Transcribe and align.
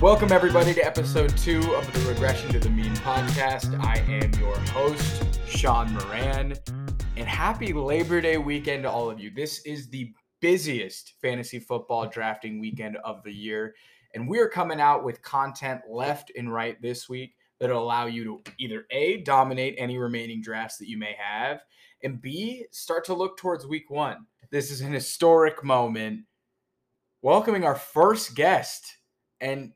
Welcome, 0.00 0.30
everybody, 0.30 0.74
to 0.74 0.86
episode 0.86 1.36
two 1.36 1.58
of 1.74 1.92
the 1.92 2.08
Regression 2.08 2.52
to 2.52 2.60
the 2.60 2.70
Mean 2.70 2.94
podcast. 2.98 3.76
I 3.84 3.98
am 4.08 4.32
your 4.38 4.56
host, 4.70 5.24
Shaun 5.48 5.92
Moran, 5.92 6.54
and 7.16 7.26
happy 7.26 7.72
Labor 7.72 8.20
Day 8.20 8.38
weekend 8.38 8.84
to 8.84 8.90
all 8.92 9.10
of 9.10 9.18
you. 9.18 9.32
This 9.34 9.58
is 9.66 9.88
the 9.88 10.12
busiest 10.40 11.14
fantasy 11.20 11.58
football 11.58 12.06
drafting 12.06 12.60
weekend 12.60 12.96
of 12.98 13.24
the 13.24 13.32
year, 13.32 13.74
and 14.14 14.28
we're 14.28 14.48
coming 14.48 14.80
out 14.80 15.02
with 15.02 15.20
content 15.22 15.80
left 15.90 16.30
and 16.38 16.54
right 16.54 16.80
this 16.80 17.08
week 17.08 17.34
that'll 17.58 17.82
allow 17.82 18.06
you 18.06 18.22
to 18.22 18.52
either 18.60 18.84
A, 18.92 19.22
dominate 19.22 19.74
any 19.78 19.98
remaining 19.98 20.40
drafts 20.40 20.76
that 20.76 20.88
you 20.88 20.96
may 20.96 21.16
have, 21.18 21.64
and 22.04 22.22
B, 22.22 22.66
start 22.70 23.04
to 23.06 23.14
look 23.14 23.36
towards 23.36 23.66
week 23.66 23.90
one. 23.90 24.26
This 24.52 24.70
is 24.70 24.80
an 24.80 24.92
historic 24.92 25.64
moment. 25.64 26.20
Welcoming 27.20 27.64
our 27.64 27.74
first 27.74 28.36
guest, 28.36 28.94
and 29.40 29.72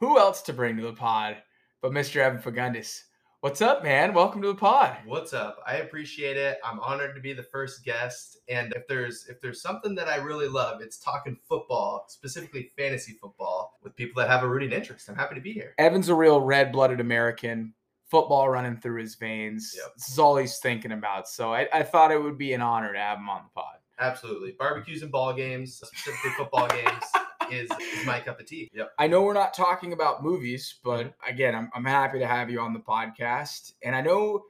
who 0.00 0.18
else 0.18 0.42
to 0.42 0.52
bring 0.52 0.76
to 0.76 0.82
the 0.82 0.92
pod 0.92 1.36
but 1.82 1.92
Mr. 1.92 2.16
Evan 2.16 2.40
Fagundes? 2.40 3.02
What's 3.40 3.62
up, 3.62 3.84
man? 3.84 4.14
Welcome 4.14 4.42
to 4.42 4.48
the 4.48 4.54
pod. 4.54 4.96
What's 5.06 5.32
up? 5.32 5.58
I 5.64 5.76
appreciate 5.76 6.36
it. 6.36 6.58
I'm 6.64 6.80
honored 6.80 7.14
to 7.14 7.20
be 7.20 7.32
the 7.32 7.42
first 7.44 7.84
guest. 7.84 8.38
And 8.48 8.72
if 8.74 8.88
there's 8.88 9.26
if 9.28 9.40
there's 9.40 9.62
something 9.62 9.94
that 9.94 10.08
I 10.08 10.16
really 10.16 10.48
love, 10.48 10.80
it's 10.80 10.98
talking 10.98 11.36
football, 11.48 12.04
specifically 12.08 12.72
fantasy 12.76 13.12
football, 13.12 13.78
with 13.82 13.94
people 13.94 14.20
that 14.20 14.28
have 14.28 14.42
a 14.42 14.48
rooting 14.48 14.72
interest. 14.72 15.08
I'm 15.08 15.14
happy 15.14 15.36
to 15.36 15.40
be 15.40 15.52
here. 15.52 15.74
Evan's 15.78 16.08
a 16.08 16.14
real 16.16 16.40
red-blooded 16.40 16.98
American. 16.98 17.74
Football 18.06 18.48
running 18.48 18.76
through 18.76 19.00
his 19.00 19.14
veins. 19.14 19.74
Yep. 19.76 19.94
This 19.96 20.08
is 20.08 20.18
all 20.18 20.36
he's 20.36 20.58
thinking 20.58 20.92
about. 20.92 21.28
So 21.28 21.52
I, 21.52 21.68
I 21.72 21.82
thought 21.82 22.10
it 22.10 22.20
would 22.20 22.38
be 22.38 22.54
an 22.54 22.62
honor 22.62 22.92
to 22.92 22.98
have 22.98 23.18
him 23.18 23.28
on 23.28 23.42
the 23.44 23.50
pod. 23.60 23.74
Absolutely. 24.00 24.52
Barbecues 24.58 25.02
and 25.02 25.12
ball 25.12 25.32
games, 25.34 25.74
specifically 25.74 26.30
football 26.36 26.68
games, 26.68 27.04
is, 27.52 27.70
is 27.70 28.06
my 28.06 28.20
cup 28.20 28.40
of 28.40 28.46
tea. 28.46 28.68
Yep. 28.72 28.92
I 28.98 29.06
know 29.06 29.22
we're 29.22 29.32
not 29.34 29.54
talking 29.54 29.92
about 29.92 30.22
movies, 30.22 30.76
but 30.84 31.14
again, 31.26 31.54
I'm, 31.54 31.70
I'm 31.74 31.84
happy 31.84 32.18
to 32.18 32.26
have 32.26 32.50
you 32.50 32.60
on 32.60 32.72
the 32.72 32.80
podcast. 32.80 33.72
And 33.82 33.94
I 33.94 34.00
know 34.00 34.44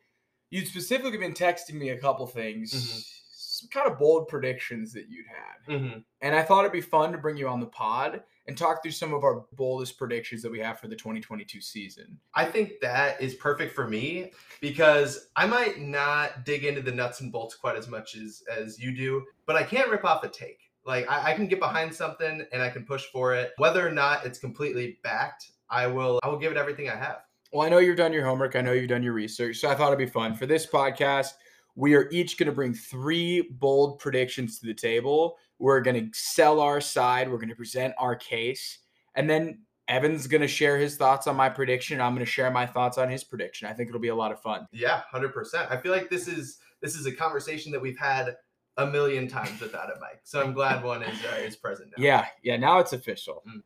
you'd 0.50 0.67
specifically 0.67 1.19
been 1.19 1.34
texting 1.34 1.75
me 1.75 1.91
a 1.91 1.98
couple 1.98 2.27
things, 2.27 2.73
Mhm. 2.73 3.14
some 3.33 3.69
kind 3.70 3.91
of 3.91 3.98
bold 3.98 4.28
predictions 4.28 4.92
that 4.92 5.08
you'd 5.08 5.27
had. 5.27 5.75
Mm-hmm. 5.75 5.98
And 6.23 6.34
I 6.34 6.42
thought 6.42 6.61
it'd 6.61 6.73
be 6.73 6.81
fun 6.81 7.12
to 7.12 7.19
bring 7.19 7.36
you 7.36 7.48
on 7.48 7.61
the 7.61 7.67
pod 7.67 8.23
and 8.47 8.56
talk 8.56 8.83
through 8.83 8.92
some 8.92 9.12
of 9.12 9.25
our 9.25 9.45
boldest 9.53 9.98
predictions 9.98 10.41
that 10.42 10.51
we 10.53 10.58
have 10.61 10.78
for 10.80 10.89
the 10.89 10.97
2022 10.97 11.61
season. 11.61 12.19
I 12.34 12.45
think 12.47 12.80
that 12.80 13.20
is 13.20 13.34
perfect 13.34 13.75
for 13.75 13.86
me 13.86 14.33
because 14.61 15.28
I 15.36 15.47
might 15.47 15.80
not 15.80 16.45
dig 16.47 16.64
into 16.64 16.80
the 16.80 16.92
nuts 16.92 17.20
and 17.20 17.30
bolts 17.30 17.55
quite 17.56 17.77
as 17.77 17.89
much 17.89 18.17
as 18.17 18.42
as 18.51 18.78
you 18.78 18.95
do, 18.97 19.25
but 19.45 19.56
I 19.56 19.64
can't 19.64 19.91
rip 19.91 20.05
off 20.05 20.25
a 20.25 20.28
take. 20.28 20.67
Like 20.89 21.08
I, 21.08 21.33
I 21.33 21.34
can 21.34 21.47
get 21.47 21.61
behind 21.61 21.94
something 21.94 22.42
and 22.50 22.62
I 22.62 22.70
can 22.70 22.84
push 22.84 23.05
for 23.12 23.34
it. 23.34 23.53
Whether 23.58 23.86
or 23.86 23.92
not 23.92 24.25
it's 24.25 24.39
completely 24.39 24.98
backed, 25.05 25.50
I 25.69 25.86
will 25.86 26.19
I 26.25 26.28
will 26.28 26.39
give 26.39 26.50
it 26.50 26.56
everything 26.56 26.89
I 26.89 26.97
have. 26.97 27.19
Well, 27.53 27.67
I 27.67 27.69
know 27.69 27.77
you've 27.77 27.98
done 27.98 28.12
your 28.12 28.25
homework. 28.25 28.56
I 28.56 28.62
know 28.62 28.72
you've 28.72 28.89
done 28.89 29.03
your 29.03 29.12
research. 29.12 29.58
So 29.58 29.69
I 29.69 29.75
thought 29.75 29.89
it'd 29.89 29.98
be 29.98 30.06
fun. 30.06 30.34
For 30.34 30.47
this 30.47 30.67
podcast, 30.67 31.33
we 31.77 31.95
are 31.95 32.08
each 32.11 32.39
going 32.39 32.47
to 32.47 32.55
bring 32.55 32.72
three 32.72 33.42
bold 33.53 33.98
predictions 33.98 34.58
to 34.61 34.67
the 34.67 34.72
table. 34.72 35.36
We're 35.58 35.83
going 35.83 36.11
to 36.11 36.19
sell 36.19 36.58
our 36.58 36.80
side. 36.80 37.30
We're 37.30 37.36
going 37.36 37.48
to 37.50 37.55
present 37.55 37.95
our 37.98 38.17
case. 38.17 38.78
And 39.14 39.28
then 39.28 39.61
Evan's 39.89 40.27
going 40.27 40.41
to 40.41 40.48
share 40.48 40.78
his 40.78 40.97
thoughts 40.97 41.27
on 41.27 41.36
my 41.36 41.50
prediction. 41.50 42.00
I'm 42.00 42.14
going 42.14 42.25
to 42.25 42.30
share 42.30 42.50
my 42.50 42.67
thoughts 42.67 42.97
on 42.97 43.11
his 43.11 43.25
prediction. 43.25 43.69
I 43.69 43.75
think 43.75 43.91
it'll 43.91 44.00
be 44.00 44.08
a 44.08 44.14
lot 44.14 44.33
of 44.33 44.41
fun. 44.41 44.67
Yeah, 44.73 45.02
hundred 45.11 45.34
percent. 45.34 45.70
I 45.70 45.77
feel 45.77 45.92
like 45.92 46.08
this 46.08 46.28
is 46.28 46.58
this 46.80 46.95
is 46.95 47.06
a 47.06 47.12
conversation 47.12 47.73
that 47.73 47.80
we've 47.80 47.98
had 47.98 48.36
a 48.79 48.87
million 48.87 49.29
times 49.29 49.61
without 49.61 49.91
it, 49.91 49.97
mic. 50.01 50.21
So 50.23 50.41
I'm 50.41 50.55
glad 50.55 50.83
one 50.83 51.03
is 51.03 51.19
uh, 51.25 51.37
is 51.37 51.57
present 51.57 51.93
now. 51.97 52.03
Yeah, 52.03 52.27
yeah, 52.43 52.57
now 52.57 52.79
it's 52.79 52.93
official. 52.93 53.43
Mm. 53.47 53.62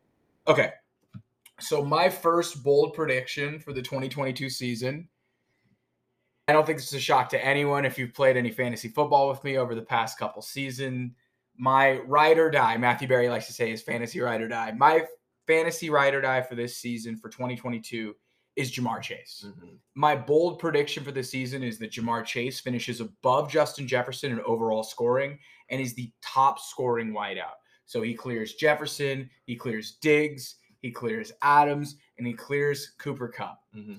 Okay. 0.48 0.70
So 1.60 1.84
my 1.84 2.08
first 2.08 2.64
bold 2.64 2.94
prediction 2.94 3.60
for 3.60 3.72
the 3.72 3.82
2022 3.82 4.50
season. 4.50 5.08
I 6.48 6.52
don't 6.52 6.66
think 6.66 6.78
this 6.78 6.88
is 6.88 6.94
a 6.94 7.00
shock 7.00 7.28
to 7.30 7.44
anyone 7.44 7.84
if 7.84 7.96
you've 7.96 8.14
played 8.14 8.36
any 8.36 8.50
fantasy 8.50 8.88
football 8.88 9.28
with 9.28 9.44
me 9.44 9.58
over 9.58 9.76
the 9.76 9.82
past 9.82 10.18
couple 10.18 10.42
seasons. 10.42 11.12
My 11.56 11.98
ride 11.98 12.38
or 12.38 12.50
die, 12.50 12.76
Matthew 12.78 13.06
Berry 13.06 13.28
likes 13.28 13.46
to 13.46 13.52
say 13.52 13.70
is 13.70 13.80
fantasy 13.80 14.20
ride 14.20 14.40
or 14.40 14.48
die. 14.48 14.72
My 14.72 15.04
fantasy 15.46 15.88
ride 15.88 16.14
or 16.14 16.20
die 16.20 16.42
for 16.42 16.56
this 16.56 16.76
season 16.76 17.16
for 17.16 17.28
2022 17.28 18.16
is 18.56 18.70
Ja'Marr 18.72 19.00
Chase. 19.02 19.44
Mhm. 19.46 19.78
My 19.94 20.14
bold 20.14 20.58
prediction 20.58 21.04
for 21.04 21.12
the 21.12 21.22
season 21.22 21.62
is 21.62 21.78
that 21.78 21.92
Ja'Marr 21.92 22.24
Chase 22.24 22.60
finishes 22.60 23.00
above 23.00 23.50
Justin 23.50 23.88
Jefferson 23.88 24.32
in 24.32 24.40
overall 24.40 24.82
scoring 24.82 25.38
and 25.70 25.80
is 25.80 25.94
the 25.94 26.12
top 26.22 26.58
scoring 26.58 27.12
wideout. 27.12 27.54
So 27.86 28.02
he 28.02 28.14
clears 28.14 28.54
Jefferson, 28.54 29.30
he 29.44 29.56
clears 29.56 29.96
Diggs, 29.96 30.56
he 30.80 30.90
clears 30.90 31.32
Adams, 31.42 31.96
and 32.18 32.26
he 32.26 32.32
clears 32.34 32.90
Cooper 32.98 33.28
Kupp. 33.28 33.60
Mhm. 33.74 33.98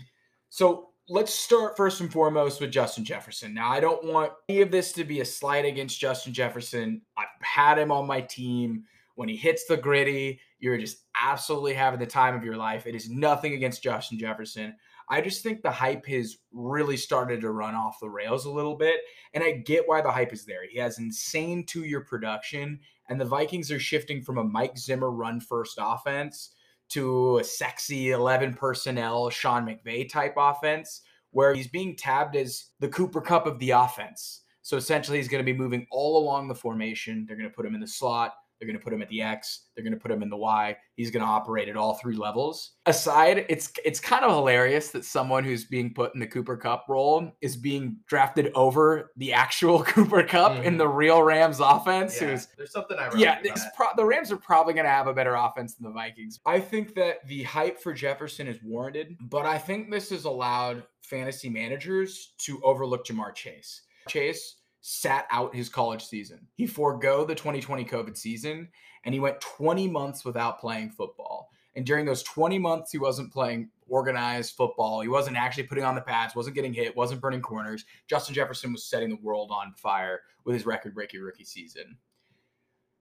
So 0.50 0.94
let's 1.10 1.34
start 1.34 1.76
first 1.76 2.00
and 2.02 2.12
foremost 2.12 2.62
with 2.62 2.72
Justin 2.72 3.04
Jefferson. 3.04 3.54
Now, 3.54 3.70
I 3.72 3.80
don't 3.80 4.04
want 4.06 4.34
any 4.48 4.62
of 4.62 4.72
this 4.72 4.94
to 4.94 5.04
be 5.04 5.20
a 5.20 5.26
slight 5.26 5.66
against 5.66 6.00
Justin 6.00 6.34
Jefferson. 6.34 7.02
I've 7.18 7.28
had 7.42 7.78
him 7.78 7.92
on 7.92 8.08
my 8.08 8.22
team. 8.22 8.86
When 9.16 9.30
he 9.30 9.36
hits 9.36 9.66
the 9.66 9.78
Griddy, 9.78 10.40
you're 10.64 10.78
just 10.78 11.04
absolutely 11.22 11.74
having 11.74 12.00
the 12.00 12.06
time 12.06 12.34
of 12.34 12.44
your 12.46 12.56
life. 12.56 12.88
It 12.88 12.96
is 12.96 13.10
nothing 13.10 13.54
against 13.54 13.84
Justin 13.84 14.18
Jefferson. 14.18 14.74
I 15.10 15.20
just 15.20 15.44
think 15.44 15.62
the 15.62 15.70
hype 15.70 16.06
has 16.06 16.38
really 16.54 16.96
started 16.96 17.42
to 17.42 17.52
run 17.52 17.76
off 17.76 18.00
the 18.00 18.10
rails 18.10 18.46
a 18.46 18.52
little 18.52 18.78
bit. 18.78 19.02
And 19.34 19.44
I 19.44 19.52
get 19.52 19.84
why 19.88 20.00
the 20.00 20.10
hype 20.10 20.32
is 20.32 20.46
there. 20.46 20.66
He 20.70 20.80
has 20.80 21.00
insane 21.00 21.66
two 21.66 21.84
year 21.84 22.00
production, 22.00 22.80
and 23.10 23.20
the 23.20 23.26
Vikings 23.26 23.72
are 23.72 23.80
shifting 23.80 24.22
from 24.22 24.38
a 24.38 24.44
Mike 24.44 24.78
Zimmer 24.78 25.12
run 25.12 25.42
first 25.42 25.78
offense 25.82 26.52
to 26.92 27.40
a 27.40 27.44
sexy 27.44 28.12
11 28.12 28.54
personnel 28.54 29.30
Sean 29.30 29.66
McVay 29.66 30.10
type 30.10 30.36
offense 30.38 31.02
where 31.32 31.54
he's 31.54 31.68
being 31.68 31.98
tabbed 31.98 32.38
as 32.38 32.68
the 32.80 32.88
Cooper 32.88 33.20
Kupp 33.20 33.48
of 33.48 33.60
the 33.60 33.72
offense. 33.72 34.44
So 34.62 34.78
essentially, 34.78 35.18
he's 35.18 35.28
going 35.28 35.46
to 35.46 35.52
be 35.52 35.58
moving 35.58 35.86
all 35.92 36.24
along 36.24 36.48
the 36.48 36.56
formation. 36.56 37.26
They're 37.28 37.36
going 37.36 37.50
to 37.50 37.56
put 37.56 37.66
him 37.66 37.76
in 37.76 37.82
the 37.82 37.88
slot. 37.88 38.34
They're 38.64 38.72
going 38.72 38.80
to 38.80 38.84
put 38.84 38.94
him 38.94 39.02
at 39.02 39.10
the 39.10 39.22
X. 39.22 39.66
They're 39.76 39.84
going 39.84 39.94
to 39.94 40.00
put 40.00 40.10
him 40.10 40.24
in 40.24 40.30
the 40.30 40.38
Y. 40.38 40.78
He's 40.96 41.12
going 41.12 41.22
to 41.26 41.30
operate 41.30 41.68
at 41.68 41.76
all 41.76 41.96
three 41.96 42.16
levels. 42.16 42.76
Aside, 42.86 43.46
it's 43.50 43.74
it's 43.84 44.00
kind 44.00 44.24
of 44.24 44.32
hilarious 44.32 44.92
that 44.92 45.04
someone 45.04 45.44
who's 45.44 45.66
being 45.66 45.94
put 45.94 46.14
in 46.14 46.22
the 46.22 46.28
Cooper 46.28 46.56
Kupp 46.56 46.86
role 46.88 47.30
is 47.42 47.58
being 47.58 47.98
drafted 48.08 48.54
over 48.56 49.12
the 49.18 49.34
actual 49.34 49.84
Cooper 49.84 50.24
Kupp 50.24 50.64
in 50.64 50.76
Mhm. 50.76 50.78
the 50.78 50.88
real 50.88 51.22
Rams 51.24 51.60
offense. 51.60 52.22
Yeah, 52.22 52.30
Who's 52.30 52.48
there's 52.58 52.72
something 52.72 52.98
I 52.98 53.10
yeah, 53.18 53.42
pro- 53.76 53.88
the 53.98 54.06
Rams 54.06 54.32
are 54.32 54.38
probably 54.38 54.74
going 54.74 54.86
to 54.86 54.90
have 54.92 55.08
a 55.08 55.14
better 55.14 55.36
offense 55.36 55.76
than 55.76 55.84
the 55.84 55.94
Vikings. 55.94 56.40
I 56.46 56.62
think 56.62 56.96
that 56.96 57.28
the 57.28 57.44
hype 57.44 57.82
for 57.82 57.92
Jefferson 57.92 58.48
is 58.48 58.60
warranted, 58.64 59.18
but 59.20 59.46
I 59.46 59.58
think 59.58 59.92
this 59.92 60.12
has 60.12 60.24
allowed 60.24 60.84
fantasy 61.02 61.50
managers 61.50 62.34
to 62.38 62.62
overlook 62.64 63.06
Ja'Marr 63.06 63.36
Chase. 63.36 63.82
Chase 64.08 64.56
sat 64.86 65.26
out 65.32 65.56
his 65.56 65.70
college 65.70 66.04
season. 66.06 66.46
He 66.56 66.68
forego 66.68 67.24
the 67.24 67.34
2020 67.34 67.86
COVID 67.86 68.18
season 68.18 68.68
and 69.06 69.14
he 69.14 69.20
went 69.22 69.40
20 69.40 69.88
months 69.88 70.26
without 70.26 70.60
playing 70.60 70.90
football. 70.90 71.50
And 71.76 71.86
during 71.86 72.06
those 72.06 72.22
20 72.22 72.60
months, 72.60 72.92
he 72.92 72.98
wasn't 72.98 73.32
playing 73.32 73.70
organized 73.88 74.56
football. 74.58 75.00
He 75.00 75.08
wasn't 75.08 75.38
actually 75.38 75.64
putting 75.64 75.86
on 75.86 75.96
the 75.96 76.02
pads, 76.02 76.36
wasn't 76.36 76.56
getting 76.56 76.74
hit, 76.74 76.98
wasn't 76.98 77.22
burning 77.22 77.42
corners. 77.42 77.86
Justin 78.08 78.36
Jefferson 78.36 78.74
was 78.74 78.84
setting 78.84 79.10
the 79.10 79.16
world 79.22 79.52
on 79.52 79.74
fire 79.78 80.20
with 80.44 80.54
his 80.54 80.66
record 80.66 80.94
breaking 80.94 81.22
rookie 81.22 81.46
season. 81.46 81.98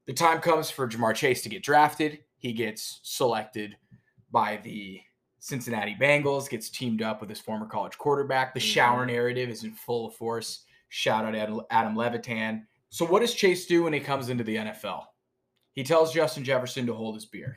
The 0.06 0.12
time 0.12 0.40
comes 0.40 0.70
for 0.70 0.86
Ja'Marr 0.88 1.16
Chase 1.16 1.42
to 1.42 1.48
get 1.48 1.64
drafted. 1.64 2.20
He 2.38 2.52
gets 2.52 3.00
selected 3.02 3.76
by 4.30 4.60
the 4.62 5.00
Cincinnati 5.40 5.96
Bengals, 6.00 6.48
gets 6.48 6.70
teamed 6.70 7.02
up 7.02 7.20
with 7.20 7.28
his 7.28 7.40
former 7.40 7.66
college 7.66 7.98
quarterback. 7.98 8.54
The 8.54 8.60
Mhm. 8.60 8.72
shower 8.72 9.04
narrative 9.04 9.48
is 9.48 9.64
in 9.64 9.72
full 9.72 10.10
force. 10.10 10.64
Shout 10.94 11.24
out 11.24 11.34
Ad- 11.34 11.50
Adam 11.70 11.96
Levitan. 11.96 12.66
So, 12.90 13.06
what 13.06 13.20
does 13.20 13.32
Chase 13.32 13.64
do 13.64 13.84
when 13.84 13.94
he 13.94 13.98
comes 13.98 14.28
into 14.28 14.44
the 14.44 14.56
NFL? 14.56 15.04
He 15.72 15.82
tells 15.82 16.12
Justin 16.12 16.44
Jefferson 16.44 16.84
to 16.84 16.92
hold 16.92 17.14
his 17.14 17.24
beer. 17.24 17.56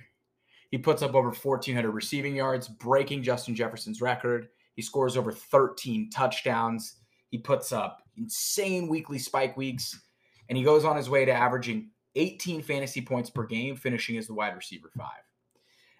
He 0.72 0.78
puts 0.78 1.02
up 1.02 1.16
over 1.16 1.32
1,400 1.32 1.92
receiving 1.92 2.34
yards, 2.34 2.70
breaking 2.70 3.24
Justin 3.24 3.54
Jefferson's 3.54 4.00
record. 4.00 4.48
He 4.78 4.82
scores 4.82 5.18
over 5.18 5.34
13 5.34 6.10
touchdowns. 6.12 7.02
He 7.30 7.38
puts 7.38 7.74
up 7.74 8.04
insane 8.16 8.88
weekly 8.88 9.20
spike 9.20 9.58
weeks, 9.58 10.00
and 10.48 10.58
he 10.58 10.64
goes 10.64 10.86
on 10.86 10.96
his 10.96 11.10
way 11.10 11.26
to 11.26 11.34
averaging 11.34 11.90
18 12.16 12.62
fantasy 12.62 13.02
points 13.02 13.30
per 13.30 13.44
game, 13.44 13.76
finishing 13.76 14.18
as 14.18 14.28
the 14.28 14.34
wide 14.34 14.56
receiver 14.56 14.90
five. 14.98 15.10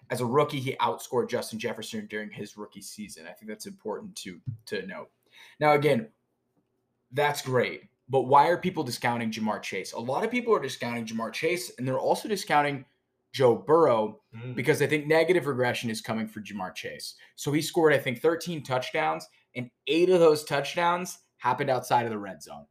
As 0.08 0.22
a 0.22 0.26
rookie, 0.26 0.60
he 0.60 0.74
outscored 0.80 1.28
Justin 1.28 1.58
Jefferson 1.58 2.06
during 2.06 2.30
his 2.30 2.56
rookie 2.56 2.80
season. 2.80 3.26
I 3.26 3.32
think 3.32 3.50
that's 3.50 3.66
important 3.66 4.16
to 4.16 4.40
to 4.68 4.86
note. 4.86 5.10
Now, 5.60 5.74
again, 5.74 6.08
that's 7.12 7.42
great, 7.42 7.82
but 8.08 8.22
why 8.22 8.48
are 8.48 8.56
people 8.58 8.82
discounting 8.84 9.30
Ja'Marr 9.30 9.62
Chase? 9.62 9.92
A 9.92 9.98
lot 9.98 10.24
of 10.24 10.30
people 10.30 10.54
are 10.54 10.60
discounting 10.60 11.06
Ja'Marr 11.06 11.32
Chase, 11.32 11.72
and 11.78 11.86
they're 11.86 11.98
also 11.98 12.28
discounting 12.28 12.84
Joe 13.32 13.54
Burrow 13.54 14.20
Mm. 14.34 14.54
because 14.54 14.80
I 14.80 14.86
think 14.86 15.06
negative 15.06 15.46
regression 15.46 15.90
is 15.90 16.00
coming 16.00 16.26
for 16.26 16.40
Ja'Marr 16.40 16.74
Chase. 16.74 17.14
So 17.34 17.52
he 17.52 17.60
scored, 17.62 17.92
I 17.92 17.98
think, 17.98 18.20
13 18.20 18.62
touchdowns, 18.62 19.26
and 19.54 19.70
eight 19.86 20.08
of 20.10 20.20
those 20.20 20.44
touchdowns 20.44 21.18
happened 21.38 21.70
outside 21.70 22.04
of 22.04 22.10
the 22.10 22.18
red 22.18 22.42
zone. 22.42 22.66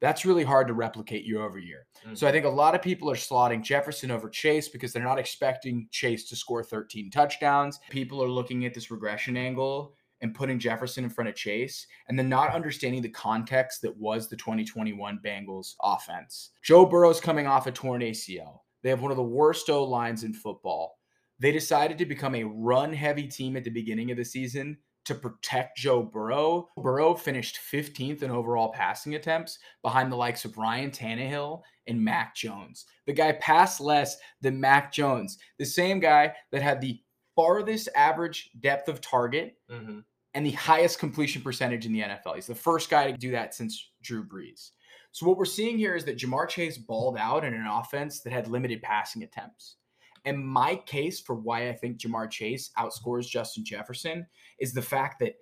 That's 0.00 0.24
really 0.26 0.42
hard 0.42 0.66
to 0.66 0.74
replicate 0.74 1.24
year 1.24 1.42
over 1.42 1.58
year. 1.58 1.86
Mm. 2.04 2.18
So 2.18 2.26
I 2.26 2.32
think 2.32 2.44
a 2.44 2.48
lot 2.48 2.74
of 2.74 2.82
people 2.82 3.08
are 3.08 3.14
slotting 3.14 3.62
Jefferson 3.62 4.10
over 4.10 4.28
Chase 4.28 4.68
because 4.68 4.92
they're 4.92 5.04
not 5.04 5.18
expecting 5.20 5.86
Chase 5.92 6.28
to 6.30 6.36
score 6.36 6.64
13 6.64 7.08
touchdowns. 7.10 7.78
People 7.90 8.22
are 8.22 8.28
looking 8.28 8.64
at 8.66 8.74
this 8.74 8.90
regression 8.90 9.36
angle 9.36 9.94
and 10.22 10.34
putting 10.34 10.58
Jefferson 10.58 11.04
in 11.04 11.10
front 11.10 11.28
of 11.28 11.34
Chase 11.34 11.86
and 12.08 12.18
then 12.18 12.28
not 12.28 12.54
understanding 12.54 13.02
the 13.02 13.08
context 13.10 13.82
that 13.82 13.96
was 13.96 14.28
the 14.28 14.36
2021 14.36 15.20
Bengals 15.24 15.74
offense. 15.82 16.50
Joe 16.62 16.86
Burrow's 16.86 17.20
coming 17.20 17.46
off 17.46 17.66
a 17.66 17.72
torn 17.72 18.00
ACL. 18.00 18.60
They 18.82 18.90
have 18.90 19.02
one 19.02 19.10
of 19.10 19.16
the 19.16 19.22
worst 19.22 19.68
O 19.68 19.84
lines 19.84 20.24
in 20.24 20.32
football. 20.32 20.98
They 21.38 21.52
decided 21.52 21.98
to 21.98 22.06
become 22.06 22.36
a 22.36 22.44
run 22.44 22.92
heavy 22.92 23.26
team 23.26 23.56
at 23.56 23.64
the 23.64 23.70
beginning 23.70 24.10
of 24.10 24.16
the 24.16 24.24
season 24.24 24.78
to 25.04 25.14
protect 25.16 25.76
Joe 25.76 26.02
Burrow. 26.02 26.68
Burrow 26.76 27.14
finished 27.14 27.58
15th 27.72 28.22
in 28.22 28.30
overall 28.30 28.70
passing 28.72 29.16
attempts 29.16 29.58
behind 29.82 30.12
the 30.12 30.16
likes 30.16 30.44
of 30.44 30.56
Ryan 30.56 30.92
Tannehill 30.92 31.62
and 31.88 32.00
Mac 32.00 32.36
Jones. 32.36 32.86
The 33.06 33.12
guy 33.12 33.32
passed 33.32 33.80
less 33.80 34.16
than 34.40 34.60
Mac 34.60 34.92
Jones, 34.92 35.38
the 35.58 35.64
same 35.64 35.98
guy 35.98 36.32
that 36.52 36.62
had 36.62 36.80
the 36.80 37.00
farthest 37.34 37.88
average 37.96 38.50
depth 38.60 38.88
of 38.88 39.00
target 39.00 39.56
hmm 39.68 40.00
and 40.34 40.46
the 40.46 40.52
highest 40.52 40.98
completion 40.98 41.42
percentage 41.42 41.86
in 41.86 41.92
the 41.92 42.00
NFL. 42.00 42.34
He's 42.34 42.46
the 42.46 42.54
first 42.54 42.90
guy 42.90 43.10
to 43.10 43.16
do 43.16 43.30
that 43.32 43.54
since 43.54 43.90
Drew 44.02 44.24
Brees. 44.24 44.70
So 45.12 45.26
what 45.26 45.36
we're 45.36 45.44
seeing 45.44 45.76
here 45.76 45.94
is 45.94 46.04
that 46.06 46.16
Ja'Marr 46.16 46.48
Chase 46.48 46.78
balled 46.78 47.18
out 47.18 47.44
in 47.44 47.52
an 47.52 47.66
offense 47.66 48.20
that 48.20 48.32
had 48.32 48.48
limited 48.48 48.80
passing 48.80 49.22
attempts. 49.22 49.76
And 50.24 50.38
my 50.38 50.76
case 50.76 51.20
for 51.20 51.34
why 51.34 51.68
I 51.68 51.72
think 51.74 51.98
Ja'Marr 51.98 52.30
Chase 52.30 52.70
outscores 52.78 53.28
Justin 53.28 53.64
Jefferson 53.64 54.26
is 54.58 54.72
the 54.72 54.80
fact 54.80 55.20
that 55.20 55.34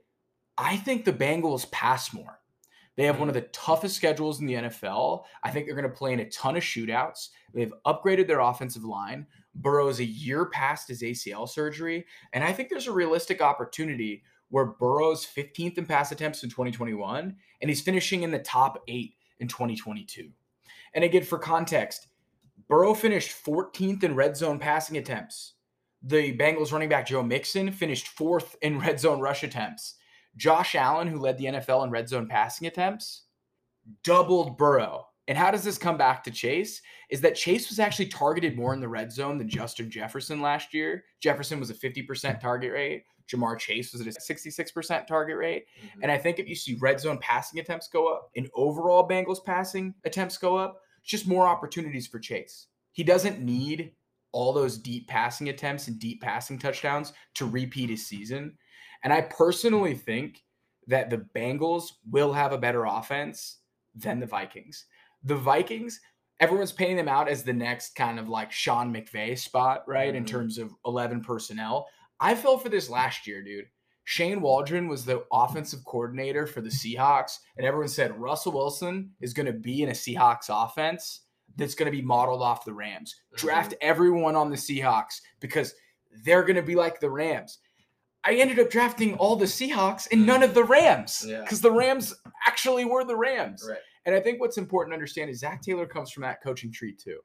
I 0.59 0.77
think 0.77 1.05
the 1.05 1.13
Bengals 1.13 1.71
pass 1.71 2.13
more. 2.13 2.41
They 2.97 3.05
have 3.05 3.21
one 3.21 3.29
of 3.29 3.35
the 3.35 3.43
toughest 3.43 3.97
schedules 3.97 4.41
in 4.41 4.47
the 4.47 4.55
NFL. 4.55 5.23
I 5.45 5.51
think 5.51 5.67
they're 5.67 5.77
going 5.77 5.89
to 5.89 5.97
play 5.97 6.13
in 6.13 6.21
a 6.21 6.29
ton 6.31 6.57
of 6.57 6.63
shootouts. 6.63 7.29
They've 7.55 7.73
upgraded 7.87 8.27
their 8.27 8.41
offensive 8.41 8.85
line. 8.85 9.27
Burrow's 9.55 10.01
a 10.01 10.05
year 10.05 10.47
past 10.47 10.89
his 10.89 11.03
ACL 11.03 11.49
surgery. 11.49 12.05
And 12.33 12.43
I 12.43 12.53
think 12.53 12.69
there's 12.69 12.89
a 12.89 12.93
realistic 12.93 13.41
opportunity 13.41 14.23
where 14.51 14.67
Burrow's 14.67 15.27
15th 15.27 15.79
in 15.79 15.87
pass 15.87 16.13
attempts 16.13 16.43
in 16.43 16.51
2021 16.51 17.35
and 17.61 17.69
he's 17.71 17.81
finishing 17.81 18.23
in 18.23 18.31
the 18.31 18.39
top 18.39 18.83
eight 18.89 19.15
in 19.39 19.49
2022. 19.49 20.31
And 20.95 21.05
again, 21.05 21.23
for 21.23 21.39
context, 21.39 22.09
Burrow 22.69 22.95
finished 22.95 23.45
14th 23.45 24.05
in 24.05 24.15
red 24.15 24.37
zone 24.37 24.59
passing 24.59 24.97
attempts. 24.97 25.55
The 26.03 26.37
Bengals 26.37 26.73
running 26.73 26.89
back 26.89 27.07
Joe 27.07 27.23
Mixon 27.23 27.73
finished 27.73 28.09
fourth 28.09 28.57
in 28.63 28.79
red 28.79 28.99
zone 29.01 29.21
rush 29.21 29.43
attempts. 29.43 29.97
Josh 30.37 30.75
Allen, 30.75 31.09
who 31.09 31.19
led 31.19 31.37
the 31.39 31.47
NFL 31.47 31.85
in 31.85 31.91
red 31.91 32.09
zone 32.09 32.29
passing 32.29 32.67
attempts, 32.67 33.25
doubled 34.05 34.57
Burrow. 34.57 35.07
And 35.29 35.37
how 35.37 35.51
does 35.51 35.63
this 35.63 35.79
come 35.79 35.97
back 35.97 36.25
to 36.25 36.31
Chase? 36.31 36.81
Is 37.11 37.21
that 37.21 37.35
Chase 37.35 37.69
was 37.69 37.79
actually 37.79 38.07
targeted 38.07 38.57
more 38.57 38.75
in 38.75 38.81
the 38.81 38.89
red 38.89 39.13
zone 39.13 39.39
than 39.39 39.49
Justin 39.49 39.91
Jefferson 39.91 40.41
last 40.41 40.75
year. 40.75 41.05
Jefferson 41.21 41.61
was 41.61 41.71
a 41.71 41.75
50% 41.75 42.41
target 42.41 42.73
rate. 42.73 43.05
Ja'Marr 43.31 43.59
Chase 43.59 43.93
was 43.93 44.01
at 44.01 44.07
a 44.07 44.11
66% 44.11 45.07
target 45.07 45.37
rate. 45.37 45.67
Mm-hmm. 45.85 46.03
And 46.03 46.13
I 46.13 46.19
think 46.19 46.39
if 46.39 46.49
you 46.49 46.55
see 46.55 46.77
red 46.81 47.01
zone 47.01 47.19
passing 47.19 47.61
attempts 47.61 47.89
go 47.89 48.13
up 48.13 48.31
and 48.37 48.49
overall 48.55 49.09
Bengals 49.09 49.45
passing 49.45 49.95
attempts 50.05 50.37
go 50.39 50.57
up, 50.57 50.81
it's 51.01 51.11
just 51.11 51.29
more 51.29 51.47
opportunities 51.47 52.07
for 52.07 52.19
Chase. 52.19 52.67
He 52.93 53.05
doesn't 53.05 53.41
need 53.41 53.93
all 54.33 54.53
those 54.53 54.79
deep 54.79 55.09
passing 55.09 55.49
attempts 55.49 55.89
and 55.89 55.99
deep 55.99 56.23
passing 56.23 56.59
touchdowns 56.59 57.13
to 57.35 57.47
repeat 57.47 57.91
his 57.91 58.07
season. 58.07 58.57
And 59.03 59.13
I 59.13 59.23
personally 59.23 59.95
think 59.95 60.43
that 60.87 61.11
the 61.11 61.27
Bengals 61.35 61.85
will 62.11 62.33
have 62.33 62.53
a 62.53 62.59
better 62.59 62.85
offense 62.85 63.59
than 63.95 64.21
the 64.21 64.27
Vikings. 64.27 64.87
The 65.25 65.37
Vikings, 65.37 66.01
everyone's 66.39 66.73
painting 66.73 66.97
them 66.97 67.09
out 67.09 67.29
as 67.29 67.43
the 67.43 67.53
next 67.53 67.95
kind 67.95 68.19
of 68.19 68.29
like 68.29 68.53
Sean 68.53 68.93
McVay 68.93 69.39
spot, 69.39 69.85
right? 69.87 70.15
In 70.15 70.25
Mhm. 70.25 70.29
terms 70.29 70.59
of 70.59 70.75
11 70.87 71.23
personnel. 71.23 71.89
I 72.21 72.35
fell 72.35 72.59
for 72.59 72.69
this 72.69 72.91
last 72.91 73.27
year, 73.27 73.43
dude. 73.43 73.67
Shane 74.05 74.41
Waldron 74.41 74.89
was 74.89 75.05
the 75.05 75.25
offensive 75.33 75.85
coordinator 75.85 76.47
for 76.47 76.61
the 76.61 76.69
Seahawks, 76.69 77.39
and 77.57 77.67
everyone 77.67 77.89
said 77.89 78.19
Russell 78.21 78.53
Wilson 78.53 79.13
is 79.21 79.33
going 79.33 79.47
to 79.47 79.53
be 79.53 79.83
in 79.83 79.89
a 79.89 79.93
Seahawks 79.93 80.47
offense 80.49 81.21
that's 81.57 81.75
going 81.75 81.91
to 81.91 81.97
be 81.97 82.03
modeled 82.03 82.43
off 82.43 82.65
the 82.65 82.73
Rams. 82.75 83.15
Mm-hmm. 83.15 83.47
Draft 83.47 83.75
everyone 83.81 84.37
on 84.37 84.51
the 84.51 84.57
Seahawks 84.57 85.21
because 85.41 85.75
they're 86.25 86.43
going 86.43 86.57
to 86.57 86.63
be 86.63 86.75
like 86.75 86.99
the 87.01 87.11
Rams. 87.11 87.59
I 88.25 88.35
ended 88.35 88.59
up 88.59 88.69
drafting 88.71 89.15
all 89.17 89.37
the 89.37 89.47
Seahawks 89.47 90.07
and 90.13 90.27
none 90.27 90.43
of 90.43 90.55
the 90.55 90.65
Rams 90.65 91.25
Yeah. 91.27 91.41
because 91.41 91.61
the 91.61 91.71
Rams 91.73 92.15
actually 92.47 92.85
were 92.85 93.05
the 93.05 93.17
Rams. 93.17 93.65
Right. 93.69 93.79
And 94.05 94.15
I 94.15 94.21
think 94.21 94.41
what's 94.41 94.59
important 94.59 94.93
to 94.93 94.95
understand 94.95 95.31
is 95.31 95.41
Zac 95.41 95.63
Taylor 95.63 95.87
comes 95.87 96.11
from 96.11 96.23
that 96.23 96.43
coaching 96.43 96.73
tree 96.73 96.95
too. 96.95 97.21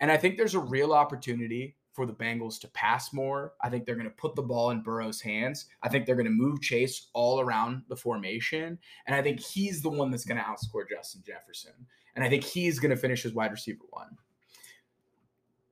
And 0.00 0.10
I 0.10 0.16
think 0.16 0.36
there's 0.36 0.54
a 0.54 0.60
real 0.60 0.92
opportunity 0.92 1.76
for 1.94 2.06
the 2.06 2.12
Bengals 2.12 2.60
to 2.60 2.68
pass 2.68 3.12
more. 3.12 3.54
I 3.62 3.70
think 3.70 3.86
they're 3.86 3.94
going 3.94 4.08
to 4.08 4.14
put 4.14 4.34
the 4.34 4.42
ball 4.42 4.70
in 4.70 4.82
Burrow's 4.82 5.20
hands. 5.20 5.66
I 5.82 5.88
think 5.88 6.04
they're 6.04 6.16
going 6.16 6.26
to 6.26 6.30
move 6.30 6.60
Chase 6.60 7.08
all 7.14 7.40
around 7.40 7.82
the 7.88 7.96
formation. 7.96 8.78
And 9.06 9.14
I 9.14 9.22
think 9.22 9.40
he's 9.40 9.80
the 9.80 9.90
one 9.90 10.10
that's 10.10 10.24
going 10.24 10.38
to 10.38 10.44
outscore 10.44 10.88
Justin 10.88 11.22
Jefferson. 11.24 11.72
And 12.16 12.24
I 12.24 12.28
think 12.28 12.44
he's 12.44 12.78
going 12.78 12.90
to 12.90 12.96
finish 12.96 13.24
as 13.24 13.32
wide 13.32 13.52
receiver 13.52 13.84
one. 13.90 14.16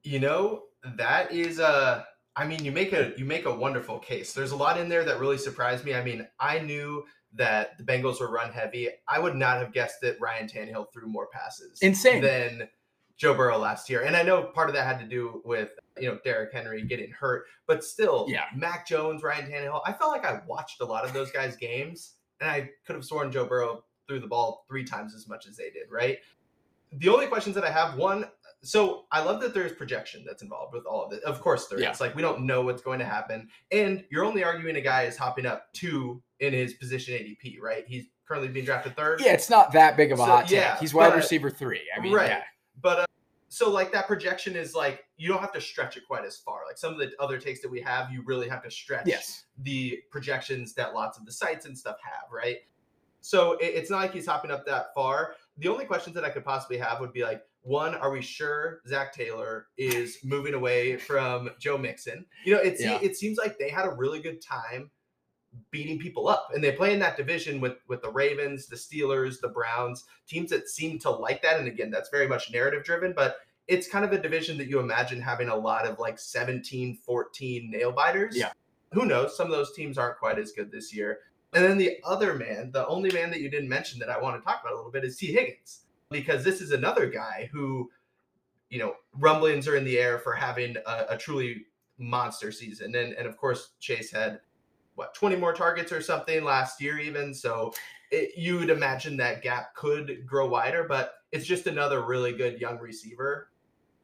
You 0.05 0.21
know, 0.21 0.63
that 0.97 1.33
is 1.33 1.59
a 1.59 2.07
I 2.35 2.47
mean, 2.47 2.65
you 2.65 2.73
make 2.73 2.93
a 2.93 3.13
you 3.17 3.25
make 3.25 3.45
a 3.45 3.55
wonderful 3.55 3.99
case. 3.99 4.33
There's 4.33 4.53
a 4.53 4.57
lot 4.57 4.79
in 4.79 4.89
there 4.89 5.05
that 5.05 5.21
really 5.21 5.39
surprised 5.39 5.85
me. 5.85 5.95
I 5.95 6.03
mean, 6.03 6.27
I 6.41 6.61
knew 6.61 7.05
that 7.35 7.77
the 7.79 7.85
Bengals 7.85 8.21
were 8.21 8.31
run 8.31 8.53
heavy. 8.53 8.89
I 9.09 9.19
would 9.19 9.35
not 9.35 9.59
have 9.59 9.73
guessed 9.73 10.01
that 10.03 10.21
Ryan 10.21 10.49
Tannehill 10.49 10.93
threw 10.93 11.07
more 11.07 11.29
passes 11.29 11.79
Insane. 11.81 12.23
than 12.23 12.69
Joe 13.17 13.35
Burrow 13.35 13.59
last 13.59 13.89
year. 13.91 14.03
And 14.03 14.17
I 14.17 14.23
know 14.23 14.43
part 14.43 14.69
of 14.69 14.75
that 14.75 14.87
had 14.87 14.99
to 15.01 15.07
do 15.07 15.43
with 15.45 15.71
you 15.99 16.09
know 16.09 16.19
Derrick 16.25 16.53
Henry 16.53 16.83
getting 16.83 17.11
hurt, 17.11 17.45
but 17.67 17.85
still, 17.85 18.27
Yeah. 18.29 18.45
Mac 18.57 18.87
Jones, 18.87 19.23
Ryan 19.23 19.51
Tannehill. 19.51 19.83
I 19.87 19.93
felt 19.93 20.11
like 20.13 20.25
I 20.25 20.41
watched 20.47 20.81
a 20.81 20.85
lot 20.85 21.05
of 21.05 21.13
those 21.13 21.31
guys' 21.31 21.57
games, 21.57 22.15
and 22.41 22.51
I 22.51 22.71
could 22.87 22.97
have 22.97 23.05
sworn 23.05 23.31
Joe 23.31 23.45
Burrow 23.45 23.85
threw 24.09 24.19
the 24.19 24.27
ball 24.27 24.65
three 24.69 24.85
times 24.85 25.15
as 25.15 25.29
much 25.29 25.47
as 25.47 25.57
they 25.57 25.71
did. 25.71 25.91
Right. 25.91 26.19
The 26.93 27.09
only 27.09 27.27
questions 27.27 27.55
that 27.55 27.65
I 27.65 27.71
have, 27.71 27.97
one, 27.97 28.27
so 28.63 29.07
I 29.11 29.23
love 29.23 29.41
that 29.41 29.55
there's 29.55 29.73
projection 29.73 30.25
that's 30.27 30.43
involved 30.43 30.75
with 30.75 30.85
all 30.85 31.05
of 31.07 31.13
it. 31.13 31.23
Of 31.25 31.41
course, 31.41 31.67
there 31.69 31.79
is. 31.79 31.85
Yeah. 31.85 31.95
Like 32.01 32.15
we 32.15 32.21
don't 32.23 32.43
know 32.43 32.63
what's 32.63 32.83
going 32.83 32.99
to 32.99 33.05
happen, 33.07 33.49
and 33.71 34.05
you're 34.11 34.25
only 34.25 34.45
arguing 34.45 34.77
a 34.77 34.81
guy 34.81 35.03
is 35.05 35.17
hopping 35.17 35.47
up 35.47 35.73
two 35.73 36.23
in 36.41 36.53
his 36.53 36.75
position 36.75 37.15
ADP, 37.15 37.61
right? 37.61 37.85
He's 37.87 38.07
currently 38.27 38.49
being 38.49 38.65
drafted 38.65 38.97
third. 38.97 39.21
Yeah, 39.21 39.33
it's 39.33 39.49
not 39.51 39.73
that 39.73 39.97
big 39.97 40.11
of 40.13 40.19
a 40.19 40.23
So, 40.23 40.27
hot 40.27 40.43
take. 40.45 40.53
yeah, 40.59 40.79
He's 40.79 40.93
wide 40.95 41.11
but- 41.11 41.17
receiver 41.17 41.51
three. 41.51 41.83
I 41.97 42.01
mean, 42.01 42.13
Right. 42.13 42.29
yeah. 42.31 42.43
But 42.81 43.01
uh, 43.01 43.07
so 43.49 43.71
like 43.71 43.93
that 43.93 44.07
projection 44.07 44.57
is 44.57 44.75
like 44.75 45.05
you 45.17 45.29
don't 45.29 45.41
have 45.41 45.53
to 45.53 45.61
stretch 45.61 45.97
it 45.97 46.05
quite 46.07 46.25
as 46.25 46.37
far. 46.39 46.61
Like 46.67 46.79
some 46.79 46.93
of 46.93 46.99
the 46.99 47.13
other 47.21 47.39
takes 47.39 47.61
that 47.63 47.71
we 47.71 47.81
have, 47.83 48.11
you 48.11 48.23
really 48.25 48.49
have 48.49 48.63
to 48.65 48.71
stretch 48.71 49.07
Yes. 49.07 49.45
the 49.59 49.99
projections 50.11 50.75
that 50.75 50.95
lots 50.95 51.19
of 51.19 51.27
the 51.27 51.33
sites 51.33 51.67
and 51.67 51.77
stuff 51.77 51.97
have, 52.03 52.31
right? 52.33 52.59
So 53.21 53.53
it, 53.55 53.67
it's 53.67 53.91
not 53.91 54.01
like 54.01 54.13
he's 54.13 54.27
hopping 54.27 54.51
up 54.51 54.65
that 54.67 54.87
far. 54.95 55.35
The 55.59 55.69
only 55.69 55.85
questions 55.85 56.15
that 56.15 56.25
I 56.25 56.31
could 56.31 56.45
possibly 56.45 56.79
have 56.79 56.99
would 57.01 57.13
be 57.13 57.23
like, 57.23 57.43
one, 57.65 57.95
are 57.95 58.11
we 58.11 58.21
sure 58.21 58.81
Zac 58.89 59.13
Taylor 59.13 59.67
is 59.77 60.19
moving 60.25 60.55
away 60.55 60.97
from 60.97 61.51
Joe 61.61 61.79
Mixon? 61.79 62.27
You 62.45 62.55
know, 62.55 62.61
it, 62.61 62.79
se- 62.79 62.85
Yeah. 62.85 62.99
it 63.01 63.17
seems 63.17 63.39
like 63.39 63.57
they 63.59 63.69
had 63.69 63.85
a 63.85 63.91
really 63.95 64.21
good 64.21 64.41
time 64.43 64.91
beating 65.71 65.99
people 65.99 66.29
up, 66.29 66.49
and 66.55 66.63
they 66.63 66.73
play 66.73 66.93
in 66.93 66.99
that 67.01 67.17
division 67.17 67.61
with 67.61 67.77
with 67.89 68.03
the 68.03 68.11
Ravens, 68.11 68.67
the 68.67 68.77
Steelers, 68.77 69.41
the 69.41 69.49
Browns, 69.49 70.05
teams 70.27 70.51
that 70.51 70.69
seem 70.69 70.99
to 71.01 71.11
like 71.11 71.43
that. 71.43 71.59
And 71.59 71.69
again, 71.69 71.91
that's 71.91 72.11
very 72.11 72.29
much 72.29 72.53
narrative 72.53 72.85
driven, 72.85 73.13
but 73.15 73.37
it's 73.69 73.89
kind 73.89 74.05
of 74.05 74.13
a 74.13 74.21
division 74.21 74.59
that 74.59 74.69
you 74.69 74.81
imagine 74.81 75.21
having 75.21 75.49
a 75.49 75.57
lot 75.57 75.87
of 75.87 75.99
like 75.99 76.19
17, 76.19 76.97
14 76.97 77.71
nail 77.71 77.93
biters. 77.93 78.37
Yeah. 78.37 78.51
Who 78.93 79.07
knows? 79.07 79.37
Some 79.37 79.47
of 79.47 79.53
those 79.53 79.73
teams 79.73 79.99
aren't 79.99 80.19
quite 80.19 80.39
as 80.39 80.53
good 80.53 80.71
this 80.71 80.95
year. 80.95 81.21
And 81.55 81.65
then 81.65 81.79
the 81.79 81.99
other 82.05 82.35
man, 82.35 82.71
the 82.73 82.87
only 82.87 83.11
man 83.11 83.31
that 83.31 83.41
you 83.41 83.51
didn't 83.51 83.69
mention 83.69 83.99
that 84.01 84.09
I 84.09 84.21
want 84.21 84.41
to 84.41 84.45
talk 84.45 84.61
about 84.63 84.73
a 84.73 84.77
little 84.77 84.91
bit 84.91 85.05
is 85.05 85.17
Tee 85.17 85.33
Higgins, 85.33 85.81
because 86.11 86.45
this 86.45 86.61
is 86.61 86.73
another 86.73 87.07
guy 87.07 87.49
who, 87.53 87.91
you 88.71 88.79
know, 88.79 88.95
rumblings 89.19 89.69
are 89.69 89.77
in 89.77 89.85
the 89.85 89.99
air 89.99 90.19
for 90.19 90.33
having 90.33 90.77
a, 90.87 91.07
a 91.11 91.19
truly 91.19 91.67
monster 91.99 92.53
season. 92.53 92.95
And, 92.95 93.13
and 93.13 93.27
of 93.27 93.37
course, 93.37 93.71
Chase 93.81 94.11
had 94.11 94.41
what 94.95 95.15
20 95.15 95.37
more 95.37 95.53
targets 95.53 95.93
or 95.93 96.01
something 96.01 96.45
last 96.45 96.81
year, 96.81 96.99
even. 96.99 97.35
So 97.35 97.73
it, 98.11 98.37
you 98.37 98.59
would 98.59 98.71
imagine 98.71 99.17
that 99.19 99.43
gap 99.43 99.75
could 99.75 100.27
grow 100.27 100.47
wider, 100.49 100.85
but 100.89 101.15
it's 101.33 101.47
just 101.47 101.67
another 101.67 102.03
really 102.05 102.33
good 102.33 102.61
young 102.61 102.79
receiver. 102.79 103.49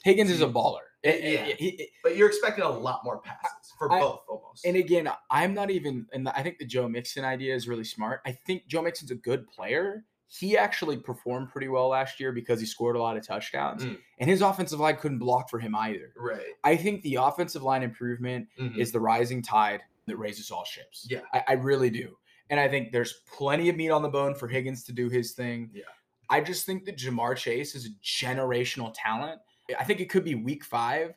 Higgins 0.05 0.31
is 0.31 0.41
a 0.41 0.47
baller. 0.47 0.81
Yeah. 1.05 1.45
He- 1.45 1.55
he- 1.71 1.91
But 2.03 2.17
you're 2.17 2.29
expecting 2.29 2.65
a 2.65 2.69
lot 2.69 3.05
more 3.05 3.21
passes 3.21 3.73
for 3.79 3.93
I- 3.93 4.01
both 4.01 4.21
almost. 4.29 4.65
and 4.65 4.77
again, 4.77 5.09
I'm 5.31 5.55
not 5.55 5.71
even, 5.71 6.07
and 6.13 6.29
I 6.29 6.43
think 6.43 6.59
the 6.59 6.65
Joe 6.67 6.89
Mixon 6.89 7.25
idea 7.25 7.55
is 7.55 7.69
really 7.69 7.85
smart. 7.85 8.21
I 8.27 8.33
think 8.33 8.67
Joe 8.67 8.83
Mixon's 8.83 9.11
a 9.11 9.15
good 9.17 9.47
player. 9.49 10.05
He 10.31 10.59
actually 10.59 10.97
performed 10.99 11.51
pretty 11.51 11.69
well 11.69 11.89
last 11.89 12.19
year 12.21 12.33
because 12.33 12.61
he 12.61 12.67
scored 12.67 12.97
a 12.97 12.99
lot 13.03 13.17
of 13.17 13.27
touchdowns, 13.27 13.85
Mm. 13.85 13.99
and 14.19 14.29
his 14.31 14.43
offensive 14.43 14.79
line 14.81 14.97
couldn't 14.97 15.19
block 15.21 15.49
for 15.51 15.59
him 15.59 15.75
either. 15.75 16.13
right. 16.17 16.55
I 16.65 16.77
think 16.77 17.03
the 17.03 17.15
offensive 17.17 17.63
line 17.63 17.83
improvement 17.83 18.49
Mhm. 18.59 18.77
is 18.79 18.93
the 18.93 19.01
rising 19.01 19.41
tide 19.43 19.83
that 20.09 20.17
raises 20.17 20.51
all 20.51 20.65
ships. 20.65 21.07
Yeah. 21.09 21.21
I, 21.33 21.45
I 21.49 21.53
really 21.55 21.91
do. 21.91 22.17
And 22.51 22.59
I 22.59 22.69
think 22.69 22.93
there's 22.93 23.21
plenty 23.31 23.69
of 23.69 23.77
meat 23.77 23.91
on 23.91 24.03
the 24.03 24.09
bone 24.09 24.35
for 24.35 24.49
Higgins 24.49 24.85
to 24.85 24.93
do 24.93 25.09
his 25.09 25.33
thing. 25.33 25.71
Yeah. 25.73 25.83
I 26.31 26.41
just 26.41 26.67
think 26.67 26.85
that 26.87 26.97
Ja'Marr 26.99 27.37
Chase 27.37 27.75
is 27.75 27.87
a 27.87 27.91
generational 28.03 28.93
talent. 28.95 29.41
I 29.79 29.85
think 29.85 30.01
it 30.01 30.11
could 30.11 30.25
be 30.25 30.35
week 30.35 30.65
five, 30.65 31.13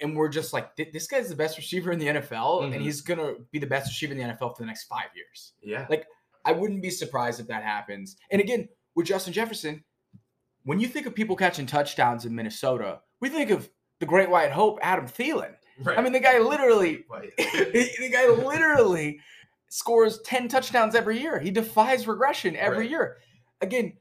and 0.00 0.14
we're 0.16 0.28
just 0.28 0.52
like, 0.52 0.76
this 0.76 1.06
guy's 1.06 1.28
the 1.28 1.36
best 1.36 1.56
receiver 1.58 1.90
in 1.90 1.98
the 1.98 2.06
NFL, 2.08 2.62
Mhm. 2.62 2.74
and 2.74 2.82
he's 2.82 3.00
gonna 3.00 3.34
be 3.50 3.58
the 3.58 3.66
best 3.66 3.88
receiver 3.90 4.12
in 4.12 4.18
the 4.18 4.24
NFL 4.24 4.54
for 4.54 4.62
the 4.62 4.66
next 4.66 4.84
five 4.84 5.08
years. 5.14 5.54
Yeah. 5.62 5.86
Like, 5.90 6.06
I 6.44 6.52
wouldn't 6.52 6.82
be 6.82 6.90
surprised 6.90 7.40
if 7.40 7.46
that 7.48 7.62
happens. 7.62 8.16
And 8.30 8.40
again, 8.40 8.68
with 8.94 9.06
Justin 9.06 9.32
Jefferson, 9.32 9.84
when 10.64 10.80
you 10.80 10.86
think 10.88 11.06
of 11.06 11.14
people 11.14 11.34
catching 11.36 11.66
touchdowns 11.66 12.24
in 12.26 12.34
Minnesota, 12.34 13.00
we 13.20 13.28
think 13.28 13.50
of 13.50 13.68
the 14.00 14.06
great 14.06 14.30
white 14.30 14.52
hope, 14.52 14.78
Adam 14.82 15.06
Thielen. 15.06 15.56
Right. 15.80 15.98
I 15.98 16.02
mean, 16.02 16.12
the 16.12 16.20
guy 16.20 16.38
literally, 16.38 17.04
the 17.38 18.10
guy 18.12 18.26
literally 18.28 19.20
scores 19.68 20.20
10 20.22 20.48
touchdowns 20.48 20.94
every 20.94 21.18
year. 21.20 21.38
He 21.38 21.50
defies 21.50 22.06
regression 22.06 22.56
every 22.56 22.78
Right. 22.80 22.90
year. 22.90 23.16
Again, 23.60 23.94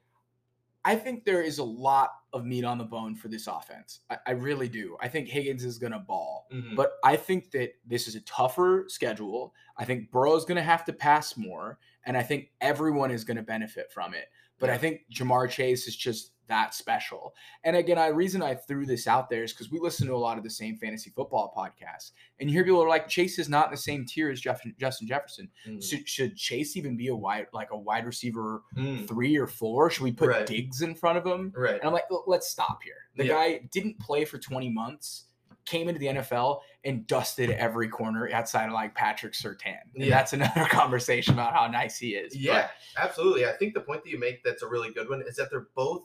I 0.85 0.95
think 0.95 1.25
there 1.25 1.41
is 1.41 1.57
a 1.57 1.63
lot 1.63 2.11
of 2.31 2.45
meat 2.45 2.63
on 2.63 2.77
the 2.77 2.83
bone 2.85 3.15
for 3.15 3.27
this 3.27 3.47
offense. 3.47 3.99
I, 4.09 4.17
I 4.27 4.31
really 4.31 4.69
do. 4.69 4.95
I 5.01 5.07
think 5.09 5.27
Higgins 5.27 5.65
is 5.65 5.77
going 5.77 5.91
to 5.91 5.99
ball. 5.99 6.47
Mhm. 6.53 6.75
But 6.75 6.93
I 7.03 7.15
think 7.17 7.51
that 7.51 7.71
this 7.85 8.07
is 8.07 8.15
a 8.15 8.21
tougher 8.21 8.85
schedule. 8.87 9.53
I 9.75 9.83
think 9.85 10.11
Burrow's 10.11 10.45
going 10.45 10.55
to 10.57 10.63
have 10.63 10.85
to 10.85 10.93
pass 10.93 11.35
more, 11.35 11.79
and 12.05 12.15
I 12.17 12.23
think 12.23 12.51
everyone 12.61 13.11
is 13.11 13.23
going 13.25 13.37
to 13.37 13.43
benefit 13.43 13.91
from 13.91 14.13
it. 14.13 14.29
But 14.59 14.69
I 14.69 14.77
think 14.77 15.01
Ja'Marr 15.13 15.49
Chase 15.49 15.87
is 15.87 15.95
just 15.95 16.31
that 16.47 16.73
special. 16.73 17.33
And 17.65 17.75
again, 17.75 17.97
I 17.97 18.07
reason 18.07 18.41
I 18.41 18.55
threw 18.55 18.85
this 18.85 19.05
out 19.05 19.29
there 19.29 19.43
is 19.43 19.51
because 19.51 19.69
we 19.69 19.79
listen 19.79 20.07
to 20.07 20.13
a 20.13 20.17
lot 20.17 20.37
of 20.37 20.43
the 20.45 20.49
same 20.49 20.77
fantasy 20.77 21.09
football 21.09 21.53
podcasts, 21.55 22.11
and 22.39 22.49
you 22.49 22.55
hear 22.55 22.63
people 22.63 22.81
are 22.81 22.87
like, 22.87 23.09
Chase 23.09 23.37
is 23.37 23.49
not 23.49 23.65
in 23.65 23.71
the 23.71 23.77
same 23.77 24.05
tier 24.05 24.31
as 24.31 24.39
Jeff- 24.39 24.61
Justin 24.79 25.07
Jefferson. 25.09 25.49
Mm. 25.67 25.83
Should, 25.83 26.07
should 26.07 26.35
Chase 26.37 26.77
even 26.77 26.95
be 26.95 27.09
a 27.09 27.15
wide 27.15 27.47
like 27.53 27.71
a 27.71 27.77
wide 27.77 28.05
receiver 28.05 28.63
Mm. 28.77 29.05
three 29.07 29.35
or 29.37 29.45
four? 29.47 29.89
Should 29.89 30.03
we 30.03 30.13
put 30.13 30.29
Right. 30.29 30.45
Diggs 30.47 30.81
in 30.81 30.95
front 30.95 31.17
of 31.17 31.25
him? 31.25 31.51
Right. 31.55 31.75
And 31.75 31.83
I'm 31.83 31.91
like, 31.93 32.05
let's 32.27 32.47
stop 32.47 32.81
here. 32.81 33.09
The 33.17 33.25
Yeah. 33.25 33.33
guy 33.33 33.67
didn't 33.73 33.99
play 33.99 34.23
for 34.23 34.37
20 34.39 34.69
months, 34.69 35.25
came 35.65 35.89
into 35.89 35.99
the 35.99 36.07
NFL 36.07 36.61
and 36.87 37.05
dusted 37.05 37.51
every 37.51 37.87
corner 37.89 38.29
outside 38.31 38.65
of 38.67 38.71
like 38.73 38.95
Patrick 38.95 39.33
Surtain. 39.33 39.77
And 39.93 40.03
Yeah. 40.05 40.09
that's 40.09 40.33
another 40.33 40.65
conversation 40.69 41.33
about 41.33 41.53
how 41.53 41.67
nice 41.67 41.99
he 41.99 42.15
is. 42.15 42.33
But 42.33 42.41
Yeah, 42.41 42.67
absolutely. 42.97 43.45
I 43.45 43.51
think 43.53 43.73
the 43.73 43.81
point 43.81 44.03
that 44.03 44.09
you 44.09 44.17
make 44.19 44.43
that's 44.43 44.63
a 44.63 44.67
really 44.67 44.91
good 44.91 45.09
one 45.09 45.21
is 45.21 45.35
that 45.35 45.49
they're 45.51 45.67
both 45.75 46.03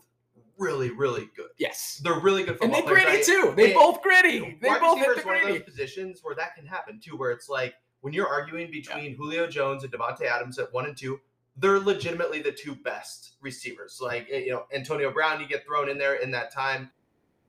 really, 0.59 0.91
really 0.91 1.29
good. 1.37 1.49
yes. 1.59 2.01
They're 2.05 2.19
really 2.21 2.43
good 2.43 2.59
And 2.63 2.73
football 2.73 2.83
they 2.83 2.87
players. 3.03 3.03
Griddy 3.05 3.17
right? 3.17 3.25
too. 3.25 3.55
They 3.57 3.67
They- 3.69 3.73
both 3.75 4.03
Griddy. 4.03 4.59
They 4.61 4.69
both 4.79 4.99
hit 4.99 5.17
the 5.17 5.23
one 5.27 5.37
of 5.37 5.49
those 5.49 5.63
positions 5.63 6.21
where 6.23 6.35
that 6.35 6.55
can 6.57 6.67
happen 6.67 7.01
too, 7.03 7.17
where 7.17 7.31
it's 7.31 7.49
like 7.49 7.75
when 8.01 8.13
you're 8.13 8.29
arguing 8.29 8.71
between 8.71 9.15
Julio 9.17 9.47
Jones 9.47 9.85
and 9.85 9.93
Davante 9.93 10.23
Adams 10.23 10.59
at 10.59 10.73
one 10.73 10.87
and 10.87 10.97
two, 10.97 11.21
they're 11.57 11.79
legitimately 11.79 12.43
the 12.43 12.51
two 12.53 12.75
best 12.75 13.35
receivers. 13.41 13.99
Like 14.01 14.27
eh, 14.31 14.39
you 14.39 14.51
know, 14.51 14.65
Antonio 14.75 15.11
Brown, 15.13 15.41
you 15.41 15.47
get 15.47 15.65
thrown 15.65 15.89
in 15.89 15.97
there 15.99 16.17
in 16.17 16.31
that 16.33 16.53
time, 16.53 16.91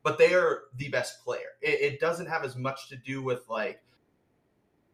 but 0.04 0.18
they 0.18 0.34
are 0.34 0.64
the 0.76 0.90
best 0.90 1.24
player. 1.24 1.58
It, 1.62 1.94
it 1.94 2.00
doesn't 2.00 2.28
have 2.28 2.44
as 2.44 2.56
much 2.56 2.90
to 2.90 2.96
do 2.98 3.22
with 3.24 3.48
like 3.50 3.82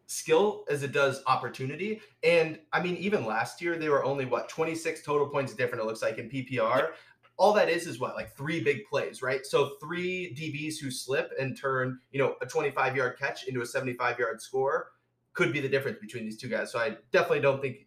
skill 0.06 0.64
as 0.68 0.82
it 0.82 0.92
does 0.92 1.22
opportunity. 1.26 2.00
And 2.24 2.58
I 2.72 2.82
mean, 2.82 2.96
even 2.96 3.24
last 3.24 3.60
year 3.62 3.76
they 3.76 3.88
were 3.88 4.04
only 4.04 4.24
what 4.24 4.48
26 4.48 5.02
total 5.02 5.28
points 5.28 5.54
different. 5.54 5.82
It 5.82 5.86
looks 5.86 6.02
like 6.02 6.18
in 6.18 6.28
PPR. 6.28 6.92
All 7.36 7.52
that 7.54 7.68
is 7.68 7.86
is 7.86 7.98
what 7.98 8.16
like 8.16 8.36
three 8.36 8.62
big 8.62 8.84
plays, 8.86 9.22
right? 9.22 9.46
So 9.46 9.76
three 9.80 10.34
DBs 10.36 10.78
who 10.78 10.90
slip 10.90 11.32
and 11.38 11.56
turn, 11.56 11.98
you 12.10 12.18
know, 12.18 12.34
a 12.42 12.46
25 12.46 12.96
yard 12.96 13.18
catch 13.18 13.44
into 13.46 13.62
a 13.62 13.66
75 13.66 14.18
yard 14.18 14.42
score 14.42 14.92
could 15.32 15.52
be 15.52 15.60
the 15.60 15.68
difference 15.68 15.98
between 16.00 16.24
these 16.24 16.36
two 16.36 16.48
guys. 16.48 16.72
So 16.72 16.78
I 16.78 16.96
definitely 17.12 17.40
don't 17.40 17.62
think 17.62 17.86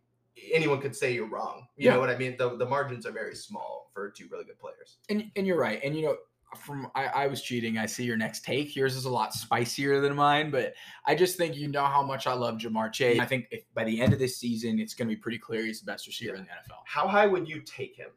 anyone 0.51 0.79
could 0.81 0.95
say 0.95 1.13
you're 1.13 1.29
wrong. 1.29 1.67
You 1.75 1.87
Yeah. 1.87 1.93
know 1.95 1.99
what 1.99 2.09
I 2.09 2.17
mean? 2.17 2.35
The 2.37 2.55
the 2.57 2.65
margins 2.65 3.05
are 3.05 3.11
very 3.11 3.35
small 3.35 3.91
for 3.93 4.09
two 4.09 4.27
really 4.31 4.45
good 4.45 4.57
players. 4.57 4.97
And 5.09 5.29
and 5.35 5.45
you're 5.45 5.59
right. 5.59 5.79
And 5.83 5.95
you 5.95 6.03
know, 6.03 6.17
from 6.57 6.89
I, 6.95 7.05
I 7.05 7.27
was 7.27 7.41
cheating. 7.41 7.77
I 7.77 7.85
see 7.85 8.03
your 8.03 8.17
next 8.17 8.43
take. 8.45 8.75
Yours 8.75 8.95
is 8.95 9.05
a 9.05 9.09
lot 9.09 9.33
spicier 9.33 9.99
than 10.01 10.15
mine, 10.15 10.51
but 10.51 10.73
I 11.05 11.15
just 11.15 11.37
think 11.37 11.55
you 11.55 11.67
know 11.67 11.85
how 11.85 12.01
much 12.03 12.27
I 12.27 12.33
love 12.33 12.57
Ja'Marr 12.57 12.91
Chase. 12.91 13.19
I 13.19 13.25
think 13.25 13.47
if 13.51 13.63
by 13.73 13.83
the 13.83 13.99
end 14.01 14.13
of 14.13 14.19
this 14.19 14.37
season, 14.37 14.79
it's 14.79 14.93
going 14.93 15.07
to 15.07 15.15
be 15.15 15.19
pretty 15.19 15.37
clear 15.39 15.63
he's 15.65 15.79
the 15.81 15.85
best 15.85 16.07
receiver 16.07 16.35
in 16.35 16.43
the 16.43 16.49
NFL. 16.49 16.79
How 16.85 17.07
high 17.07 17.25
would 17.27 17.47
you 17.47 17.61
take 17.61 17.95
him 17.95 18.09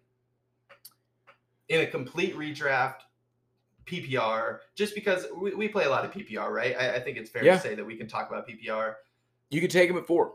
in 1.68 1.80
a 1.80 1.86
complete 1.86 2.34
redraft? 2.36 2.96
PPR, 3.86 4.58
just 4.74 4.96
because 4.96 5.26
we, 5.36 5.54
we 5.54 5.68
play 5.68 5.84
a 5.84 5.88
lot 5.88 6.04
of 6.04 6.10
PPR, 6.10 6.50
right? 6.50 6.74
I, 6.76 6.96
I 6.96 7.00
think 7.00 7.16
it's 7.16 7.30
fair 7.30 7.44
Yeah. 7.44 7.54
to 7.54 7.60
say 7.60 7.76
that 7.76 7.84
we 7.84 7.94
can 7.94 8.08
talk 8.08 8.28
about 8.28 8.48
PPR 8.48 8.94
You 9.50 9.60
could 9.60 9.70
take 9.70 9.88
him 9.88 9.96
at 9.96 10.04
four. 10.08 10.32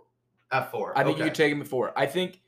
at 0.53 0.71
four. 0.71 0.97
I 0.97 1.03
think 1.03 1.17
you 1.17 1.25
could 1.25 1.35
take 1.35 1.51
him 1.51 1.59
at 1.59 1.67
four. 1.67 1.91
I 1.99 2.05
think, 2.05 2.39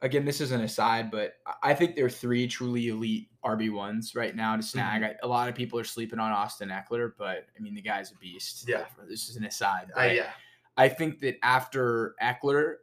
again, 0.00 0.24
this 0.24 0.40
is 0.40 0.50
an 0.50 0.62
aside, 0.62 1.10
but 1.10 1.34
I 1.62 1.74
think 1.74 1.96
there 1.96 2.06
are 2.06 2.10
three 2.10 2.48
truly 2.48 2.88
elite 2.88 3.28
RB 3.44 3.72
ones 3.72 4.14
right 4.14 4.34
now 4.36 4.56
to 4.56 4.62
snag. 4.62 5.02
Mm-hmm. 5.02 5.10
I, 5.22 5.26
a 5.26 5.26
lot 5.28 5.48
of 5.48 5.54
people 5.54 5.78
are 5.78 5.84
sleeping 5.84 6.18
on 6.18 6.30
Austin 6.32 6.68
Ekeler, 6.70 7.12
but 7.18 7.46
I 7.56 7.60
mean 7.60 7.74
the 7.74 7.82
guy's 7.82 8.12
a 8.12 8.16
beast. 8.16 8.66
Yeah. 8.68 8.84
this 9.08 9.28
is 9.28 9.36
an 9.36 9.44
aside. 9.44 9.88
Yeah, 9.96 10.30
I 10.76 10.88
think 10.88 11.18
that 11.20 11.36
after 11.42 12.14
Ekeler, 12.22 12.74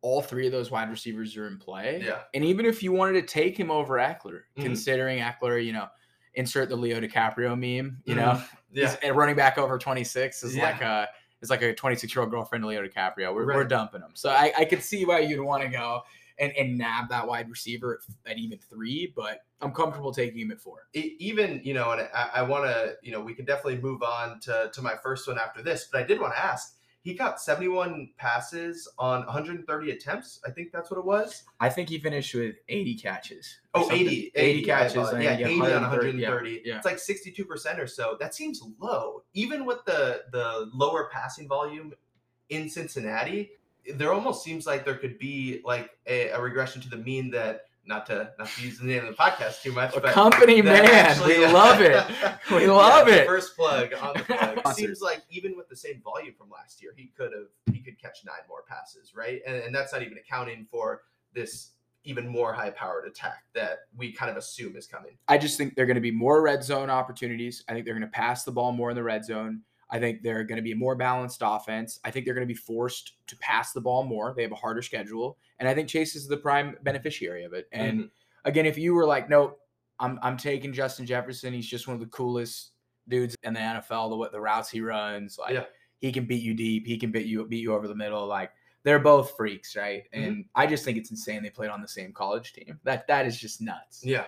all 0.00 0.20
three 0.20 0.46
of 0.46 0.52
those 0.52 0.70
wide 0.70 0.90
receivers 0.90 1.36
are 1.36 1.46
in 1.46 1.58
play. 1.58 2.02
yeah, 2.04 2.22
And 2.34 2.44
even 2.44 2.66
if 2.66 2.82
you 2.82 2.90
wanted 2.92 3.12
to 3.20 3.22
take 3.22 3.56
him 3.56 3.70
over 3.70 3.94
Ekeler, 3.98 4.40
Mhm. 4.58 4.62
considering 4.64 5.20
Ekeler, 5.20 5.64
you 5.64 5.72
know, 5.72 5.86
insert 6.34 6.68
the 6.68 6.76
Leo 6.76 7.00
DiCaprio 7.00 7.50
meme, 7.50 8.02
you 8.04 8.16
know, 8.16 8.32
Mhm. 8.32 8.48
yeah. 8.72 8.96
And 9.02 9.16
running 9.16 9.36
back 9.36 9.58
over 9.58 9.78
26 9.78 10.42
is 10.42 10.56
Yeah. 10.56 10.64
like 10.64 10.80
a 10.82 11.08
is 11.40 11.50
like 11.50 11.62
a 11.62 11.74
26 11.74 12.14
year 12.14 12.22
old 12.22 12.30
girlfriend 12.30 12.62
of 12.64 12.70
Leo 12.70 12.86
DiCaprio. 12.86 13.34
We're, 13.34 13.46
we're 13.46 13.64
dumping 13.64 14.00
him. 14.00 14.12
So 14.14 14.30
I, 14.30 14.52
I 14.58 14.64
could 14.64 14.80
see 14.80 15.04
why 15.04 15.18
you'd 15.20 15.40
want 15.40 15.64
to 15.64 15.68
go 15.68 16.02
and, 16.38 16.52
and 16.56 16.78
nab 16.78 17.08
that 17.10 17.26
wide 17.26 17.48
receiver 17.48 18.00
at, 18.26 18.32
at 18.32 18.38
even 18.38 18.58
three, 18.58 19.12
but 19.14 19.44
I'm 19.60 19.72
comfortable 19.72 20.12
taking 20.12 20.38
him 20.40 20.50
at 20.50 20.60
four. 20.60 20.88
E- 20.94 21.16
even 21.18 21.60
you 21.64 21.74
know, 21.74 21.92
and 21.92 22.08
I, 22.14 22.30
I 22.36 22.42
want 22.42 22.64
to, 22.64 22.96
you 23.02 23.12
know, 23.12 23.20
we 23.20 23.34
can 23.34 23.44
definitely 23.44 23.78
move 23.80 24.02
on 24.02 24.40
to 24.40 24.70
to 24.72 24.82
my 24.82 24.94
first 25.02 25.28
one 25.28 25.38
after 25.38 25.62
this. 25.62 25.88
But 25.90 26.02
I 26.02 26.04
did 26.06 26.20
want 26.20 26.34
to 26.34 26.42
ask. 26.42 26.76
He 27.04 27.14
got 27.14 27.40
71 27.40 28.10
passes 28.16 28.88
on 28.96 29.26
130 29.26 29.90
attempts. 29.90 30.40
I 30.46 30.52
think 30.52 30.70
that's 30.70 30.88
what 30.88 30.98
it 30.98 31.04
was. 31.04 31.42
I 31.58 31.68
think 31.68 31.88
he 31.88 31.98
finished 31.98 32.32
with 32.32 32.54
80 32.68 32.94
catches. 32.94 33.58
Oh, 33.74 33.88
something. 33.88 34.06
80, 34.06 34.32
80 34.36 34.62
catches. 34.62 34.94
Yeah, 34.94 35.34
he 35.34 35.42
got 35.42 35.50
80 35.50 35.52
on 35.52 35.58
130, 35.82 36.22
130. 36.22 36.62
Yeah, 36.64 36.76
It's 36.76 36.86
like 36.86 36.98
62% 36.98 37.78
or 37.80 37.88
so. 37.88 38.16
That 38.20 38.36
seems 38.36 38.62
low. 38.78 39.24
Even 39.34 39.66
with 39.66 39.84
the 39.84 40.22
the 40.30 40.70
lower 40.72 41.08
passing 41.12 41.48
volume 41.48 41.92
in 42.50 42.68
Cincinnati, 42.68 43.50
there 43.94 44.12
almost 44.12 44.44
seems 44.44 44.66
like 44.66 44.84
there 44.84 44.94
could 44.96 45.18
be 45.18 45.60
like 45.64 45.90
a, 46.06 46.28
a 46.30 46.40
regression 46.40 46.80
to 46.82 46.88
the 46.88 46.96
mean 46.96 47.30
that 47.32 47.62
not 47.84 48.06
to 48.06 48.30
not 48.38 48.46
to 48.48 48.62
use 48.64 48.78
the 48.78 48.86
name 48.86 49.04
of 49.04 49.08
the 49.08 49.20
podcast 49.20 49.60
too 49.62 49.72
much, 49.72 49.96
A 49.96 50.00
but 50.00 50.12
company 50.12 50.62
man. 50.62 50.84
actually- 50.84 51.38
we 51.38 51.46
love 51.46 51.80
it. 51.80 52.04
We 52.50 52.62
Yeah, 52.66 52.70
love 52.72 53.08
it. 53.08 53.26
First 53.26 53.56
plug 53.56 53.92
on 54.00 54.14
the 54.16 54.22
plug. 54.22 54.74
Seems 54.76 55.00
like 55.00 55.22
even 55.30 55.56
with 55.56 55.68
the 55.68 55.74
same 55.76 56.00
volume 56.02 56.34
from 56.38 56.48
last 56.48 56.80
year, 56.80 56.92
he 56.96 57.10
could 57.16 57.32
have 57.32 57.74
he 57.74 57.80
could 57.82 58.00
catch 58.00 58.18
nine 58.24 58.36
more 58.48 58.62
passes, 58.68 59.14
right? 59.16 59.40
And, 59.46 59.56
and 59.56 59.74
that's 59.74 59.92
not 59.92 60.02
even 60.02 60.16
accounting 60.18 60.66
for 60.70 61.02
this 61.34 61.70
even 62.04 62.26
more 62.26 62.52
high 62.52 62.70
powered 62.70 63.06
attack 63.06 63.44
that 63.54 63.78
we 63.96 64.12
kind 64.12 64.30
of 64.30 64.36
assume 64.36 64.76
is 64.76 64.86
coming. 64.86 65.12
I 65.28 65.38
just 65.38 65.56
think 65.56 65.74
they're 65.76 65.86
going 65.86 65.94
to 65.96 66.00
be 66.00 66.10
more 66.10 66.40
red 66.42 66.62
zone 66.64 66.90
opportunities. 66.90 67.64
I 67.68 67.72
think 67.72 67.84
they're 67.84 67.94
going 67.94 68.02
to 68.02 68.08
pass 68.12 68.42
the 68.44 68.50
ball 68.52 68.72
more 68.72 68.90
in 68.90 68.96
the 68.96 69.02
red 69.04 69.24
zone. 69.24 69.60
I 69.92 69.98
think 70.00 70.22
they're 70.22 70.42
going 70.42 70.56
to 70.56 70.62
be 70.62 70.72
a 70.72 70.76
more 70.76 70.96
balanced 70.96 71.42
offense. 71.44 72.00
I 72.02 72.10
think 72.10 72.24
they're 72.24 72.34
going 72.34 72.48
to 72.48 72.52
be 72.52 72.58
forced 72.58 73.12
to 73.28 73.36
pass 73.36 73.72
the 73.72 73.80
ball 73.80 74.02
more. 74.04 74.32
They 74.34 74.42
have 74.42 74.50
a 74.52 74.56
harder 74.56 74.82
schedule, 74.82 75.38
and 75.60 75.68
I 75.68 75.74
think 75.74 75.88
Chase 75.88 76.16
is 76.16 76.26
the 76.26 76.38
prime 76.38 76.76
beneficiary 76.82 77.44
of 77.44 77.52
it. 77.52 77.68
And 77.72 78.00
Mhm. 78.00 78.10
again, 78.46 78.66
if 78.66 78.78
you 78.78 78.94
were 78.94 79.04
like, 79.06 79.28
nope, 79.28 79.60
I'm 80.00 80.18
I'm 80.22 80.36
taking 80.36 80.72
Justin 80.72 81.06
Jefferson. 81.06 81.52
He's 81.52 81.66
just 81.68 81.86
one 81.86 81.94
of 81.94 82.00
the 82.00 82.06
coolest 82.06 82.72
dudes 83.08 83.36
in 83.42 83.52
the 83.54 83.60
NFL. 83.60 84.08
The 84.10 84.16
what 84.16 84.32
the 84.32 84.40
routes 84.40 84.70
he 84.70 84.80
runs, 84.80 85.38
like 85.38 85.52
Yeah. 85.54 85.66
he 86.00 86.10
can 86.10 86.24
beat 86.24 86.42
you 86.42 86.54
deep. 86.54 86.86
He 86.86 86.96
can 86.96 87.12
beat 87.12 87.26
you 87.26 87.44
beat 87.44 87.60
you 87.60 87.74
over 87.74 87.86
the 87.86 87.94
middle. 87.94 88.26
Like 88.26 88.50
they're 88.84 88.98
both 88.98 89.36
freaks, 89.36 89.76
right? 89.76 90.04
Mhm. 90.12 90.26
And 90.26 90.44
I 90.56 90.66
just 90.66 90.84
think 90.84 90.98
it's 90.98 91.10
insane 91.10 91.42
they 91.42 91.50
played 91.50 91.70
on 91.70 91.82
the 91.82 91.86
same 91.88 92.12
college 92.12 92.52
team. 92.54 92.80
That 92.84 93.06
that 93.08 93.26
is 93.26 93.38
just 93.38 93.60
nuts. 93.60 94.02
Yeah. 94.04 94.24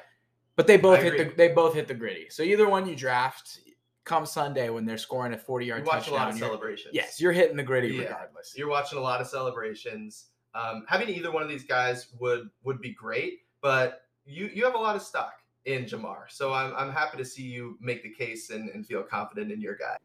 But 0.57 0.69
they 0.69 0.77
both 0.77 1.01
hit 1.03 1.17
the 1.19 1.35
they 1.35 1.49
both 1.49 1.75
hit 1.75 1.89
the 1.89 1.95
Griddy. 1.95 2.29
So 2.31 2.43
either 2.45 2.69
one 2.69 2.87
you 2.87 2.95
draft, 2.95 3.61
come 4.05 4.27
Sunday 4.27 4.69
when 4.71 4.85
they're 4.85 4.99
scoring 4.99 5.33
a 5.35 5.39
40 5.39 5.65
You 5.67 5.73
yard 5.73 5.87
watch 5.87 6.09
a 6.09 6.13
lot 6.13 6.19
touchdown. 6.27 6.33
of 6.35 6.39
celebrations. 6.39 6.91
yes, 6.95 7.21
you're 7.21 7.33
hitting 7.33 7.57
the 7.57 7.63
Griddy 7.63 7.89
Yeah. 7.89 8.03
regardless. 8.05 8.55
You're 8.57 8.69
watching 8.69 8.99
a 8.99 9.03
lot 9.03 9.21
of 9.21 9.27
celebrations. 9.27 10.27
Um, 10.55 10.85
having 10.89 11.09
either 11.09 11.31
one 11.33 11.43
of 11.43 11.49
these 11.49 11.65
guys 11.65 12.09
would 12.21 12.49
would 12.63 12.81
be 12.81 12.93
great, 12.93 13.41
but 13.61 14.03
you 14.25 14.51
you 14.53 14.65
have 14.65 14.75
a 14.75 14.79
lot 14.79 14.95
of 14.97 15.03
stock 15.03 15.35
in 15.65 15.85
Ja'Marr. 15.85 16.25
So 16.29 16.53
I'm, 16.53 16.75
I'm 16.77 16.93
happy 16.93 17.17
to 17.17 17.25
see 17.25 17.43
you 17.43 17.79
make 17.81 18.03
the 18.03 18.11
case 18.11 18.51
and, 18.51 18.69
and 18.71 18.87
feel 18.87 19.03
confident 19.03 19.51
in 19.51 19.61
your 19.61 19.75
guy. 19.77 19.97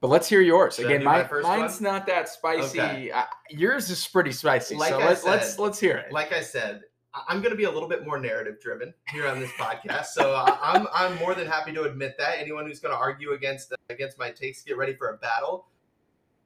But 0.00 0.08
let's 0.08 0.28
hear 0.28 0.40
yours. 0.40 0.76
Should 0.76 0.86
Again, 0.86 1.04
my 1.04 1.22
first 1.24 1.46
mine's 1.46 1.80
one? 1.80 1.92
not 1.92 2.06
that 2.06 2.28
spicy. 2.28 2.80
Okay. 2.80 3.12
I- 3.12 3.26
yours 3.50 3.88
is 3.90 4.06
pretty 4.08 4.32
spicy. 4.32 4.74
Like 4.76 4.90
so 4.90 5.00
I 5.00 5.06
let's 5.06 5.24
let's 5.24 5.58
let's 5.58 5.78
hear 5.78 5.96
it. 5.98 6.10
Like 6.12 6.32
I 6.32 6.40
said, 6.40 6.82
I'm 7.28 7.38
going 7.40 7.50
to 7.52 7.56
be 7.56 7.64
a 7.64 7.70
little 7.70 7.88
bit 7.88 8.04
more 8.04 8.18
narrative 8.18 8.60
driven 8.60 8.92
here 9.10 9.26
on 9.28 9.38
this 9.38 9.50
podcast. 9.52 10.06
So 10.06 10.34
I'm 10.36 10.86
I'm 10.92 11.16
more 11.18 11.34
than 11.34 11.46
happy 11.46 11.72
to 11.74 11.82
admit 11.84 12.16
that. 12.18 12.38
Anyone 12.38 12.66
who's 12.66 12.80
going 12.80 12.92
to 12.94 12.98
argue 12.98 13.32
against 13.32 13.72
against 13.88 14.18
my 14.18 14.30
takes, 14.30 14.62
get 14.62 14.76
ready 14.76 14.94
for 14.94 15.10
a 15.10 15.16
battle. 15.18 15.66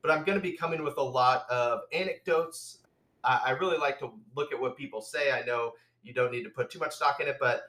But 0.02 0.10
I'm 0.10 0.24
going 0.24 0.38
to 0.38 0.42
be 0.42 0.52
coming 0.52 0.84
with 0.84 0.98
a 0.98 1.02
lot 1.02 1.46
of 1.50 1.80
anecdotes. 1.92 2.78
I, 3.24 3.40
I 3.46 3.50
really 3.52 3.78
like 3.78 3.98
to 4.00 4.12
look 4.36 4.52
at 4.52 4.60
what 4.60 4.76
people 4.76 5.00
say. 5.00 5.32
I 5.32 5.42
know 5.44 5.72
you 6.02 6.12
don't 6.12 6.30
need 6.30 6.44
to 6.44 6.50
put 6.50 6.70
too 6.70 6.78
much 6.78 6.94
stock 6.94 7.20
in 7.20 7.28
it. 7.28 7.38
But 7.40 7.62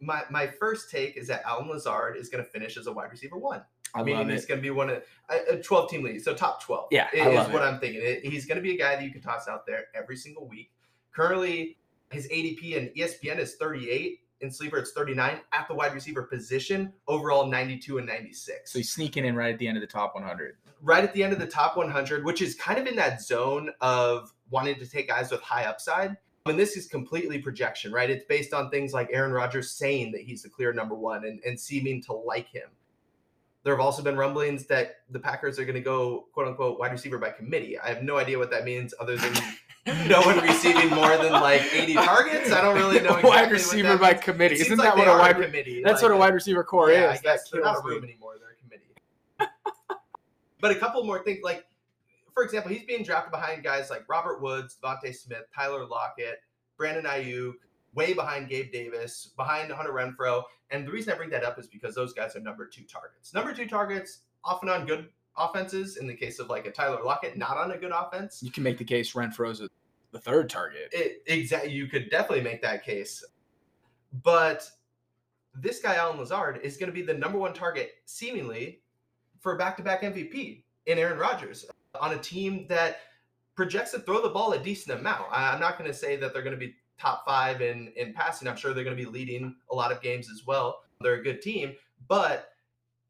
my 0.00 0.24
my 0.30 0.46
first 0.46 0.90
take 0.90 1.16
is 1.16 1.26
that 1.28 1.42
Allen 1.46 1.68
Lazard 1.68 2.16
is 2.16 2.28
going 2.28 2.44
to 2.44 2.50
finish 2.50 2.76
as 2.76 2.86
a 2.86 2.92
wide 2.92 3.10
receiver 3.10 3.38
one. 3.38 3.62
I 3.94 4.02
mean, 4.02 4.28
he's 4.28 4.44
going 4.44 4.58
to 4.58 4.62
be 4.62 4.68
one 4.70 4.90
of 4.90 5.02
a 5.30 5.56
12 5.56 5.88
team 5.90 6.02
league, 6.02 6.20
so 6.20 6.34
top 6.34 6.62
12. 6.62 6.88
Yeah, 6.90 7.08
is 7.14 7.48
what 7.54 7.62
it. 7.62 7.64
I'm 7.64 7.80
thinking. 7.80 8.02
It- 8.02 8.24
He's 8.24 8.44
going 8.44 8.56
to 8.56 8.62
be 8.62 8.74
a 8.74 8.78
guy 8.78 8.96
that 8.96 9.02
you 9.04 9.10
can 9.10 9.22
toss 9.22 9.48
out 9.48 9.64
there 9.66 9.84
every 9.94 10.16
single 10.16 10.46
week. 10.46 10.70
Currently, 11.12 11.78
his 12.10 12.26
ADP 12.28 12.76
and 12.76 12.90
E 12.96 13.02
ESPN 13.02 13.38
is 13.38 13.54
38. 13.56 14.20
In 14.40 14.52
sleeper, 14.52 14.78
it's 14.78 14.92
39 14.92 15.40
at 15.52 15.66
the 15.66 15.74
wide 15.74 15.92
receiver 15.94 16.22
position. 16.22 16.92
Overall, 17.08 17.46
92 17.46 17.98
and 17.98 18.06
96 18.06 18.70
So 18.72 18.78
he's 18.78 18.92
sneaking 18.92 19.24
in 19.24 19.34
right 19.34 19.52
at 19.52 19.58
the 19.58 19.66
end 19.66 19.76
of 19.76 19.80
the 19.80 19.86
top 19.88 20.14
100. 20.14 20.56
right 20.80 21.02
at 21.02 21.12
the 21.12 21.24
end 21.24 21.32
of 21.32 21.40
the 21.40 21.46
top 21.46 21.76
100, 21.76 22.24
which 22.24 22.40
is 22.40 22.54
kind 22.54 22.78
of 22.78 22.86
in 22.86 22.94
that 22.96 23.20
zone 23.20 23.70
of 23.80 24.32
wanting 24.50 24.76
to 24.76 24.86
take 24.86 25.08
guys 25.08 25.30
with 25.32 25.40
high 25.40 25.64
upside. 25.64 26.16
And 26.46 26.58
this 26.58 26.76
is 26.76 26.86
completely 26.86 27.38
projection, 27.40 27.92
right? 27.92 28.08
It's 28.08 28.24
based 28.26 28.54
on 28.54 28.70
things 28.70 28.94
like 28.94 29.10
Aaron 29.12 29.32
Rodgers 29.32 29.72
saying 29.72 30.12
that 30.12 30.22
he's 30.22 30.42
the 30.42 30.48
clear 30.48 30.72
number 30.72 30.94
one 30.94 31.24
and, 31.24 31.40
and 31.44 31.58
seeming 31.60 32.00
to 32.04 32.12
like 32.12 32.48
him. 32.48 32.68
There 33.64 33.74
have 33.74 33.84
also 33.84 34.02
been 34.02 34.16
rumblings 34.16 34.66
that 34.66 34.98
the 35.10 35.18
Packers 35.18 35.58
are 35.58 35.64
going 35.64 35.74
to 35.74 35.80
go 35.82 36.26
quote 36.32 36.46
unquote 36.46 36.78
wide 36.78 36.92
receiver 36.92 37.18
by 37.18 37.30
committee. 37.30 37.76
I 37.78 37.88
have 37.88 38.02
no 38.04 38.16
idea 38.16 38.38
what 38.38 38.50
that 38.52 38.64
means 38.64 38.94
other 39.00 39.16
than 39.16 39.34
no 40.08 40.20
one 40.22 40.38
receiving 40.40 40.90
more 40.90 41.16
than 41.16 41.32
like 41.32 41.62
80 41.72 41.94
targets. 41.94 42.52
I 42.52 42.60
don't 42.60 42.76
really 42.76 43.00
know 43.00 43.16
exactly 43.16 43.30
wide 43.30 43.50
receiver 43.50 43.96
by 43.98 44.12
means. 44.12 44.22
committee. 44.24 44.54
It 44.56 44.60
Isn't 44.62 44.78
that 44.78 44.96
like 44.96 45.06
what 45.06 45.08
a 45.08 45.18
wide? 45.18 45.36
committee? 45.36 45.82
That's 45.84 46.02
what 46.02 46.10
a 46.10 46.16
wide 46.16 46.34
receiver 46.34 46.64
corps 46.64 46.90
yeah, 46.90 47.12
is. 47.12 47.20
I 47.20 47.22
guess 47.22 47.44
that 47.44 47.50
they're 47.52 47.62
not 47.62 47.80
a 47.80 47.84
me. 47.86 47.94
room 47.94 48.04
anymore. 48.04 48.34
They're 48.38 48.50
a 48.50 48.62
committee. 48.62 49.52
but 50.60 50.70
a 50.70 50.74
couple 50.74 51.04
more 51.04 51.22
things, 51.22 51.40
like 51.42 51.64
for 52.34 52.44
example, 52.44 52.70
he's 52.70 52.84
being 52.84 53.02
drafted 53.02 53.32
behind 53.32 53.64
guys 53.64 53.90
like 53.90 54.08
Robert 54.08 54.40
Woods, 54.40 54.76
DeVonta 54.82 55.14
Smith, 55.14 55.44
Tyler 55.54 55.84
Lockett, 55.84 56.40
Brandon 56.76 57.04
Aiyuk, 57.04 57.54
way 57.94 58.12
behind 58.12 58.48
Gabe 58.48 58.70
Davis, 58.70 59.30
behind 59.36 59.72
Hunter 59.72 59.92
Renfrow. 59.92 60.44
And 60.70 60.86
the 60.86 60.92
reason 60.92 61.12
I 61.12 61.16
bring 61.16 61.30
that 61.30 61.44
up 61.44 61.58
is 61.58 61.66
because 61.66 61.94
those 61.94 62.12
guys 62.12 62.36
are 62.36 62.40
number 62.40 62.66
two 62.66 62.84
targets. 62.84 63.34
Number 63.34 63.52
two 63.54 63.66
targets, 63.66 64.20
often 64.44 64.68
on 64.68 64.86
good 64.86 65.08
offenses. 65.36 65.96
In 65.96 66.06
the 66.06 66.14
case 66.14 66.38
of 66.38 66.48
like 66.48 66.66
a 66.66 66.70
Tyler 66.70 67.02
Lockett, 67.04 67.36
not 67.36 67.56
on 67.56 67.72
a 67.72 67.78
good 67.78 67.92
offense. 67.92 68.40
You 68.42 68.50
can 68.50 68.62
make 68.62 68.78
the 68.78 68.84
case 68.84 69.12
Renfrow's 69.14 69.60
a- 69.60 69.68
the 70.12 70.18
third 70.18 70.48
target. 70.48 70.94
Exactly. 71.26 71.72
You 71.72 71.86
could 71.86 72.10
definitely 72.10 72.44
make 72.44 72.62
that 72.62 72.84
case. 72.84 73.24
But 74.22 74.68
this 75.54 75.80
guy, 75.80 75.96
Allen 75.96 76.18
Lazard, 76.18 76.60
is 76.62 76.76
going 76.76 76.90
to 76.90 76.94
be 76.94 77.02
the 77.02 77.14
number 77.14 77.38
one 77.38 77.52
target, 77.52 77.92
seemingly, 78.06 78.80
for 79.40 79.56
back 79.56 79.76
to 79.76 79.82
back 79.82 80.02
MVP 80.02 80.62
in 80.86 80.98
Aaron 80.98 81.18
Rodgers 81.18 81.66
on 82.00 82.14
a 82.14 82.18
team 82.18 82.66
that 82.68 83.00
projects 83.54 83.90
to 83.90 83.98
throw 84.00 84.22
the 84.22 84.28
ball 84.28 84.52
a 84.52 84.58
decent 84.58 84.98
amount. 84.98 85.26
I'm 85.30 85.60
not 85.60 85.78
going 85.78 85.90
to 85.90 85.96
say 85.96 86.16
that 86.16 86.32
they're 86.32 86.42
going 86.42 86.58
to 86.58 86.66
be 86.66 86.74
top 86.98 87.24
five 87.26 87.60
in, 87.60 87.92
in 87.96 88.12
passing. 88.12 88.48
I'm 88.48 88.56
sure 88.56 88.72
they're 88.72 88.84
going 88.84 88.96
to 88.96 89.02
be 89.02 89.10
leading 89.10 89.54
a 89.70 89.74
lot 89.74 89.92
of 89.92 90.00
games 90.00 90.30
as 90.30 90.46
well. 90.46 90.82
They're 91.00 91.14
a 91.14 91.22
good 91.22 91.42
team. 91.42 91.74
But 92.08 92.52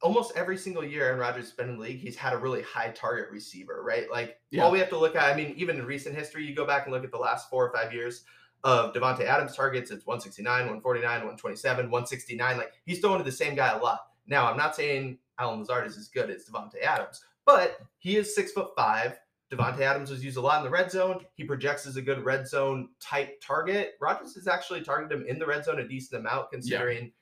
almost 0.03 0.33
every 0.37 0.57
single 0.57 0.85
year 0.85 1.05
Aaron 1.07 1.19
Rodgers 1.19 1.47
has 1.47 1.53
been 1.53 1.69
in 1.69 1.77
the 1.77 1.83
league, 1.83 1.99
he's 1.99 2.17
had 2.17 2.33
a 2.33 2.39
really 2.39 2.63
high 2.63 2.91
target 2.91 3.31
receiver, 3.31 3.83
right? 3.83 4.11
Like 4.11 4.39
Yeah. 4.51 4.65
all 4.65 4.71
we 4.71 4.79
have 4.79 4.89
to 4.91 4.99
look 4.99 5.17
at, 5.17 5.25
I 5.25 5.35
mean, 5.37 5.55
even 5.57 5.79
in 5.79 5.87
recent 5.87 6.15
history, 6.15 6.45
you 6.45 6.55
go 6.55 6.67
back 6.67 6.85
and 6.87 6.95
look 6.95 7.05
at 7.05 7.11
the 7.11 7.19
last 7.19 7.51
four 7.51 7.67
or 7.67 7.73
five 7.73 7.93
years 7.93 8.25
of 8.65 8.93
Davante 8.93 9.25
Adams 9.25 9.55
targets, 9.55 9.91
it's 9.91 10.07
169, 10.07 10.47
149, 10.47 11.11
127, 11.11 11.91
169. 11.91 12.57
Like 12.57 12.73
he's 12.85 13.01
throwing 13.01 13.19
to 13.19 13.25
the 13.25 13.33
same 13.33 13.55
guy 13.55 13.71
a 13.71 13.79
lot. 13.79 14.01
Now, 14.27 14.51
I'm 14.51 14.57
not 14.57 14.77
saying 14.77 15.19
Allen 15.39 15.61
Lazard 15.61 15.87
is 15.87 15.97
as 15.97 16.09
good 16.09 16.31
as 16.31 16.45
Davante 16.45 16.83
Adams, 16.83 17.23
but 17.45 17.81
he 17.99 18.17
is 18.17 18.35
six 18.35 18.53
foot 18.53 18.71
five. 18.77 19.19
Davante 19.51 19.81
Adams 19.81 20.11
was 20.11 20.23
used 20.23 20.37
a 20.37 20.41
lot 20.41 20.59
in 20.59 20.65
the 20.65 20.71
red 20.71 20.91
zone. 20.91 21.25
He 21.35 21.45
projects 21.45 21.87
as 21.87 21.97
a 21.97 22.03
good 22.03 22.23
red 22.23 22.47
zone 22.47 22.91
type 23.01 23.41
target. 23.41 23.95
Rodgers 23.99 24.35
has 24.35 24.47
actually 24.47 24.83
targeted 24.83 25.21
him 25.21 25.27
in 25.27 25.39
the 25.39 25.47
red 25.47 25.65
zone 25.65 25.79
a 25.79 25.89
decent 25.89 26.21
amount, 26.21 26.51
considering 26.51 27.13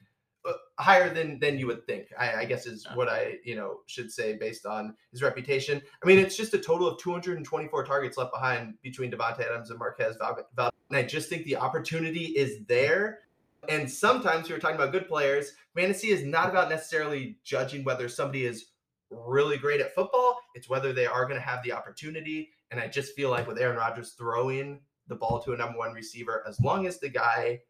Uh, 0.46 0.52
higher 0.78 1.12
than 1.12 1.38
than 1.40 1.58
you 1.58 1.66
would 1.66 1.84
think. 1.86 2.08
I, 2.18 2.34
I 2.34 2.44
guess 2.44 2.66
is 2.66 2.86
what 2.94 3.08
I 3.08 3.38
you 3.44 3.56
know 3.56 3.80
should 3.86 4.12
say 4.12 4.36
based 4.36 4.64
on 4.66 4.94
his 5.10 5.22
reputation. 5.22 5.82
I 6.02 6.06
mean, 6.06 6.18
it's 6.18 6.36
just 6.36 6.54
a 6.54 6.58
total 6.58 6.86
of 6.86 6.98
224 6.98 7.84
targets 7.84 8.16
left 8.16 8.32
behind 8.32 8.74
between 8.82 9.10
Davante 9.10 9.40
Adams 9.44 9.70
and 9.70 9.78
Marquez 9.78 10.16
Val. 10.18 10.38
Val- 10.54 10.72
And 10.90 10.96
I 10.98 11.02
just 11.02 11.28
think 11.28 11.44
the 11.44 11.56
opportunity 11.56 12.26
is 12.26 12.64
there. 12.66 13.20
And 13.68 13.90
sometimes 13.90 14.48
we 14.48 14.54
were 14.54 14.60
talking 14.60 14.76
about 14.76 14.92
good 14.92 15.08
players. 15.08 15.52
Fantasy 15.74 16.08
is 16.08 16.22
not 16.24 16.48
about 16.50 16.68
necessarily 16.68 17.38
judging 17.42 17.82
whether 17.82 18.08
somebody 18.08 18.44
is 18.44 18.66
really 19.10 19.58
great 19.58 19.80
at 19.80 19.94
football. 19.94 20.38
It's 20.54 20.68
whether 20.68 20.92
they 20.92 21.06
are 21.06 21.24
going 21.24 21.36
to 21.40 21.46
have 21.46 21.62
the 21.64 21.72
opportunity. 21.72 22.50
And 22.70 22.78
I 22.80 22.86
just 22.86 23.16
feel 23.16 23.30
like 23.30 23.48
with 23.48 23.58
Aaron 23.58 23.76
Rodgers 23.76 24.12
throwing 24.12 24.80
the 25.08 25.16
ball 25.16 25.40
to 25.42 25.52
a 25.52 25.56
number 25.56 25.78
one 25.78 25.92
receiver, 25.92 26.44
as 26.48 26.60
long 26.60 26.86
as 26.86 26.98
the 27.00 27.08
guy 27.08 27.60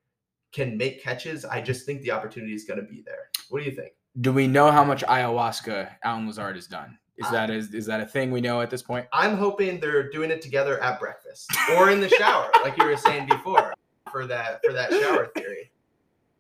can 0.53 0.77
make 0.77 1.03
catches, 1.03 1.45
I 1.45 1.61
just 1.61 1.87
think 1.87 2.03
the 2.03 2.11
opportunity 2.11 2.55
is 2.55 2.65
going 2.65 2.81
to 2.81 2.87
be 2.87 3.03
there. 3.03 3.31
What 3.49 3.61
do 3.63 3.65
you 3.69 3.77
think? 3.77 3.93
Do 4.21 4.33
we 4.33 4.47
know 4.47 4.71
how 4.71 4.85
much 4.85 5.05
ayahuasca 5.05 5.91
Allen 6.05 6.27
Lazard 6.27 6.57
has 6.57 6.67
done? 6.67 6.99
Is 7.19 7.31
that 7.31 7.49
is 7.49 7.73
is 7.73 7.87
that 7.87 8.01
a 8.01 8.07
thing 8.07 8.31
we 8.31 8.43
know 8.43 8.61
at 8.61 8.69
this 8.69 8.83
point? 8.83 9.07
I'm 9.13 9.37
hoping 9.37 9.81
they're 9.81 10.11
doing 10.11 10.31
it 10.31 10.43
together 10.43 10.83
at 10.83 11.01
breakfast 11.01 11.51
or 11.77 11.89
in 11.89 12.01
the 12.01 12.11
shower, 12.11 12.51
like 12.63 12.77
you 12.77 12.85
were 12.85 12.97
saying 12.97 13.27
before, 13.27 13.73
for 14.13 14.27
that 14.27 14.61
for 14.65 14.75
that 14.75 14.91
shower 14.91 15.31
theory. 15.35 15.73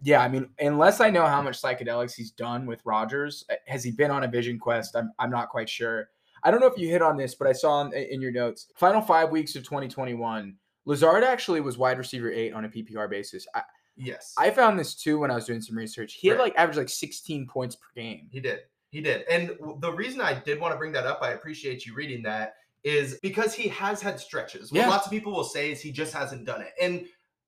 Yeah, 0.02 0.20
I 0.20 0.28
mean, 0.28 0.48
unless 0.58 1.00
I 1.00 1.08
know 1.08 1.26
how 1.26 1.40
much 1.40 1.60
psychedelics 1.60 2.14
he's 2.14 2.30
done 2.30 2.66
with 2.66 2.84
Rodgers, 2.84 3.46
uh, 3.50 3.54
has 3.66 3.82
he 3.82 3.90
been 3.90 4.10
on 4.10 4.24
a 4.24 4.28
vision 4.28 4.58
quest? 4.58 4.94
I'm 4.96 5.12
I'm 5.18 5.30
not 5.30 5.48
quite 5.48 5.68
sure. 5.68 6.10
I 6.42 6.50
don't 6.50 6.60
know 6.60 6.66
if 6.66 6.78
you 6.78 6.88
hit 6.88 7.00
on 7.00 7.16
this, 7.16 7.34
but 7.34 7.48
I 7.48 7.52
saw 7.52 7.80
in, 7.80 7.92
in 7.94 8.20
your 8.20 8.32
notes, 8.32 8.68
final 8.76 9.00
five 9.00 9.30
weeks 9.30 9.56
of 9.56 9.64
2021, 9.64 10.54
Lazard 10.84 11.24
actually 11.24 11.60
was 11.60 11.78
wide 11.78 11.96
receiver 11.96 12.30
eight 12.30 12.52
on 12.52 12.66
a 12.66 12.68
PPR 12.68 13.08
basis. 13.08 13.46
I, 13.54 13.62
Yes, 13.96 14.34
I 14.36 14.50
found 14.50 14.78
this 14.78 14.94
too 14.94 15.18
when 15.18 15.30
I 15.30 15.34
was 15.34 15.46
doing 15.46 15.60
some 15.62 15.76
research. 15.76 16.14
He 16.14 16.28
had 16.28 16.38
like 16.38 16.54
averaged 16.56 16.78
like 16.78 16.88
16 16.88 17.46
points 17.46 17.76
per 17.76 17.86
game. 17.94 18.28
He 18.30 18.40
did. 18.40 18.60
He 18.90 19.00
did. 19.00 19.22
And 19.30 19.56
the 19.80 19.92
reason 19.92 20.20
I 20.20 20.34
did 20.34 20.60
want 20.60 20.72
to 20.72 20.78
bring 20.78 20.92
that 20.92 21.06
up, 21.06 21.20
I 21.22 21.30
appreciate 21.30 21.84
you 21.86 21.94
reading 21.94 22.22
that, 22.22 22.54
is 22.84 23.18
because 23.20 23.52
he 23.54 23.68
has 23.68 24.00
had 24.00 24.20
stretches. 24.20 24.70
What 24.70 24.78
Yeah. 24.80 24.88
lots 24.88 25.06
of 25.06 25.12
people 25.12 25.32
will 25.32 25.44
say 25.44 25.72
is 25.72 25.80
he 25.80 25.90
just 25.90 26.12
hasn't 26.12 26.44
done 26.44 26.60
it. 26.62 26.72
And 26.80 27.06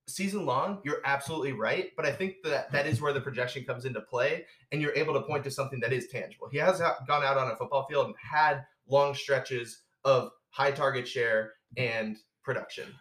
season 0.08 0.46
long, 0.46 0.80
you're 0.84 1.00
absolutely 1.04 1.52
right. 1.52 1.92
But 1.96 2.06
I 2.06 2.12
think 2.12 2.37
that 2.44 2.72
that 2.72 2.87
is 2.87 3.00
where 3.00 3.12
the 3.12 3.20
projection 3.20 3.64
comes 3.64 3.84
into 3.84 4.00
play. 4.00 4.46
And 4.72 4.82
you're 4.82 4.94
able 4.94 5.14
to 5.14 5.22
point 5.22 5.44
to 5.44 5.50
something 5.50 5.80
that 5.80 5.92
is 5.92 6.08
tangible. 6.08 6.48
He 6.50 6.58
has 6.58 6.80
gone 6.80 7.22
out 7.22 7.37
on 7.37 7.50
a 7.50 7.56
football 7.56 7.87
field 7.87 8.06
and 8.06 8.14
had 8.18 8.64
long 8.88 9.14
stretches 9.14 9.82
of 10.04 10.32
high 10.50 10.72
target 10.72 11.06
share 11.06 11.52
and 11.76 12.16
production. 12.42 12.92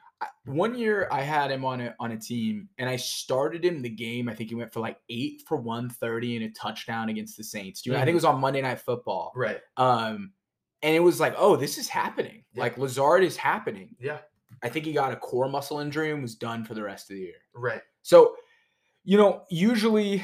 One 0.45 0.75
year 0.75 1.07
I 1.11 1.21
had 1.21 1.51
him 1.51 1.63
on 1.65 1.81
a 1.81 1.95
on 1.99 2.11
a 2.11 2.17
team 2.17 2.69
and 2.77 2.89
I 2.89 2.95
started 2.95 3.63
him 3.63 3.81
the 3.81 3.89
game. 3.89 4.29
I 4.29 4.33
think 4.33 4.49
he 4.49 4.55
went 4.55 4.71
for 4.73 4.79
like 4.79 4.97
eight 5.09 5.43
for 5.47 5.57
130 5.57 6.37
and 6.37 6.45
a 6.45 6.49
touchdown 6.49 7.09
against 7.09 7.37
the 7.37 7.43
Saints. 7.43 7.81
Do 7.81 7.91
you- 7.91 7.95
I 7.97 7.99
think 7.99 8.09
it 8.11 8.15
was 8.15 8.25
on 8.25 8.39
Monday 8.39 8.61
Night 8.61 8.79
Football. 8.79 9.31
Right. 9.35 9.59
Um, 9.75 10.31
and 10.81 10.95
it 10.95 10.99
was 11.01 11.19
like, 11.19 11.35
oh, 11.37 11.55
this 11.55 11.77
is 11.77 11.87
happening. 11.89 12.43
Yeah. 12.53 12.63
Like 12.63 12.77
Lazard 12.77 13.23
is 13.23 13.35
happening. 13.37 13.95
Yeah. 13.99 14.19
I 14.63 14.69
think 14.69 14.85
he 14.85 14.93
got 14.93 15.11
a 15.11 15.17
core 15.17 15.49
muscle 15.49 15.79
injury 15.79 16.11
and 16.11 16.21
was 16.21 16.35
done 16.35 16.63
for 16.63 16.73
the 16.73 16.81
rest 16.83 17.09
of 17.11 17.15
the 17.15 17.21
year. 17.21 17.35
Right. 17.53 17.81
So, 18.01 18.35
you 19.03 19.17
know, 19.17 19.43
usually 19.49 20.23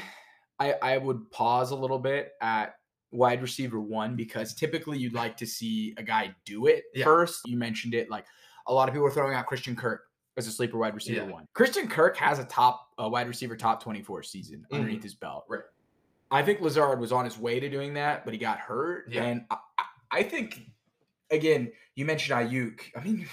I 0.58 0.72
I 0.82 0.98
would 0.98 1.30
pause 1.30 1.70
a 1.70 1.76
little 1.76 1.98
bit 1.98 2.32
at 2.40 2.76
wide 3.12 3.42
receiver 3.42 3.80
one 3.80 4.16
because 4.16 4.54
typically 4.54 4.98
you'd 4.98 5.12
like 5.14 5.36
to 5.36 5.46
see 5.46 5.94
a 5.98 6.02
guy 6.02 6.34
do 6.44 6.66
it 6.66 6.84
Yeah. 6.94 7.04
first. 7.04 7.42
You 7.46 7.56
mentioned 7.56 7.94
it, 7.94 8.10
like 8.10 8.24
a 8.66 8.72
lot 8.72 8.88
of 8.88 8.94
people 8.94 9.06
are 9.06 9.10
throwing 9.10 9.34
out 9.34 9.46
Christian 9.46 9.76
Kirk 9.76 10.02
as 10.36 10.46
a 10.46 10.50
sleeper 10.50 10.78
wide 10.78 10.94
receiver 10.94 11.24
Yeah. 11.26 11.32
one. 11.32 11.46
Christian 11.54 11.88
Kirk 11.88 12.16
has 12.16 12.38
a 12.38 12.44
top 12.44 12.88
a 12.98 13.08
wide 13.08 13.28
receiver 13.28 13.56
top 13.56 13.82
24 13.82 14.22
season 14.22 14.66
underneath 14.72 15.02
his 15.02 15.14
belt. 15.14 15.44
Mm-hmm. 15.44 15.52
Right. 15.54 15.62
I 16.30 16.42
think 16.42 16.60
Lazard 16.60 16.98
was 17.00 17.12
on 17.12 17.24
his 17.24 17.38
way 17.38 17.60
to 17.60 17.68
doing 17.68 17.94
that, 17.94 18.24
but 18.24 18.34
he 18.34 18.38
got 18.38 18.58
hurt. 18.58 19.06
Yeah. 19.10 19.24
And 19.24 19.44
I, 19.50 19.56
I- 20.10 20.22
think 20.22 20.62
again, 21.30 21.70
you 21.94 22.04
mentioned 22.04 22.38
Aiyuk. 22.38 22.80
I 22.96 23.00
mean, 23.04 23.26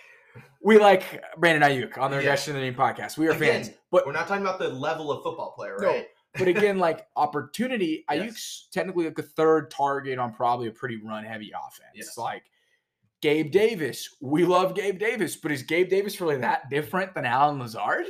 we 0.62 0.78
like 0.78 1.22
Brandon 1.38 1.68
Aiyuk 1.68 1.98
on 1.98 2.10
the 2.10 2.16
Yeah. 2.16 2.20
Regression 2.20 2.56
Engineering 2.56 2.76
podcast. 2.76 3.18
We 3.18 3.28
are 3.28 3.32
Again, 3.32 3.64
fans. 3.64 3.70
But 3.90 4.06
We're 4.06 4.12
not 4.12 4.28
talking 4.28 4.42
about 4.44 4.58
the 4.58 4.68
level 4.68 5.10
of 5.10 5.22
football 5.22 5.52
player, 5.52 5.76
No. 5.80 5.88
right? 5.88 6.06
but 6.38 6.48
again, 6.48 6.78
like 6.78 7.06
opportunity, 7.16 8.04
Yes. 8.10 8.18
Aiyuk's 8.22 8.68
technically 8.72 9.04
like 9.06 9.18
a 9.18 9.22
third 9.22 9.70
target 9.70 10.18
on 10.18 10.32
probably 10.32 10.68
a 10.68 10.72
pretty 10.72 10.96
run 10.96 11.24
heavy 11.24 11.52
offense. 11.54 11.90
Yes. 11.94 12.16
Like 12.16 12.44
Gabe 13.22 13.52
Davis, 13.52 14.16
we 14.20 14.44
love 14.44 14.74
Gabe 14.74 14.98
Davis, 14.98 15.36
but 15.36 15.52
is 15.52 15.62
Gabe 15.62 15.88
Davis 15.88 16.20
really 16.20 16.36
that 16.38 16.68
different 16.68 17.14
than 17.14 17.24
Allen 17.24 17.58
Lazard? 17.58 18.06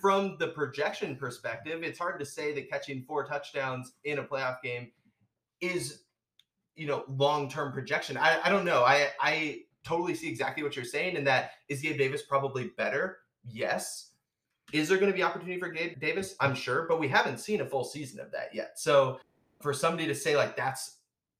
from 0.00 0.36
the 0.38 0.48
projection 0.48 1.14
perspective, 1.14 1.82
it's 1.82 1.98
hard 1.98 2.18
to 2.18 2.24
say 2.24 2.54
that 2.54 2.70
catching 2.70 3.02
four 3.02 3.26
touchdowns 3.26 3.92
in 4.04 4.18
a 4.18 4.22
playoff 4.22 4.62
game 4.62 4.90
is, 5.60 6.04
you 6.74 6.86
know, 6.86 7.04
long 7.08 7.50
term 7.50 7.72
projection. 7.72 8.16
I, 8.16 8.40
I 8.44 8.48
don't 8.48 8.64
know. 8.64 8.82
I 8.84 9.08
I 9.20 9.64
totally 9.84 10.14
see 10.14 10.28
exactly 10.28 10.62
what 10.62 10.74
you're 10.74 10.84
saying, 10.84 11.16
and 11.16 11.26
that 11.26 11.50
is 11.68 11.82
Gabe 11.82 11.98
Davis 11.98 12.22
probably 12.22 12.70
better? 12.78 13.18
Yes. 13.46 14.12
Is 14.72 14.88
there 14.88 14.96
going 14.96 15.12
to 15.12 15.16
be 15.16 15.22
opportunity 15.22 15.60
for 15.60 15.68
Gabe 15.68 16.00
Davis? 16.00 16.34
I'm 16.40 16.54
sure, 16.54 16.86
but 16.88 16.98
we 16.98 17.08
haven't 17.08 17.38
seen 17.38 17.60
a 17.60 17.66
full 17.66 17.84
season 17.84 18.20
of 18.20 18.30
that 18.32 18.54
yet. 18.54 18.78
So 18.78 19.18
for 19.60 19.74
somebody 19.74 20.06
to 20.06 20.14
say 20.14 20.34
like 20.34 20.56
that's 20.56 20.98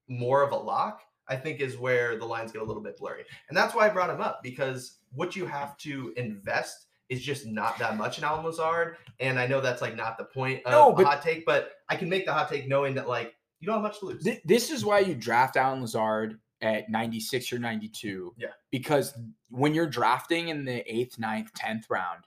more 0.08 0.42
of 0.42 0.52
a 0.52 0.56
lock, 0.56 1.00
I 1.32 1.36
think 1.36 1.60
is 1.60 1.76
where 1.78 2.16
the 2.18 2.24
lines 2.26 2.52
get 2.52 2.62
a 2.62 2.64
little 2.64 2.82
bit 2.82 2.98
blurry. 2.98 3.24
And 3.48 3.56
that's 3.56 3.74
why 3.74 3.86
I 3.86 3.88
brought 3.88 4.10
him 4.10 4.20
up 4.20 4.42
because 4.42 4.98
what 5.14 5.34
you 5.34 5.46
have 5.46 5.76
to 5.78 6.12
invest 6.16 6.86
is 7.08 7.22
just 7.22 7.46
not 7.46 7.78
that 7.78 7.96
much 7.96 8.18
in 8.18 8.24
Allen 8.24 8.44
Lazard. 8.44 8.96
And 9.20 9.38
I 9.38 9.46
know 9.46 9.60
that's 9.60 9.82
like 9.82 9.96
not 9.96 10.18
the 10.18 10.24
point 10.24 10.64
of 10.66 10.72
No, 10.72 10.92
a 10.92 10.96
but- 10.96 11.06
hot 11.06 11.22
take, 11.22 11.44
but 11.46 11.72
I 11.88 11.96
can 11.96 12.08
make 12.08 12.26
the 12.26 12.32
hot 12.32 12.48
take 12.48 12.68
knowing 12.68 12.94
that 12.94 13.08
like 13.08 13.34
you 13.60 13.66
don't 13.66 13.76
have 13.76 13.82
much 13.82 14.00
to 14.00 14.06
lose. 14.06 14.24
Th- 14.24 14.40
this 14.44 14.70
is 14.70 14.84
why 14.84 15.00
you 15.00 15.14
draft 15.14 15.56
Allen 15.56 15.80
Lazard 15.82 16.38
at 16.60 16.88
96 16.90 17.52
or 17.52 17.58
92. 17.58 18.34
Yeah. 18.36 18.48
Because 18.70 19.14
when 19.50 19.74
you're 19.74 19.86
drafting 19.88 20.48
in 20.48 20.64
the 20.64 20.82
eighth, 20.92 21.18
ninth, 21.18 21.52
tenth 21.54 21.86
round, 21.90 22.24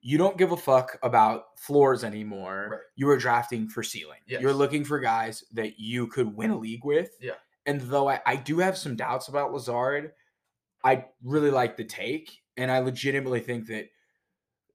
you 0.00 0.16
don't 0.18 0.36
give 0.38 0.52
a 0.52 0.56
fuck 0.56 0.96
about 1.02 1.58
floors 1.58 2.04
anymore. 2.04 2.68
Right. 2.70 2.80
You 2.96 3.08
are 3.10 3.16
drafting 3.16 3.68
for 3.68 3.82
ceiling. 3.82 4.20
Yes. 4.26 4.40
You're 4.40 4.52
looking 4.52 4.84
for 4.84 5.00
guys 5.00 5.42
that 5.52 5.80
you 5.80 6.06
could 6.06 6.36
win 6.36 6.50
a 6.50 6.56
league 6.58 6.84
with. 6.84 7.10
Yeah. 7.20 7.32
And 7.68 7.80
though 7.82 8.08
I, 8.08 8.20
I 8.26 8.36
do 8.36 8.58
have 8.58 8.76
some 8.78 8.96
doubts 8.96 9.28
about 9.28 9.52
Lazard, 9.52 10.12
I 10.82 11.04
really 11.22 11.50
like 11.50 11.76
the 11.76 11.84
take. 11.84 12.30
And 12.56 12.70
I 12.70 12.78
legitimately 12.78 13.40
think 13.40 13.66
that 13.68 13.88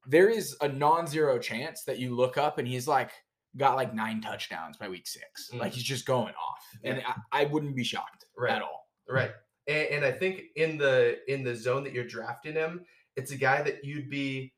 there 0.06 0.30
is 0.30 0.56
a 0.62 0.68
non-zero 0.68 1.40
chance 1.40 1.84
that 1.86 1.98
you 2.00 2.16
look 2.16 2.38
up 2.38 2.60
and 2.60 2.68
he's 2.68 2.88
like 2.88 3.12
got 3.58 3.76
like 3.76 3.94
nine 3.94 4.22
touchdowns 4.22 4.78
by 4.78 4.88
week 4.90 5.08
6 5.08 5.52
Like 5.54 5.72
Mhm. 5.72 5.76
he's 5.76 5.84
just 5.84 6.06
going 6.06 6.34
off. 6.36 6.64
And 6.84 7.04
I, 7.06 7.42
I 7.42 7.46
wouldn't 7.46 7.76
be 7.76 7.84
shocked 7.84 8.26
Right. 8.38 8.54
at 8.54 8.62
all. 8.62 8.88
Right. 9.10 9.32
And, 9.68 9.88
and 9.90 10.06
I 10.06 10.12
think 10.12 10.44
in 10.56 10.78
the 10.78 11.20
in 11.32 11.44
the 11.44 11.56
zone 11.56 11.84
that 11.86 11.94
you're 11.94 12.08
drafting 12.08 12.54
him, 12.54 12.86
it's 13.16 13.32
a 13.32 13.38
guy 13.38 13.62
that 13.64 13.84
you'd 13.84 14.10
be 14.10 14.54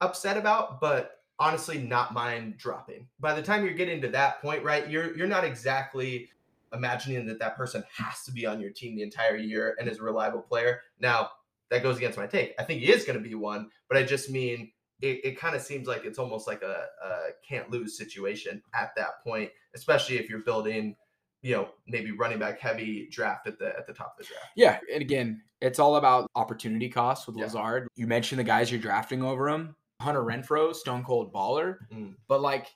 upset 0.00 0.36
about, 0.36 0.80
but 0.80 1.12
honestly 1.38 1.78
not 1.78 2.12
mind 2.12 2.58
dropping. 2.58 3.06
By 3.20 3.34
the 3.34 3.42
time 3.42 3.64
you're 3.64 3.74
getting 3.74 4.00
to 4.02 4.08
that 4.08 4.42
point, 4.42 4.62
right, 4.64 4.88
you're 4.90 5.16
you're 5.16 5.26
not 5.26 5.44
exactly 5.44 6.28
imagining 6.76 7.26
that 7.26 7.38
that 7.40 7.56
person 7.56 7.84
has 7.96 8.22
to 8.24 8.32
be 8.32 8.46
on 8.46 8.60
your 8.60 8.70
team 8.70 8.94
the 8.96 9.02
entire 9.02 9.36
year 9.36 9.76
and 9.78 9.88
is 9.88 9.98
a 9.98 10.02
reliable 10.02 10.42
player. 10.42 10.80
Now, 11.00 11.30
that 11.70 11.82
goes 11.82 11.96
against 11.96 12.18
my 12.18 12.26
take. 12.26 12.54
I 12.58 12.62
think 12.62 12.80
he 12.80 12.92
is 12.92 13.04
going 13.04 13.18
to 13.18 13.28
be 13.28 13.34
one, 13.34 13.70
but 13.88 13.98
I 13.98 14.04
just 14.04 14.30
mean 14.30 14.70
it, 15.02 15.20
it 15.24 15.38
kind 15.38 15.56
of 15.56 15.62
seems 15.62 15.86
like 15.86 16.04
it's 16.04 16.18
almost 16.18 16.46
like 16.46 16.62
a, 16.62 16.86
a 17.04 17.16
can't 17.46 17.70
lose 17.70 17.98
situation 17.98 18.62
at 18.74 18.92
that 18.96 19.22
point, 19.24 19.50
especially 19.74 20.18
if 20.18 20.28
you're 20.30 20.44
building 20.44 20.96
you 21.42 21.54
know, 21.54 21.68
maybe 21.86 22.10
running 22.10 22.40
back 22.40 22.58
heavy 22.58 23.08
draft 23.10 23.46
at 23.46 23.56
the 23.58 23.68
at 23.76 23.86
the 23.86 23.92
top 23.92 24.16
of 24.18 24.24
the 24.26 24.32
draft. 24.32 24.48
Yeah. 24.56 24.78
And 24.92 25.00
again, 25.00 25.42
it's 25.60 25.78
all 25.78 25.94
about 25.94 26.28
opportunity 26.34 26.88
costs 26.88 27.26
with 27.26 27.36
Yeah. 27.36 27.44
Lazard. 27.44 27.88
You 27.94 28.08
mentioned 28.08 28.40
the 28.40 28.44
guys 28.44 28.70
you're 28.72 28.80
drafting 28.80 29.22
over 29.22 29.48
him. 29.48 29.76
Hunter 30.00 30.22
Renfrow, 30.22 30.74
stone 30.74 31.04
cold 31.04 31.32
baller. 31.32 31.76
Mm. 31.92 32.14
But 32.26 32.40
like, 32.40 32.66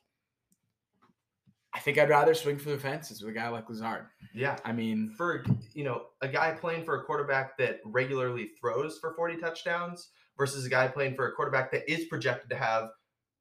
I 1.72 1.78
think 1.78 1.98
I'd 1.98 2.08
rather 2.10 2.34
swing 2.34 2.58
for 2.58 2.70
the 2.70 2.78
fences 2.78 3.22
with 3.22 3.30
a 3.30 3.38
guy 3.38 3.48
like 3.48 3.68
Lazard. 3.68 4.06
Yeah. 4.34 4.58
I 4.64 4.72
mean, 4.72 5.12
For 5.16 5.44
you 5.72 5.84
know, 5.84 6.06
a 6.20 6.28
guy 6.28 6.52
playing 6.52 6.84
for 6.84 7.00
a 7.00 7.04
quarterback 7.04 7.56
that 7.58 7.80
regularly 7.84 8.50
throws 8.60 8.98
for 8.98 9.14
40 9.14 9.36
touchdowns 9.36 10.08
versus 10.36 10.64
a 10.66 10.68
guy 10.68 10.88
playing 10.88 11.14
for 11.14 11.28
a 11.28 11.32
quarterback 11.32 11.70
that 11.72 11.88
is 11.90 12.06
projected 12.06 12.50
to 12.50 12.56
have 12.56 12.90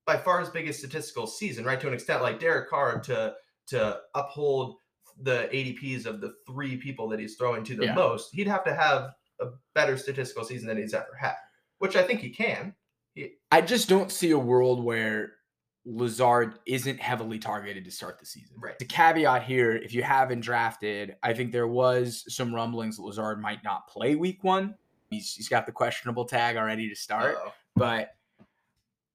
by 0.06 0.18
far 0.18 0.40
his 0.40 0.50
biggest 0.50 0.80
statistical 0.80 1.26
season, 1.28 1.66
right? 1.66 1.80
To 1.82 1.88
an 1.88 1.94
extent 1.94 2.22
like 2.22 2.40
Derek 2.40 2.70
Carr 2.70 3.00
to 3.02 3.36
to 3.68 4.00
uphold 4.16 4.78
the 5.22 5.48
ADPs 5.54 6.06
of 6.06 6.22
the 6.22 6.34
three 6.48 6.78
people 6.78 7.08
that 7.10 7.20
he's 7.20 7.36
throwing 7.36 7.64
to 7.66 7.76
the 7.76 7.86
Yeah. 7.86 7.94
most, 7.94 8.34
he'd 8.34 8.48
have 8.48 8.64
to 8.64 8.74
have 8.74 9.12
a 9.40 9.48
better 9.76 9.98
statistical 9.98 10.44
season 10.44 10.68
than 10.68 10.78
he's 10.78 10.94
ever 10.94 11.16
had, 11.20 11.36
which 11.80 11.96
I 11.96 12.04
think 12.04 12.20
he 12.22 12.30
can. 12.30 12.74
I 13.52 13.62
just 13.62 13.90
don't 13.90 14.12
see 14.12 14.32
a 14.32 14.40
world 14.40 14.84
where 14.84 15.34
Lazard 15.86 16.60
isn't 16.66 17.00
heavily 17.00 17.40
targeted 17.40 17.86
to 17.86 17.92
start 17.92 18.20
the 18.20 18.26
season. 18.26 18.56
Right. 18.60 18.78
The 18.78 18.86
caveat 18.86 19.44
here, 19.44 19.76
if 19.76 19.94
you 19.94 20.04
haven't 20.04 20.42
drafted, 20.42 21.16
I 21.24 21.34
think 21.34 21.52
there 21.52 21.68
was 21.68 22.26
some 22.34 22.54
rumblings 22.54 22.98
that 22.98 23.04
Lazard 23.04 23.42
might 23.42 23.64
not 23.64 23.88
play 23.88 24.16
week 24.16 24.44
one. 24.44 24.76
He's, 25.10 25.34
he's 25.34 25.50
got 25.50 25.66
the 25.66 25.72
questionable 25.72 26.26
tag 26.26 26.58
already 26.58 26.90
to 26.90 26.96
start. 26.96 27.36
Uh-oh. 27.36 27.54
But 27.76 28.12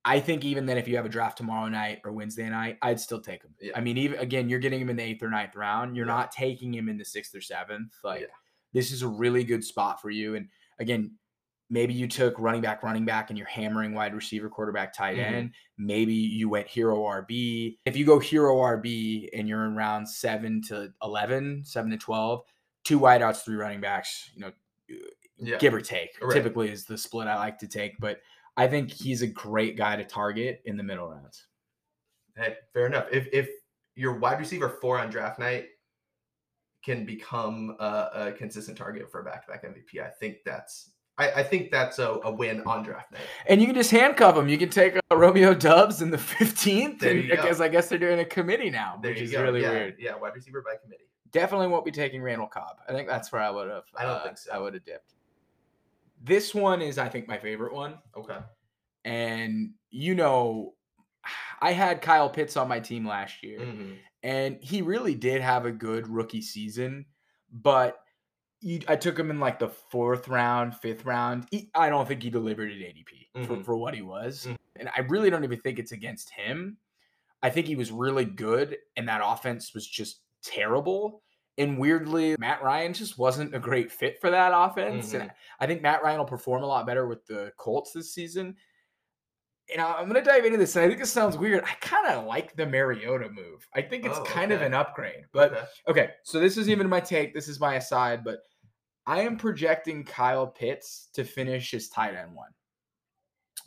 I 0.04 0.20
think 0.20 0.44
even 0.44 0.66
then, 0.66 0.76
if 0.76 0.88
you 0.88 0.96
have 0.96 1.06
a 1.06 1.10
draft 1.10 1.38
tomorrow 1.38 1.68
night 1.68 2.00
or 2.04 2.12
Wednesday 2.12 2.48
night, 2.48 2.78
I'd 2.82 2.98
still 3.00 3.20
take 3.20 3.42
him. 3.42 3.54
Yeah. 3.60 3.72
I 3.76 3.80
mean, 3.80 3.96
even 3.96 4.18
again, 4.18 4.48
you're 4.48 4.58
getting 4.58 4.80
him 4.80 4.90
in 4.90 4.96
the 4.96 5.02
eighth 5.02 5.22
or 5.22 5.30
ninth 5.30 5.54
round. 5.54 5.96
You're 5.96 6.06
Yeah. 6.06 6.12
not 6.14 6.32
taking 6.32 6.74
him 6.74 6.88
in 6.88 6.98
the 6.98 7.04
sixth 7.04 7.34
or 7.34 7.40
seventh. 7.40 7.94
Like 8.02 8.22
Yeah. 8.22 8.26
this 8.72 8.90
is 8.90 9.02
a 9.02 9.08
really 9.08 9.44
good 9.44 9.64
spot 9.64 10.02
for 10.02 10.10
you. 10.10 10.34
And 10.34 10.48
again, 10.78 11.12
maybe 11.70 11.94
you 11.94 12.06
took 12.06 12.38
running 12.38 12.60
back, 12.60 12.82
running 12.82 13.04
back, 13.04 13.30
and 13.30 13.38
you're 13.38 13.46
hammering 13.48 13.94
wide 13.94 14.14
receiver, 14.14 14.48
quarterback, 14.48 14.92
tight 14.92 15.16
Mhm. 15.16 15.24
end. 15.32 15.54
Maybe 15.78 16.14
you 16.14 16.48
went 16.48 16.68
hero 16.68 17.02
RB. 17.04 17.78
If 17.84 17.96
you 17.96 18.04
go 18.04 18.18
hero 18.18 18.58
RB 18.60 19.30
and 19.32 19.48
you're 19.48 19.64
in 19.64 19.74
round 19.74 20.08
seven 20.08 20.60
to 20.68 20.92
11, 21.02 21.64
seven 21.64 21.90
to 21.90 21.96
12, 21.96 22.44
two 22.84 23.00
wideouts, 23.00 23.44
three 23.44 23.56
running 23.56 23.80
backs, 23.80 24.30
you 24.34 24.40
know, 24.42 24.52
Yeah. 25.38 25.58
give 25.58 25.74
or 25.74 25.80
take. 25.80 26.10
Right. 26.22 26.32
Typically 26.34 26.70
is 26.70 26.84
the 26.84 26.96
split 26.98 27.26
I 27.26 27.36
like 27.36 27.58
to 27.58 27.66
take, 27.66 27.98
but 27.98 28.20
I 28.56 28.68
think 28.68 28.90
he's 28.92 29.22
a 29.22 29.26
great 29.26 29.76
guy 29.76 29.96
to 29.96 30.04
target 30.04 30.62
in 30.64 30.76
the 30.76 30.82
middle 30.84 31.08
rounds. 31.08 31.46
Hey, 32.36 32.56
fair 32.72 32.86
enough. 32.86 33.08
If 33.10 33.26
if 33.32 33.48
your 33.96 34.12
wide 34.18 34.38
receiver 34.38 34.68
four 34.68 34.98
on 34.98 35.10
draft 35.10 35.38
night 35.38 35.70
can 36.84 37.04
become 37.06 37.76
a, 37.80 38.10
a 38.12 38.32
consistent 38.32 38.76
target 38.76 39.10
for 39.10 39.20
a 39.20 39.24
back-to-back 39.24 39.64
MVP, 39.64 40.00
I 40.00 40.10
think 40.10 40.38
that's 40.44 40.93
I, 41.16 41.30
I 41.30 41.42
think 41.44 41.70
that's 41.70 41.98
a, 42.00 42.18
a 42.24 42.30
win 42.32 42.62
on 42.62 42.82
draft 42.82 43.12
night. 43.12 43.20
And 43.46 43.60
you 43.60 43.66
can 43.68 43.76
just 43.76 43.90
handcuff 43.92 44.36
him. 44.36 44.48
You 44.48 44.58
can 44.58 44.68
take 44.70 44.96
uh, 44.96 45.16
Romeo 45.16 45.54
Doubs 45.54 46.02
in 46.02 46.10
the 46.10 46.16
15th, 46.16 46.98
There 46.98 47.10
and, 47.16 47.28
because 47.28 47.60
I 47.60 47.68
guess 47.68 47.88
they're 47.88 47.98
doing 47.98 48.18
a 48.18 48.24
committee 48.24 48.70
now, 48.70 48.98
There 49.00 49.12
which 49.12 49.20
is 49.22 49.30
go. 49.32 49.42
really 49.42 49.62
yeah, 49.62 49.70
weird. 49.70 49.96
Yeah, 49.98 50.16
wide 50.16 50.34
receiver 50.34 50.60
by 50.62 50.74
committee. 50.82 51.04
Definitely 51.30 51.68
won't 51.68 51.84
be 51.84 51.90
taking 51.92 52.20
Randall 52.22 52.48
Cobb. 52.48 52.76
I 52.88 52.92
think 52.92 53.08
that's 53.08 53.30
where 53.32 53.42
I 53.42 53.50
would 53.50 53.68
have. 53.68 53.84
I 53.96 54.04
don't 54.04 54.22
think 54.24 54.38
so. 54.38 54.50
I 54.52 54.58
would 54.58 54.74
have 54.74 54.84
dipped. 54.84 55.14
This 56.22 56.54
one 56.54 56.80
is, 56.82 56.98
I 56.98 57.08
think, 57.08 57.28
my 57.28 57.38
favorite 57.38 57.72
one. 57.74 57.98
Okay. 58.16 58.38
And 59.04 59.72
you 59.90 60.14
know, 60.14 60.74
I 61.60 61.72
had 61.72 62.02
Kyle 62.02 62.28
Pitts 62.30 62.56
on 62.56 62.68
my 62.68 62.80
team 62.80 63.06
last 63.06 63.42
year. 63.42 63.60
Mhm. 63.60 63.96
and 64.22 64.58
he 64.62 64.80
really 64.82 65.14
did 65.14 65.42
have 65.42 65.66
a 65.66 65.70
good 65.72 66.08
rookie 66.08 66.40
season 66.42 67.04
but 67.52 68.03
you, 68.64 68.80
i 68.88 68.96
took 68.96 69.18
him 69.18 69.30
in 69.30 69.38
like 69.38 69.58
the 69.58 69.68
fourth 69.68 70.26
round 70.26 70.74
fifth 70.74 71.04
round 71.04 71.46
he, 71.50 71.70
i 71.74 71.88
don't 71.90 72.08
think 72.08 72.22
he 72.22 72.30
delivered 72.30 72.70
at 72.70 72.78
adp 72.78 73.46
for, 73.46 73.56
Mhm. 73.56 73.64
for 73.64 73.76
what 73.76 73.94
he 73.94 74.00
was 74.02 74.46
Mhm. 74.46 74.56
and 74.76 74.88
i 74.96 75.00
really 75.02 75.28
don't 75.30 75.44
even 75.44 75.60
think 75.60 75.78
it's 75.78 75.92
against 75.92 76.30
him 76.30 76.78
i 77.42 77.50
think 77.50 77.66
he 77.66 77.76
was 77.76 77.92
really 77.92 78.24
good 78.24 78.78
and 78.96 79.08
that 79.08 79.20
offense 79.22 79.74
was 79.74 79.86
just 79.86 80.20
terrible 80.42 81.22
and 81.58 81.78
weirdly 81.78 82.36
matt 82.38 82.62
ryan 82.62 82.92
just 82.94 83.18
wasn't 83.18 83.54
a 83.54 83.58
great 83.58 83.92
fit 83.92 84.18
for 84.20 84.30
that 84.30 84.52
offense 84.54 85.12
and 85.14 85.30
i 85.60 85.66
think 85.66 85.82
matt 85.82 86.02
ryan 86.02 86.18
will 86.18 86.24
perform 86.24 86.62
a 86.62 86.66
lot 86.66 86.86
better 86.86 87.06
with 87.06 87.24
the 87.26 87.52
colts 87.58 87.92
this 87.92 88.12
season 88.14 88.56
and 89.72 89.80
I'm 89.80 90.10
going 90.10 90.22
to 90.22 90.30
dive 90.30 90.44
into 90.44 90.58
this. 90.58 90.76
And 90.76 90.84
I 90.84 90.88
think 90.88 91.00
this 91.00 91.10
sounds 91.10 91.38
weird. 91.38 91.64
I 91.64 91.72
kind 91.80 92.06
of 92.08 92.26
like 92.26 92.54
the 92.54 92.66
Mariota 92.66 93.30
move. 93.30 93.66
I 93.74 93.80
think 93.80 94.04
it's 94.04 94.18
Oh, 94.18 94.24
kind 94.24 94.52
of 94.52 94.60
an 94.60 94.74
upgrade. 94.74 95.24
But 95.32 95.52
okay. 95.54 95.64
okay, 95.88 96.10
so 96.22 96.38
this 96.38 96.58
is 96.58 96.68
even 96.68 96.86
my 96.86 97.00
take. 97.00 97.32
This 97.32 97.48
is 97.48 97.58
my 97.58 97.76
aside, 97.76 98.24
but 98.24 98.40
I 99.06 99.20
am 99.20 99.36
projecting 99.36 100.04
Kyle 100.04 100.46
Pitts 100.46 101.08
to 101.14 101.24
finish 101.24 101.70
his 101.70 101.88
tight 101.88 102.14
end 102.14 102.34
one. 102.34 102.50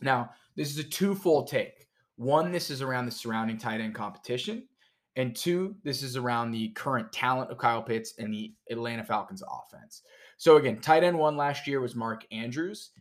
Now, 0.02 0.32
this 0.56 0.69
is 0.69 0.80
a 0.80 0.84
twofold 0.84 1.47
take. 1.47 1.88
One, 2.15 2.52
this 2.52 2.69
is 2.71 2.82
around 2.82 3.06
the 3.06 3.12
surrounding 3.12 3.58
tight 3.58 3.82
end 3.82 3.93
competition. 3.95 4.67
And 5.15 5.36
two, 5.36 5.76
this 5.84 6.04
is 6.04 6.15
around 6.15 6.52
the 6.52 6.69
current 6.69 7.12
talent 7.12 7.50
of 7.52 7.58
Kyle 7.58 7.82
Pitts 7.82 8.13
and 8.19 8.32
the 8.32 8.54
Atlanta 8.69 9.04
Falcons 9.04 9.41
offense. 9.41 10.04
So 10.38 10.58
again, 10.58 10.80
tight 10.80 11.04
end 11.04 11.17
one 11.17 11.36
last 11.38 11.67
year 11.67 11.82
was 11.82 11.95
Mark 11.95 12.26
Andrews. 12.32 12.91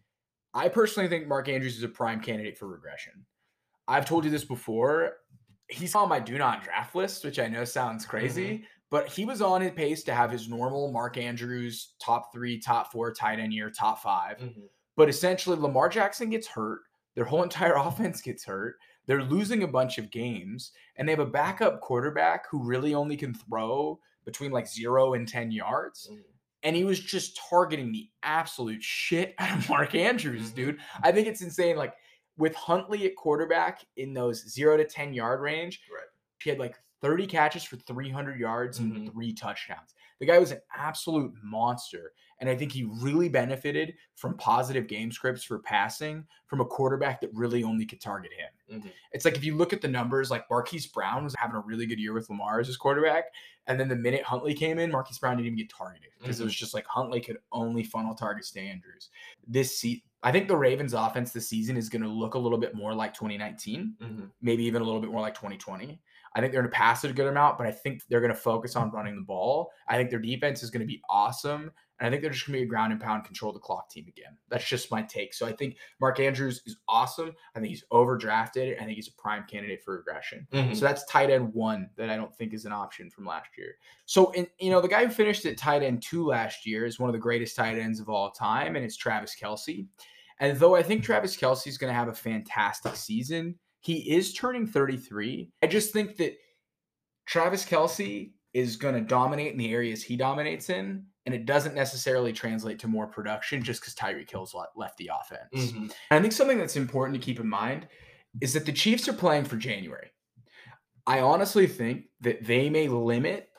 I 0.55 0.69
personally 0.69 1.09
think 1.09 1.29
Mark 1.29 1.49
Andrews 1.49 1.77
is 1.77 1.83
a 1.83 1.89
prime 1.89 2.21
candidate 2.21 2.57
for 2.57 2.69
regression. 2.69 3.13
I've 3.87 4.07
told 4.07 4.25
you 4.25 4.31
this 4.31 4.45
before. 4.45 5.19
He's 5.69 5.95
on 5.95 6.09
my 6.09 6.19
do 6.19 6.39
not 6.39 6.65
draft 6.65 6.95
list, 6.95 7.25
which 7.25 7.39
I 7.39 7.49
know 7.49 7.65
sounds 7.65 8.07
crazy, 8.07 8.47
mm-hmm. 8.47 8.65
But 8.91 9.09
he 9.09 9.25
was 9.25 9.43
on 9.43 9.61
his 9.61 9.73
pace 9.73 10.03
to 10.05 10.15
have 10.15 10.31
his 10.31 10.49
normal 10.49 10.91
Mark 10.93 11.17
Andrews 11.17 11.95
top 12.01 12.33
three, 12.33 12.59
top 12.59 12.93
four 12.93 13.13
tight 13.13 13.39
end 13.39 13.53
year, 13.53 13.71
top 13.71 14.03
5 14.03 14.39
Mhm. 14.39 14.69
But 14.97 15.09
essentially, 15.09 15.57
Lamar 15.59 15.89
Jackson 15.89 16.31
gets 16.31 16.47
hurt. 16.47 16.81
Their 17.15 17.25
whole 17.25 17.43
entire 17.43 17.75
offense 17.77 18.21
gets 18.23 18.45
hurt. 18.45 18.77
They're 19.07 19.23
losing 19.23 19.63
a 19.63 19.69
bunch 19.69 19.99
of 19.99 20.11
games, 20.11 20.73
and 20.97 21.07
they 21.09 21.13
have 21.13 21.21
a 21.21 21.27
backup 21.27 21.81
quarterback 21.81 22.49
who 22.51 22.63
really 22.63 22.95
only 22.95 23.17
can 23.17 23.35
throw 23.35 24.01
between 24.25 24.51
like 24.53 24.67
zero 24.67 25.15
and 25.15 25.29
10 25.29 25.51
yards. 25.51 26.09
Mhm. 26.13 26.23
And 26.63 26.75
he 26.75 26.83
was 26.85 26.99
just 26.99 27.37
targeting 27.37 27.93
the 27.93 28.09
absolute 28.23 28.83
shit 28.83 29.35
out 29.39 29.57
of 29.59 29.69
Mark 29.69 29.95
Andrews, 29.95 30.51
Mhm. 30.51 30.55
dude. 30.55 30.81
I 31.03 31.13
think 31.13 31.27
it's 31.29 31.43
insane. 31.43 31.77
Like 31.77 31.95
with 32.39 32.55
Huntley 32.55 33.07
at 33.07 33.17
quarterback 33.17 33.85
in 33.97 34.13
those 34.15 34.45
zero 34.49 34.77
to 34.77 34.85
10 34.85 35.13
yard 35.15 35.41
range, 35.41 35.83
Right. 35.93 36.09
he 36.43 36.51
had 36.51 36.59
like 36.59 36.77
30 37.07 37.27
catches 37.29 37.63
for 37.63 37.77
300 37.77 38.39
yards 38.41 38.81
and 38.81 38.93
Mhm. 38.93 39.13
three 39.13 39.33
touchdowns. 39.33 39.95
The 40.19 40.27
guy 40.27 40.39
was 40.41 40.51
an 40.51 40.61
absolute 40.75 41.33
monster. 41.43 42.15
And 42.41 42.51
I 42.51 42.57
think 42.57 42.73
he 42.73 42.83
really 42.85 43.29
benefited 43.31 43.95
from 44.17 44.37
positive 44.37 44.89
game 44.89 45.11
scripts 45.11 45.43
for 45.45 45.59
passing 45.61 46.27
from 46.49 46.61
a 46.61 46.67
quarterback 46.67 47.21
that 47.23 47.31
really 47.33 47.63
only 47.65 47.87
could 47.87 48.01
target 48.01 48.31
him. 48.33 48.83
Mhm. 48.83 48.93
It's 49.13 49.25
like 49.25 49.37
if 49.37 49.45
you 49.45 49.57
look 49.57 49.73
at 49.73 49.81
the 49.81 49.89
numbers, 49.89 50.31
like 50.31 50.45
Marquise 50.51 50.87
Brown 50.87 51.25
was 51.25 51.35
having 51.39 51.57
a 51.57 51.61
really 51.61 51.87
good 51.87 51.99
year 52.01 52.13
with 52.13 52.29
Lamar 52.29 52.61
as 52.61 52.67
his 52.67 52.77
quarterback. 52.77 53.27
And 53.69 53.81
then 53.81 53.89
the 53.89 53.97
minute 53.97 54.23
Huntley 54.23 54.53
came 54.53 54.79
in, 54.79 54.91
Marquise 54.91 55.19
Brown 55.19 55.37
didn't 55.37 55.47
even 55.47 55.57
get 55.59 55.71
targeted 55.71 56.11
because 56.19 56.41
it 56.41 56.43
Mhm. 56.43 56.47
was 56.47 56.55
just 56.57 56.75
like 56.75 56.87
Huntley 56.87 57.21
could 57.23 57.39
only 57.53 57.85
funnel 57.85 58.15
targets 58.15 58.51
to 58.53 58.61
Andrews. 58.61 59.09
This 59.47 59.79
seat, 59.79 60.05
I 60.23 60.31
think 60.33 60.47
the 60.49 60.57
Ravens 60.57 60.93
offense 60.93 61.33
this 61.33 61.49
season 61.49 61.77
is 61.79 61.89
going 61.89 62.03
to 62.03 62.09
look 62.09 62.35
a 62.35 62.39
little 62.39 62.59
bit 62.59 62.75
more 62.75 62.95
like 62.95 63.15
2019, 63.15 63.97
Mm-hmm. 64.01 64.27
maybe 64.43 64.65
even 64.65 64.83
a 64.83 64.85
little 64.85 65.01
bit 65.01 65.11
more 65.11 65.21
like 65.23 65.35
2020. 65.35 66.01
I 66.37 66.41
think 66.41 66.53
they're 66.53 66.61
going 66.61 66.71
to 66.71 66.77
pass 66.77 67.03
it 67.03 67.11
a 67.11 67.15
good 67.15 67.29
amount, 67.29 67.57
but 67.57 67.67
I 67.67 67.73
think 67.73 68.03
they're 68.11 68.21
going 68.21 68.33
to 68.33 68.39
focus 68.39 68.77
on 68.77 68.91
running 68.91 69.17
the 69.17 69.23
ball. 69.23 69.71
I 69.89 69.97
think 69.97 70.11
their 70.11 70.19
defense 70.19 70.63
is 70.63 70.69
going 70.69 70.83
to 70.83 70.87
be 70.87 71.01
awesome. 71.09 71.73
And 71.99 72.07
I 72.07 72.11
think 72.11 72.21
they're 72.21 72.31
just 72.31 72.47
going 72.47 72.59
to 72.59 72.61
be 72.61 72.65
a 72.65 72.69
ground 72.69 72.93
and 72.93 73.01
pound, 73.01 73.25
control 73.25 73.55
the 73.55 73.59
clock 73.59 73.89
team 73.89 74.05
again. 74.07 74.37
That's 74.51 74.69
just 74.69 74.91
my 74.91 75.01
take. 75.01 75.33
So 75.33 75.47
I 75.47 75.53
think 75.53 75.79
Mark 75.99 76.21
Andrews 76.21 76.61
is 76.67 76.77
awesome. 76.89 77.33
I 77.55 77.61
think 77.61 77.71
he's 77.71 77.85
overdrafted. 77.91 78.79
I 78.79 78.85
think 78.85 78.97
he's 78.97 79.09
a 79.09 79.13
prime 79.13 79.47
candidate 79.49 79.83
for 79.83 79.97
regression. 79.97 80.47
Mm-hmm. 80.53 80.75
So 80.75 80.85
that's 80.85 81.07
tight 81.07 81.31
end 81.31 81.55
one 81.55 81.89
that 81.97 82.11
I 82.11 82.17
don't 82.17 82.37
think 82.37 82.53
is 82.53 82.67
an 82.67 82.73
option 82.73 83.09
from 83.09 83.25
last 83.25 83.49
year. 83.57 83.77
So, 84.05 84.31
in, 84.33 84.47
you 84.61 84.71
know, 84.71 84.83
the 84.83 84.89
guy 84.89 85.07
who 85.07 85.11
finished 85.11 85.47
at 85.47 85.57
tight 85.57 85.83
end 85.83 86.03
two 86.03 86.27
last 86.27 86.67
year 86.67 86.85
is 86.85 87.01
one 87.01 87.09
of 87.09 87.15
the 87.15 87.19
greatest 87.19 87.57
tight 87.57 87.79
ends 87.79 87.99
of 87.99 88.11
all 88.11 88.31
time, 88.31 88.77
and 88.77 88.85
it's 88.85 88.97
Travis 88.97 89.35
Kelce. 89.35 89.87
And 90.39 90.59
though 90.59 90.77
I 90.77 90.83
think 90.83 91.03
Travis 91.03 91.35
Kelce 91.35 91.67
is 91.67 91.79
going 91.79 91.91
to 91.91 91.99
have 91.99 92.09
a 92.09 92.15
fantastic 92.15 92.95
season, 92.95 93.55
he 93.87 93.99
is 94.17 94.35
turning 94.35 94.67
33. 94.67 95.49
I 95.63 95.67
just 95.69 95.93
think 95.93 96.17
that 96.17 96.37
Travis 97.27 97.65
Kelce 97.65 98.33
is 98.53 98.77
going 98.77 98.95
to 98.95 99.01
dominate 99.01 99.53
in 99.53 99.59
the 99.59 99.73
areas 99.73 100.03
he 100.03 100.17
dominates 100.17 100.71
in, 100.71 101.05
and 101.25 101.35
it 101.35 101.47
doesn't 101.47 101.75
necessarily 101.75 102.33
translate 102.33 102.81
to 102.81 102.89
more 102.89 103.07
production 103.07 103.63
just 103.63 103.81
because 103.81 103.95
Tyreek 103.95 104.29
Hill's 104.29 104.57
left 104.75 104.97
the 104.97 105.11
offense. 105.21 105.73
Mhm. 105.73 105.77
And 106.11 106.19
I 106.19 106.21
think 106.21 106.33
something 106.33 106.59
that's 106.59 106.75
important 106.75 107.21
to 107.21 107.25
keep 107.25 107.39
in 107.39 107.49
mind 107.49 107.87
is 108.41 108.55
that 108.55 108.67
the 108.67 108.73
Chiefs 108.73 109.09
are 109.09 109.13
playing 109.13 109.45
for 109.45 109.57
January. 109.57 110.11
I 111.07 111.21
honestly 111.21 111.69
think 111.69 112.07
that 112.23 112.45
they 112.45 112.69
may 112.69 112.89
limit 112.89 113.51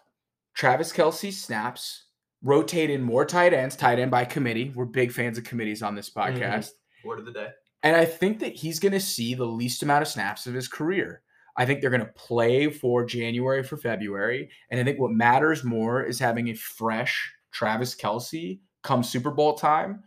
Travis 0.56 0.92
Kelce's 0.92 1.42
snaps, 1.42 2.08
rotate 2.42 2.90
in 2.90 3.02
more 3.02 3.24
tight 3.26 3.54
ends, 3.54 3.78
tight 3.78 4.00
end 4.00 4.12
by 4.12 4.26
committee. 4.26 4.74
We're 4.76 4.86
big 4.86 5.13
fans 5.13 5.38
of 5.38 5.46
committees 5.46 5.82
on 5.82 5.96
this 5.96 6.10
Mhm. 6.10 6.36
podcast. 6.38 6.72
Word 7.06 7.20
of 7.20 7.26
the 7.26 7.32
day. 7.32 7.50
And 7.84 7.96
I 7.96 8.06
think 8.06 8.40
that 8.40 8.56
he's 8.56 8.80
going 8.80 8.94
to 8.94 9.00
see 9.00 9.34
the 9.34 9.46
least 9.46 9.84
amount 9.84 10.02
of 10.02 10.08
snaps 10.08 10.48
of 10.48 10.54
his 10.54 10.68
career. 10.68 11.22
I 11.56 11.66
think 11.66 11.82
they're 11.82 11.90
going 11.90 12.06
to 12.06 12.13
play 12.13 12.70
for 12.70 13.04
January 13.06 13.63
for 13.63 13.78
February. 13.78 14.50
And 14.70 14.80
I 14.80 14.84
think 14.84 15.00
what 15.00 15.12
matters 15.12 15.63
more 15.63 16.04
is 16.04 16.20
having 16.20 16.50
a 16.50 16.54
fresh 16.54 17.34
Travis 17.52 17.96
Kelce 17.96 18.60
come 18.84 19.04
Super 19.04 19.32
Bowl 19.32 19.56
time. 19.56 20.04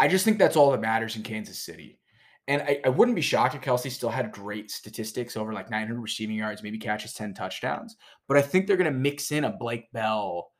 I 0.00 0.08
just 0.08 0.24
think 0.24 0.38
that's 0.38 0.56
all 0.56 0.70
that 0.72 0.80
matters 0.80 1.16
in 1.16 1.22
Kansas 1.22 1.58
City. 1.58 1.98
And 2.48 2.62
I, 2.62 2.80
I 2.84 2.88
wouldn't 2.88 3.14
be 3.14 3.22
shocked 3.22 3.54
if 3.54 3.60
Kelce 3.60 3.90
still 3.90 4.10
had 4.10 4.32
great 4.32 4.70
statistics 4.70 5.36
over 5.36 5.52
like 5.52 5.70
900 5.70 6.00
receiving 6.00 6.36
yards, 6.36 6.62
maybe 6.62 6.78
catches 6.78 7.12
10 7.12 7.34
touchdowns. 7.34 7.96
But 8.26 8.38
I 8.38 8.42
think 8.42 8.66
they're 8.66 8.76
going 8.76 8.92
to 8.92 8.98
mix 8.98 9.32
in 9.32 9.44
a 9.44 9.56
Blake 9.56 9.92
Bell 9.92 10.50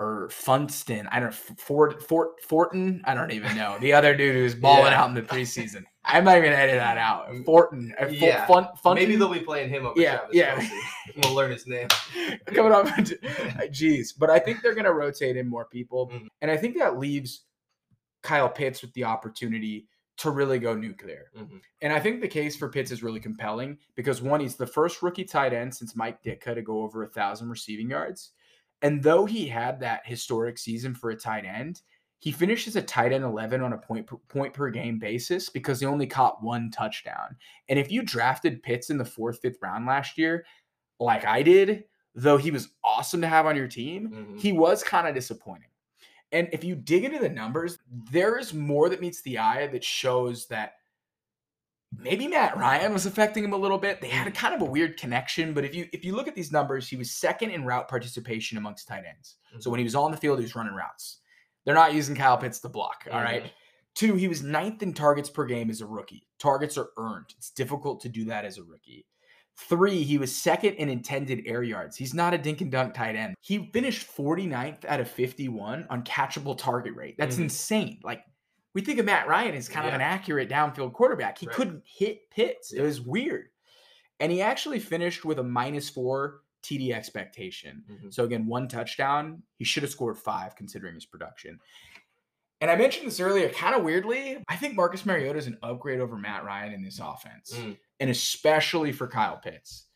or 0.00 0.28
Funston. 0.30 1.06
I 1.12 1.20
don't 1.20 1.28
know, 1.30 1.54
Fort, 1.58 2.02
Fort, 2.02 2.40
Fortin. 2.42 3.02
I 3.04 3.14
don't 3.14 3.30
even 3.32 3.54
know. 3.56 3.76
The 3.80 3.92
other 3.92 4.16
dude 4.16 4.34
who's 4.34 4.54
balling 4.54 4.86
Yeah. 4.92 5.02
out 5.02 5.08
in 5.10 5.14
the 5.14 5.22
preseason. 5.22 5.84
I 6.04 6.22
might 6.22 6.38
even 6.38 6.54
edit 6.54 6.76
that 6.78 6.96
out. 6.96 7.28
Fortin. 7.44 7.94
uh, 8.00 8.06
Fu- 8.06 8.12
Yeah. 8.14 8.46
Fun, 8.46 8.66
Funton? 8.82 8.94
Maybe 8.94 9.16
they'll 9.16 9.28
be 9.32 9.40
playing 9.40 9.68
him 9.68 9.84
over 9.84 10.00
Yeah, 10.00 10.16
Travis 10.16 10.34
yeah. 10.36 10.56
Kelce. 10.56 11.22
We'll 11.22 11.34
learn 11.34 11.50
his 11.52 11.66
name. 11.66 11.88
coming 12.46 12.72
up. 12.72 12.86
Jeez. 13.70 14.14
But 14.18 14.30
I 14.30 14.38
think 14.38 14.62
they're 14.62 14.74
going 14.74 14.86
to 14.86 14.94
rotate 14.94 15.36
in 15.36 15.46
more 15.46 15.66
people. 15.66 16.08
Mhm. 16.08 16.28
And 16.40 16.50
I 16.50 16.56
think 16.56 16.78
that 16.78 16.98
leaves 16.98 17.44
Kyle 18.22 18.48
Pitts 18.48 18.80
with 18.80 18.94
the 18.94 19.04
opportunity 19.04 19.86
to 20.16 20.30
really 20.30 20.58
go 20.58 20.74
nuclear. 20.74 21.30
Mhm. 21.36 21.60
And 21.82 21.92
I 21.92 22.00
think 22.00 22.20
the 22.22 22.28
case 22.28 22.56
for 22.56 22.68
Pitts 22.70 22.90
is 22.90 23.02
really 23.02 23.20
compelling 23.20 23.78
because 23.94 24.22
one, 24.22 24.40
he's 24.40 24.56
the 24.56 24.66
first 24.66 25.02
rookie 25.02 25.24
tight 25.24 25.52
end 25.52 25.74
since 25.74 25.94
Mike 25.94 26.22
Ditka 26.22 26.54
to 26.54 26.62
go 26.62 26.82
over 26.82 27.02
a 27.02 27.08
thousand 27.08 27.50
receiving 27.50 27.90
yards. 27.90 28.32
And 28.82 29.02
though 29.02 29.26
he 29.26 29.46
had 29.46 29.80
that 29.80 30.06
historic 30.06 30.58
season 30.58 30.94
for 30.94 31.10
a 31.10 31.16
tight 31.16 31.44
end, 31.44 31.82
he 32.18 32.32
finishes 32.32 32.76
a 32.76 32.82
tight 32.82 33.12
end 33.12 33.24
11 33.24 33.62
on 33.62 33.72
a 33.72 33.78
point 33.78 34.06
per, 34.06 34.16
point 34.28 34.52
per 34.52 34.68
game 34.70 34.98
basis 34.98 35.48
because 35.48 35.80
he 35.80 35.86
only 35.86 36.06
caught 36.06 36.42
one 36.42 36.70
touchdown. 36.70 37.36
And 37.68 37.78
if 37.78 37.90
you 37.90 38.02
drafted 38.02 38.62
Pitts 38.62 38.90
in 38.90 38.98
the 38.98 39.04
fourth, 39.04 39.40
fifth 39.40 39.58
round 39.62 39.86
last 39.86 40.18
year, 40.18 40.44
like 40.98 41.24
I 41.24 41.42
did, 41.42 41.84
though 42.14 42.36
he 42.36 42.50
was 42.50 42.68
awesome 42.84 43.20
to 43.22 43.26
have 43.26 43.46
on 43.46 43.56
your 43.56 43.68
team, 43.68 44.10
Mhm. 44.10 44.40
he 44.40 44.52
was 44.52 44.82
kind 44.82 45.08
of 45.08 45.14
disappointing. 45.14 45.68
And 46.32 46.48
if 46.52 46.62
you 46.62 46.74
dig 46.76 47.04
into 47.04 47.18
the 47.18 47.28
numbers, 47.28 47.78
there 48.10 48.38
is 48.38 48.52
more 48.52 48.88
that 48.90 49.00
meets 49.00 49.22
the 49.22 49.38
eye 49.38 49.66
that 49.68 49.82
shows 49.82 50.46
that 50.48 50.74
maybe 51.96 52.28
Matt 52.28 52.56
Ryan 52.56 52.92
was 52.92 53.06
affecting 53.06 53.44
him 53.44 53.52
a 53.52 53.56
little 53.56 53.78
bit. 53.78 54.00
They 54.00 54.08
had 54.08 54.26
a 54.26 54.30
kind 54.30 54.54
of 54.54 54.60
a 54.62 54.64
weird 54.64 54.96
connection, 54.98 55.52
but 55.54 55.64
if 55.64 55.74
you 55.74 55.88
if 55.92 56.04
you 56.04 56.14
look 56.14 56.28
at 56.28 56.34
these 56.34 56.52
numbers, 56.52 56.88
he 56.88 56.96
was 56.96 57.10
second 57.10 57.50
in 57.50 57.64
route 57.64 57.88
participation 57.88 58.58
amongst 58.58 58.86
tight 58.88 59.04
ends. 59.08 59.36
So 59.58 59.70
when 59.70 59.78
he 59.78 59.84
was 59.84 59.94
on 59.94 60.10
the 60.10 60.16
field, 60.16 60.38
he 60.38 60.44
was 60.44 60.54
running 60.54 60.74
routes. 60.74 61.18
They're 61.64 61.74
not 61.74 61.94
using 61.94 62.14
Kyle 62.16 62.38
Pitts 62.38 62.60
to 62.60 62.68
block. 62.68 63.06
All 63.12 63.20
right. 63.20 63.52
Two, 63.94 64.14
he 64.14 64.28
was 64.28 64.42
ninth 64.42 64.82
in 64.82 64.94
targets 64.94 65.28
per 65.28 65.44
game 65.44 65.68
as 65.68 65.80
a 65.80 65.86
rookie. 65.86 66.26
Targets 66.38 66.78
are 66.78 66.90
earned. 66.96 67.34
It's 67.36 67.50
difficult 67.50 68.00
to 68.02 68.08
do 68.08 68.24
that 68.26 68.44
as 68.44 68.56
a 68.56 68.62
rookie. 68.62 69.04
Three, 69.68 70.02
he 70.04 70.16
was 70.16 70.34
second 70.34 70.74
in 70.74 70.88
intended 70.88 71.42
air 71.44 71.62
yards. 71.62 71.96
He's 71.96 72.14
not 72.14 72.32
a 72.32 72.38
dink 72.38 72.60
and 72.62 72.70
dunk 72.70 72.94
tight 72.94 73.14
end. 73.16 73.34
He 73.40 73.68
finished 73.74 74.06
49th 74.16 74.84
out 74.86 75.00
of 75.00 75.10
51 75.10 75.86
on 75.90 76.02
catchable 76.04 76.56
target 76.56 76.94
rate. 76.94 77.16
That's 77.18 77.36
Mhm. 77.36 77.42
insane. 77.42 78.00
Like, 78.02 78.22
we 78.74 78.80
think 78.82 78.98
of 78.98 79.06
Matt 79.06 79.26
Ryan 79.26 79.54
as 79.54 79.68
kind 79.68 79.86
of 79.88 79.94
an 79.94 80.00
accurate 80.00 80.48
downfield 80.48 80.92
quarterback. 80.92 81.38
He 81.38 81.46
Right. 81.46 81.54
couldn't 81.56 81.82
hit 81.84 82.30
Pitts. 82.30 82.72
It 82.72 82.82
was 82.82 83.00
weird. 83.00 83.48
And 84.20 84.30
he 84.30 84.42
actually 84.42 84.78
finished 84.78 85.24
with 85.24 85.38
a 85.38 85.42
minus 85.42 85.88
four 85.88 86.42
TD 86.62 86.92
expectation. 86.92 87.82
Mhm. 87.90 88.12
So 88.14 88.24
again, 88.24 88.46
one 88.46 88.68
touchdown. 88.68 89.42
He 89.56 89.64
should 89.64 89.82
have 89.82 89.90
scored 89.90 90.18
five 90.18 90.54
considering 90.56 90.94
his 90.94 91.06
production. 91.06 91.58
And 92.60 92.70
I 92.70 92.76
mentioned 92.76 93.06
this 93.06 93.18
earlier, 93.20 93.48
kind 93.48 93.74
of 93.74 93.82
weirdly. 93.82 94.44
I 94.46 94.56
think 94.56 94.74
Marcus 94.74 95.06
Mariota 95.06 95.38
is 95.38 95.46
an 95.46 95.58
upgrade 95.62 95.98
over 96.00 96.16
Matt 96.18 96.44
Ryan 96.44 96.74
in 96.74 96.82
this 96.82 96.98
offense, 97.00 97.54
Mm. 97.54 97.78
and 98.00 98.10
especially 98.10 98.92
for 98.92 99.08
Kyle 99.08 99.38
Pitts. 99.38 99.86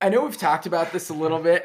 I 0.00 0.08
know 0.08 0.24
we've 0.24 0.36
talked 0.38 0.66
about 0.66 0.92
this 0.92 1.08
a 1.10 1.14
little 1.14 1.40
bit, 1.42 1.64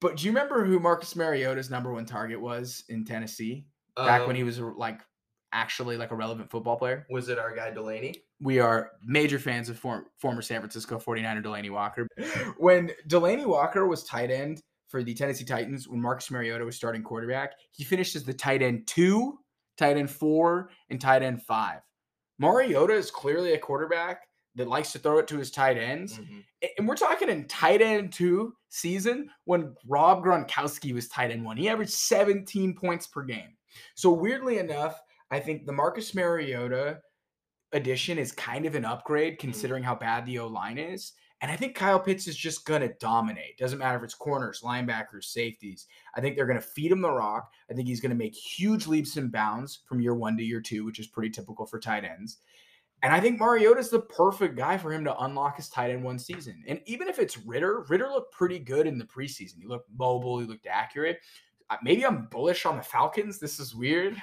but 0.00 0.16
do 0.16 0.26
you 0.26 0.32
remember 0.32 0.64
who 0.64 0.80
Marcus 0.80 1.14
Mariota's 1.14 1.70
number 1.70 1.92
one 1.92 2.04
target 2.04 2.40
was 2.40 2.84
in 2.88 3.04
Tennessee 3.04 3.64
back 3.96 4.20
when 4.22 4.30
Um, 4.30 4.36
he 4.36 4.42
was 4.44 4.58
like 4.60 5.00
actually 5.52 5.96
like 5.98 6.10
a 6.10 6.16
relevant 6.16 6.50
football 6.50 6.76
player? 6.76 7.06
was 7.10 7.28
it 7.28 7.38
our 7.38 7.54
guy 7.54 7.70
Delanie? 7.70 8.14
we 8.40 8.58
are 8.58 8.92
major 9.04 9.38
fans 9.38 9.68
of 9.68 9.78
form, 9.78 10.06
former 10.18 10.42
San 10.42 10.60
Francisco 10.60 10.98
49er 10.98 11.42
Delanie 11.44 11.70
Walker. 11.70 12.06
When 12.58 12.90
Delanie 13.08 13.46
Walker 13.46 13.86
was 13.86 14.02
tight 14.04 14.30
end 14.30 14.60
for 14.88 15.02
the 15.04 15.14
Tennessee 15.14 15.44
Titans, 15.44 15.88
when 15.88 16.00
Marcus 16.00 16.30
Mariota 16.30 16.64
was 16.64 16.74
starting 16.76 17.02
quarterback, 17.02 17.52
he 17.70 17.84
finished 17.84 18.16
as 18.16 18.24
the 18.24 18.32
tight 18.34 18.60
end 18.62 18.86
two, 18.86 19.38
tight 19.78 19.96
end 19.96 20.10
four, 20.10 20.70
and 20.90 21.00
tight 21.00 21.22
end 21.22 21.42
five. 21.42 21.80
Mariota 22.38 22.94
is 22.94 23.10
clearly 23.10 23.52
a 23.52 23.58
quarterback 23.58 24.22
that 24.54 24.68
likes 24.68 24.92
to 24.92 24.98
throw 24.98 25.18
it 25.18 25.26
to 25.28 25.38
his 25.38 25.50
tight 25.50 25.78
ends. 25.78 26.18
Mhm. 26.18 26.44
And 26.78 26.88
we're 26.88 26.96
talking 26.96 27.28
in 27.30 27.46
tight 27.46 27.80
end 27.80 28.12
two 28.12 28.54
season 28.68 29.30
when 29.44 29.74
Rob 29.86 30.22
Gronkowski 30.24 30.92
was 30.92 31.08
tight 31.08 31.30
end 31.30 31.44
one. 31.44 31.56
He 31.56 31.68
averaged 31.68 31.92
17 31.92 32.74
points 32.74 33.06
per 33.06 33.22
game. 33.22 33.56
So 33.94 34.12
weirdly 34.12 34.58
enough, 34.58 35.00
I 35.30 35.40
think 35.40 35.66
the 35.66 35.72
Marcus 35.72 36.14
Mariota 36.14 37.00
addition 37.72 38.18
is 38.18 38.32
kind 38.32 38.66
of 38.66 38.74
an 38.74 38.84
upgrade 38.84 39.34
mm-hmm. 39.34 39.40
considering 39.40 39.82
how 39.82 39.94
bad 39.94 40.26
the 40.26 40.38
O 40.38 40.46
line 40.46 40.78
is. 40.78 41.12
And 41.40 41.50
I 41.50 41.56
think 41.56 41.74
Kyle 41.74 41.98
Pitts 41.98 42.28
is 42.28 42.36
just 42.36 42.64
going 42.64 42.82
to 42.82 42.94
dominate. 43.00 43.58
Doesn't 43.58 43.80
matter 43.80 43.98
if 43.98 44.04
it's 44.04 44.14
corners, 44.14 44.60
linebackers, 44.62 45.24
safeties. 45.24 45.86
I 46.14 46.20
think 46.20 46.36
they're 46.36 46.46
going 46.46 46.60
to 46.60 46.64
feed 46.64 46.92
him 46.92 47.00
the 47.00 47.10
rock. 47.10 47.50
I 47.68 47.74
think 47.74 47.88
he's 47.88 48.00
going 48.00 48.10
to 48.10 48.16
make 48.16 48.34
huge 48.34 48.86
leaps 48.86 49.16
and 49.16 49.32
bounds 49.32 49.80
from 49.86 50.00
year 50.00 50.14
one 50.14 50.36
to 50.36 50.44
year 50.44 50.60
two, 50.60 50.84
which 50.84 51.00
is 51.00 51.08
pretty 51.08 51.30
typical 51.30 51.66
for 51.66 51.80
tight 51.80 52.04
ends. 52.04 52.38
And 53.02 53.12
I 53.12 53.18
think 53.18 53.40
Mariota's 53.40 53.90
the 53.90 53.98
perfect 53.98 54.54
guy 54.54 54.78
for 54.78 54.92
him 54.92 55.02
to 55.04 55.18
unlock 55.18 55.56
his 55.56 55.68
tight 55.68 55.90
end 55.90 56.04
one 56.04 56.20
season. 56.20 56.62
And 56.68 56.80
even 56.86 57.08
if 57.08 57.18
it's 57.18 57.36
Ridder, 57.36 57.84
Ridder 57.88 58.06
looked 58.06 58.32
pretty 58.32 58.60
good 58.60 58.86
in 58.86 58.96
the 58.96 59.04
preseason. 59.04 59.58
He 59.58 59.66
looked 59.66 59.90
mobile, 59.98 60.38
he 60.38 60.46
looked 60.46 60.68
accurate. 60.70 61.18
Maybe 61.82 62.04
I'm 62.04 62.26
bullish 62.26 62.66
on 62.66 62.76
the 62.76 62.82
Falcons. 62.82 63.38
This 63.38 63.58
is 63.60 63.74
weird. 63.74 64.16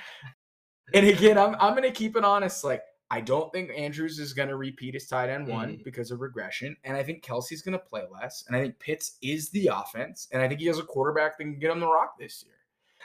And 0.93 1.05
again, 1.07 1.37
I'm 1.37 1.55
I'm 1.59 1.75
gonna 1.75 1.91
keep 1.91 2.15
it 2.15 2.23
honest. 2.25 2.63
Like, 2.63 2.81
I 3.11 3.21
don't 3.21 3.51
think 3.53 3.71
Andrews 3.75 4.19
is 4.19 4.33
gonna 4.33 4.55
repeat 4.55 4.93
his 4.95 5.07
tight 5.07 5.29
end 5.29 5.47
one 5.47 5.77
Mhm. 5.77 5.83
because 5.83 6.11
of 6.11 6.19
regression. 6.19 6.75
And 6.83 6.95
I 6.97 7.03
think 7.03 7.23
Kelce's 7.23 7.61
gonna 7.61 7.77
play 7.79 8.03
less. 8.11 8.43
And 8.47 8.55
I 8.55 8.61
think 8.61 8.79
Pitts 8.79 9.17
is 9.21 9.49
the 9.51 9.67
offense. 9.67 10.27
And 10.31 10.41
I 10.41 10.47
think 10.47 10.59
he 10.59 10.65
has 10.67 10.79
a 10.79 10.83
quarterback 10.83 11.37
that 11.37 11.43
can 11.43 11.59
get 11.59 11.71
him 11.71 11.79
the 11.79 11.87
rock 11.87 12.17
this 12.19 12.43
year. 12.43 12.55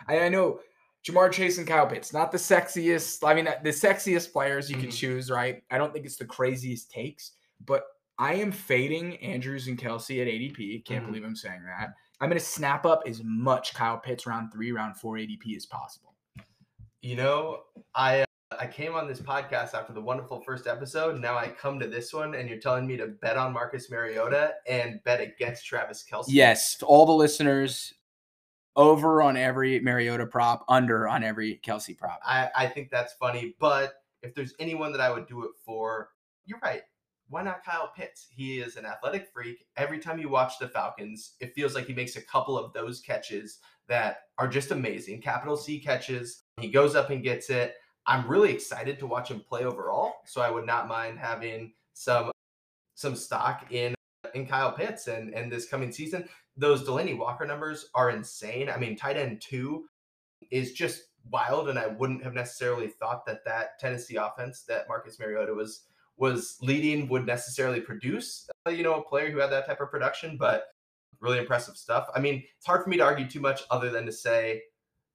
I, 0.08 0.24
I 0.26 0.28
know 0.28 0.60
Ja'Marr 1.06 1.30
Chase 1.30 1.58
and 1.58 1.66
Kyle 1.68 1.86
Pitts, 1.86 2.14
not 2.14 2.32
the 2.32 2.38
sexiest. 2.38 3.26
I 3.26 3.34
mean, 3.34 3.44
the 3.44 3.70
sexiest 3.70 4.32
players 4.32 4.70
you 4.70 4.76
can 4.76 4.88
Mhm. 4.88 4.96
choose, 4.98 5.30
right? 5.30 5.62
I 5.70 5.76
don't 5.76 5.92
think 5.92 6.06
it's 6.06 6.16
the 6.16 6.24
craziest 6.24 6.90
takes, 6.90 7.32
but 7.64 7.84
I 8.18 8.34
am 8.36 8.50
fading 8.52 9.18
Andrews 9.18 9.66
and 9.68 9.78
Kelce 9.78 10.22
at 10.22 10.28
ADP. 10.28 10.80
Can't 10.86 11.04
Mhm. 11.04 11.08
believe 11.08 11.24
I'm 11.24 11.36
saying 11.36 11.62
that. 11.64 11.90
I'm 12.20 12.28
going 12.28 12.38
to 12.38 12.44
snap 12.44 12.86
up 12.86 13.02
as 13.06 13.22
much 13.24 13.74
Kyle 13.74 13.98
Pitts 13.98 14.26
round 14.26 14.52
three, 14.52 14.72
round 14.72 14.96
four 14.96 15.16
ADP 15.16 15.56
as 15.56 15.66
possible. 15.66 16.14
You 17.02 17.16
know, 17.16 17.62
I 17.94 18.22
uh, 18.22 18.24
I 18.58 18.66
came 18.66 18.94
on 18.94 19.08
this 19.08 19.20
podcast 19.20 19.74
after 19.74 19.92
the 19.92 20.00
wonderful 20.00 20.40
first 20.40 20.66
episode. 20.66 21.20
Now 21.20 21.36
I 21.36 21.48
come 21.48 21.78
to 21.80 21.86
this 21.88 22.12
one, 22.12 22.34
and 22.34 22.48
you're 22.48 22.60
telling 22.60 22.86
me 22.86 22.96
to 22.96 23.08
bet 23.08 23.36
on 23.36 23.52
Marcus 23.52 23.90
Mariota 23.90 24.54
and 24.68 25.02
bet 25.04 25.20
against 25.20 25.66
Travis 25.66 26.04
Kelce. 26.08 26.26
Yes, 26.28 26.76
to 26.76 26.86
all 26.86 27.04
the 27.04 27.12
listeners, 27.12 27.92
over 28.76 29.22
on 29.22 29.36
every 29.36 29.80
Mariota 29.80 30.26
prop, 30.26 30.64
under 30.68 31.08
on 31.08 31.22
every 31.22 31.60
Kelce 31.64 31.96
prop. 31.96 32.20
I, 32.24 32.50
I 32.56 32.66
think 32.66 32.90
that's 32.90 33.12
funny. 33.14 33.54
But 33.58 33.94
if 34.22 34.34
there's 34.34 34.54
anyone 34.58 34.92
that 34.92 35.00
I 35.00 35.10
would 35.10 35.26
do 35.26 35.44
it 35.44 35.52
for, 35.64 36.10
you're 36.46 36.60
right. 36.62 36.82
Why 37.28 37.42
not 37.42 37.64
Kyle 37.64 37.90
Pitts? 37.96 38.26
He 38.30 38.58
is 38.60 38.76
an 38.76 38.84
athletic 38.84 39.28
freak. 39.32 39.66
Every 39.76 39.98
time 39.98 40.18
you 40.18 40.28
watch 40.28 40.58
the 40.58 40.68
Falcons, 40.68 41.34
it 41.40 41.54
feels 41.54 41.74
like 41.74 41.86
he 41.86 41.94
makes 41.94 42.16
a 42.16 42.22
couple 42.22 42.58
of 42.58 42.72
those 42.72 43.00
catches 43.00 43.58
that 43.88 44.18
are 44.38 44.48
just 44.48 44.70
amazing. 44.70 45.22
Capital 45.22 45.56
C 45.56 45.78
catches. 45.78 46.42
He 46.60 46.68
goes 46.68 46.94
up 46.94 47.10
and 47.10 47.22
gets 47.22 47.50
it. 47.50 47.74
I'm 48.06 48.28
really 48.28 48.52
excited 48.52 48.98
to 48.98 49.06
watch 49.06 49.30
him 49.30 49.40
play 49.40 49.64
overall. 49.64 50.12
So 50.26 50.40
I 50.40 50.50
would 50.50 50.66
not 50.66 50.88
mind 50.88 51.18
having 51.18 51.72
some 51.94 52.30
some 52.96 53.16
stock 53.16 53.72
in 53.72 53.94
in 54.34 54.46
Kyle 54.46 54.72
Pitts 54.72 55.08
and 55.08 55.34
and 55.34 55.50
this 55.50 55.68
coming 55.68 55.92
season. 55.92 56.28
Those 56.56 56.86
Delanie 56.86 57.18
Walker 57.18 57.46
numbers 57.46 57.88
are 57.94 58.10
insane. 58.10 58.68
I 58.68 58.76
mean, 58.76 58.96
tight 58.96 59.16
end 59.16 59.40
two 59.40 59.86
is 60.50 60.72
just 60.72 61.04
wild, 61.30 61.68
and 61.68 61.78
I 61.78 61.86
wouldn't 61.86 62.22
have 62.22 62.34
necessarily 62.34 62.88
thought 62.88 63.24
that 63.26 63.44
that 63.46 63.78
Tennessee 63.78 64.16
offense 64.16 64.62
that 64.68 64.88
Marcus 64.88 65.18
Mariota 65.18 65.54
was 65.54 65.86
was 66.16 66.56
leading 66.62 67.08
would 67.08 67.26
necessarily 67.26 67.80
produce, 67.80 68.48
uh, 68.66 68.70
you 68.70 68.82
know, 68.82 68.94
a 68.94 69.02
player 69.02 69.30
who 69.30 69.38
had 69.38 69.50
that 69.50 69.66
type 69.66 69.80
of 69.80 69.90
production. 69.90 70.36
But 70.36 70.64
really 71.20 71.38
impressive 71.38 71.76
stuff. 71.76 72.06
I 72.14 72.20
mean, 72.20 72.44
it's 72.56 72.66
hard 72.66 72.84
for 72.84 72.90
me 72.90 72.96
to 72.98 73.02
argue 73.02 73.28
too 73.28 73.40
much 73.40 73.62
other 73.70 73.90
than 73.90 74.04
to 74.06 74.12
say 74.12 74.62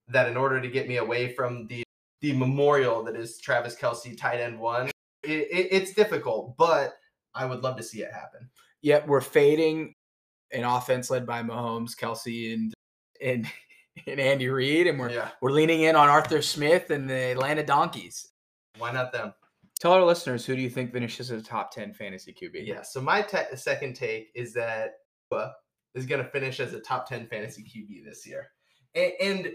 that 0.07 0.27
in 0.27 0.35
order 0.35 0.59
to 0.59 0.67
get 0.67 0.87
me 0.87 0.97
away 0.97 1.33
from 1.33 1.67
the 1.67 1.83
the 2.21 2.33
memorial 2.33 3.01
that 3.03 3.15
is 3.15 3.37
Travis 3.39 3.77
Kelce 3.77 4.17
tight 4.17 4.41
end 4.41 4.59
one, 4.59 4.87
it, 5.23 5.47
it, 5.51 5.67
it's 5.71 5.93
difficult, 5.93 6.57
but 6.57 6.95
I 7.33 7.45
would 7.45 7.61
love 7.61 7.77
to 7.77 7.83
see 7.83 8.01
it 8.01 8.11
happen. 8.11 8.49
Yet 8.81 9.07
we're 9.07 9.21
fading 9.21 9.93
an 10.51 10.65
offense 10.65 11.09
led 11.09 11.25
by 11.25 11.43
Mahomes, 11.43 11.95
Kelce, 11.95 12.53
and 12.53 12.73
and 13.21 13.47
and 14.07 14.19
Andy 14.19 14.49
Reid, 14.49 14.87
and 14.87 14.99
we're 14.99 15.11
Yeah. 15.11 15.29
we're 15.41 15.51
leaning 15.51 15.81
in 15.81 15.95
on 15.95 16.09
Arthur 16.09 16.41
Smith 16.41 16.89
and 16.89 17.09
the 17.09 17.31
Atlanta 17.31 17.63
Donkeys. 17.63 18.29
Why 18.77 18.91
not 18.91 19.11
them? 19.13 19.33
Tell 19.79 19.93
our 19.93 20.03
listeners 20.03 20.45
who 20.45 20.55
do 20.55 20.61
you 20.61 20.69
think 20.69 20.91
finishes 20.91 21.31
as 21.31 21.41
a 21.41 21.45
top 21.45 21.71
ten 21.71 21.93
fantasy 21.93 22.33
QB? 22.33 22.65
Yeah. 22.67 22.81
So 22.81 23.01
my 23.01 23.21
te- 23.21 23.55
second 23.55 23.95
take 23.95 24.29
is 24.35 24.53
that 24.53 24.91
Tua 25.31 25.53
is 25.95 26.05
going 26.05 26.23
to 26.23 26.29
finish 26.29 26.59
as 26.59 26.73
a 26.73 26.79
top 26.79 27.07
ten 27.07 27.27
fantasy 27.27 27.63
QB 27.63 28.05
this 28.05 28.27
year, 28.27 28.49
and, 28.93 29.11
and 29.21 29.51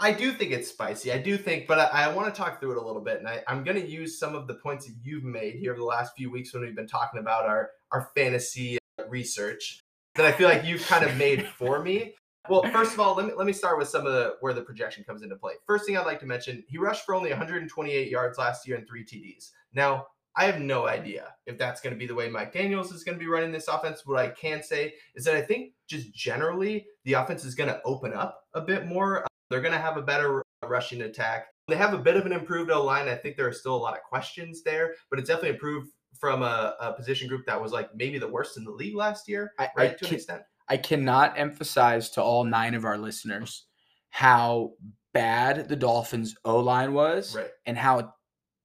I 0.00 0.12
do 0.12 0.32
think 0.32 0.52
it's 0.52 0.68
spicy. 0.68 1.12
I 1.12 1.18
do 1.18 1.38
think, 1.38 1.66
but 1.66 1.78
I, 1.78 2.04
I 2.04 2.14
want 2.14 2.32
to 2.32 2.38
talk 2.38 2.60
through 2.60 2.72
it 2.72 2.78
a 2.78 2.86
little 2.86 3.02
bit, 3.02 3.18
and 3.18 3.28
I, 3.28 3.42
I'm 3.48 3.64
going 3.64 3.80
to 3.80 3.88
use 3.88 4.18
some 4.18 4.34
of 4.34 4.46
the 4.46 4.54
points 4.54 4.86
that 4.86 4.94
you've 5.02 5.24
made 5.24 5.54
here 5.54 5.72
over 5.72 5.80
the 5.80 5.86
last 5.86 6.12
few 6.16 6.30
weeks 6.30 6.52
when 6.52 6.62
we've 6.62 6.76
been 6.76 6.86
talking 6.86 7.20
about 7.20 7.46
our 7.46 7.70
our 7.92 8.10
fantasy 8.14 8.78
research 9.08 9.80
that 10.16 10.26
I 10.26 10.32
feel 10.32 10.48
like 10.48 10.64
you've 10.64 10.86
kind 10.86 11.04
of 11.04 11.16
made 11.16 11.46
for 11.58 11.82
me. 11.82 12.14
Well, 12.48 12.62
first 12.72 12.92
of 12.92 13.00
all, 13.00 13.14
let 13.14 13.26
me 13.26 13.32
let 13.34 13.46
me 13.46 13.52
start 13.52 13.78
with 13.78 13.88
some 13.88 14.06
of 14.06 14.12
the 14.12 14.36
where 14.40 14.52
the 14.52 14.60
projection 14.60 15.02
comes 15.04 15.22
into 15.22 15.36
play. 15.36 15.54
First 15.66 15.86
thing 15.86 15.96
I'd 15.96 16.04
like 16.04 16.20
to 16.20 16.26
mention, 16.26 16.62
he 16.68 16.76
rushed 16.76 17.06
for 17.06 17.14
only 17.14 17.30
128 17.30 18.10
yards 18.10 18.36
last 18.36 18.68
year 18.68 18.76
and 18.76 18.86
three 18.86 19.04
TDs. 19.04 19.50
Now, 19.72 20.06
I 20.36 20.44
have 20.44 20.60
no 20.60 20.86
idea 20.86 21.34
if 21.46 21.56
that's 21.56 21.80
going 21.80 21.94
to 21.94 21.98
be 21.98 22.06
the 22.06 22.14
way 22.14 22.28
Mike 22.28 22.52
Daniels 22.52 22.92
is 22.92 23.04
going 23.04 23.16
to 23.16 23.24
be 23.24 23.30
running 23.30 23.52
this 23.52 23.68
offense. 23.68 24.04
What 24.04 24.18
I 24.18 24.28
can 24.28 24.62
say 24.62 24.94
is 25.14 25.24
that 25.24 25.36
I 25.36 25.42
think 25.42 25.72
just 25.86 26.12
generally 26.12 26.86
the 27.04 27.14
offense 27.14 27.44
is 27.44 27.54
going 27.54 27.70
to 27.70 27.80
open 27.84 28.12
up 28.12 28.42
a 28.54 28.60
bit 28.60 28.86
more. 28.86 29.22
Uh, 29.22 29.26
they're 29.48 29.60
going 29.62 29.72
to 29.72 29.78
have 29.78 29.96
a 29.96 30.02
better 30.02 30.40
uh, 30.62 30.68
rushing 30.68 31.02
attack. 31.02 31.46
They 31.68 31.76
have 31.76 31.94
a 31.94 31.98
bit 31.98 32.16
of 32.16 32.26
an 32.26 32.32
improved 32.32 32.70
O 32.70 32.84
line. 32.84 33.08
I 33.08 33.14
think 33.14 33.36
there 33.36 33.48
are 33.48 33.52
still 33.52 33.76
a 33.76 33.78
lot 33.78 33.94
of 33.94 34.02
questions 34.02 34.62
there, 34.62 34.94
but 35.08 35.18
it's 35.18 35.28
definitely 35.28 35.50
improved 35.50 35.92
from 36.18 36.42
a, 36.42 36.74
a 36.80 36.92
position 36.92 37.28
group 37.28 37.46
that 37.46 37.60
was 37.60 37.72
like 37.72 37.94
maybe 37.94 38.18
the 38.18 38.28
worst 38.28 38.56
in 38.56 38.64
the 38.64 38.70
league 38.70 38.96
last 38.96 39.28
year, 39.28 39.52
I, 39.58 39.64
I 39.64 39.70
right? 39.76 39.98
to 39.98 40.08
an 40.08 40.14
extent. 40.14 40.42
I 40.68 40.76
cannot 40.76 41.38
emphasize 41.38 42.10
to 42.10 42.22
all 42.22 42.44
nine 42.44 42.74
of 42.74 42.84
our 42.84 42.96
listeners 42.98 43.66
how 44.10 44.72
bad 45.12 45.68
the 45.68 45.76
Dolphins 45.76 46.34
O 46.44 46.58
line 46.58 46.92
was 46.92 47.34
Right, 47.36 47.50
and 47.66 47.76
how 47.76 48.14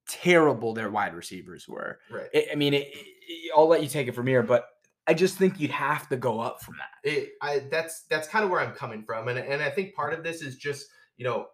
terrible 0.08 0.74
their 0.74 0.90
wide 0.90 1.14
receivers 1.14 1.68
were. 1.68 2.00
right. 2.10 2.30
I 2.34 2.48
I 2.54 2.56
mean, 2.56 2.74
it, 2.74 2.88
it- 2.94 3.52
I'll 3.56 3.68
let 3.68 3.84
you 3.84 3.88
take 3.90 4.08
it 4.08 4.16
from 4.16 4.26
here, 4.28 4.42
but 4.42 4.66
I 5.08 5.14
just 5.14 5.38
think 5.38 5.60
you'd 5.60 5.70
have 5.72 6.08
to 6.10 6.18
go 6.18 6.40
up 6.40 6.62
from 6.64 6.76
that. 6.78 7.08
it, 7.10 7.32
I 7.42 7.60
that's 7.72 8.04
that's 8.10 8.28
kind 8.28 8.44
of 8.46 8.50
where 8.52 8.60
I'm 8.60 8.74
coming 8.74 9.04
from, 9.04 9.28
and 9.28 9.38
and 9.40 9.62
I 9.62 9.70
think 9.70 9.94
part 9.94 10.14
of 10.14 10.24
this 10.24 10.42
is 10.42 10.56
just 10.58 10.88
you 11.18 11.26
know 11.26 11.48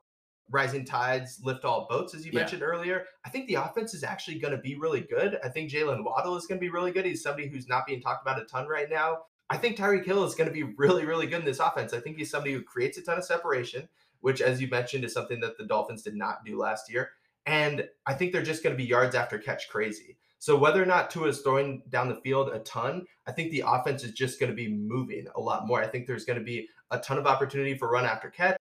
rising 0.52 0.86
tides 0.86 1.40
lift 1.44 1.66
all 1.66 1.88
boats, 1.90 2.14
as 2.14 2.26
you 2.26 2.32
Yeah. 2.32 2.42
mentioned 2.42 2.62
earlier. 2.64 3.06
I 3.26 3.30
think 3.30 3.48
the 3.48 3.56
offense 3.56 3.94
is 3.96 4.04
actually 4.04 4.38
going 4.40 4.52
to 4.56 4.60
be 4.62 4.76
really 4.76 5.02
good. 5.02 5.38
I 5.44 5.50
think 5.50 5.72
Jaylen 5.72 6.04
Waddle 6.06 6.36
is 6.38 6.46
going 6.46 6.60
to 6.60 6.64
be 6.66 6.70
really 6.70 6.92
good. 6.92 7.04
He's 7.06 7.24
somebody 7.24 7.48
who's 7.50 7.68
not 7.68 7.86
being 7.88 8.00
talked 8.02 8.22
about 8.22 8.40
a 8.42 8.46
ton 8.46 8.68
right 8.68 8.90
now. 8.90 9.20
I 9.50 9.58
think 9.58 9.78
Tyreek 9.78 10.06
Hill 10.06 10.24
is 10.24 10.36
going 10.36 10.48
to 10.50 10.54
be 10.54 10.64
really 10.78 11.06
really 11.06 11.28
good 11.28 11.40
in 11.40 11.46
this 11.46 11.60
offense. 11.60 11.94
I 11.94 12.00
think 12.00 12.18
he's 12.18 12.32
somebody 12.32 12.54
who 12.54 12.62
creates 12.62 12.98
a 12.98 13.02
ton 13.02 13.18
of 13.18 13.26
separation, 13.26 13.88
which, 14.22 14.42
as 14.42 14.62
you 14.62 14.68
mentioned, 14.68 15.04
is 15.04 15.14
something 15.14 15.40
that 15.42 15.58
the 15.58 15.66
Dolphins 15.66 16.02
did 16.02 16.16
not 16.16 16.46
do 16.46 16.58
last 16.58 16.92
year. 16.92 17.12
And 17.46 17.88
I 18.08 18.14
think 18.14 18.32
they're 18.32 18.42
just 18.42 18.64
going 18.64 18.76
to 18.76 18.82
be 18.82 18.90
yards 18.90 19.16
after 19.16 19.38
catch 19.38 19.70
crazy. 19.70 20.18
So 20.40 20.56
whether 20.56 20.82
or 20.82 20.86
not 20.86 21.10
Tua 21.10 21.30
is 21.30 21.42
throwing 21.42 21.82
down 21.90 22.10
the 22.10 22.22
field 22.22 22.50
a 22.50 22.60
ton, 22.60 23.06
I 23.26 23.32
think 23.32 23.52
the 23.52 23.64
offense 23.66 24.04
is 24.04 24.12
just 24.12 24.40
going 24.40 24.52
to 24.52 24.56
be 24.56 24.68
moving 24.68 25.28
a 25.36 25.40
lot 25.40 25.66
more. 25.66 25.82
I 25.82 25.88
think 25.88 26.06
there's 26.06 26.26
going 26.26 26.40
to 26.40 26.46
be 26.46 26.68
a 26.92 27.00
ton 27.00 27.18
of 27.18 27.26
opportunity 27.26 27.76
for 27.76 27.90
run 27.90 28.06
after 28.06 28.30
catch. 28.30 28.58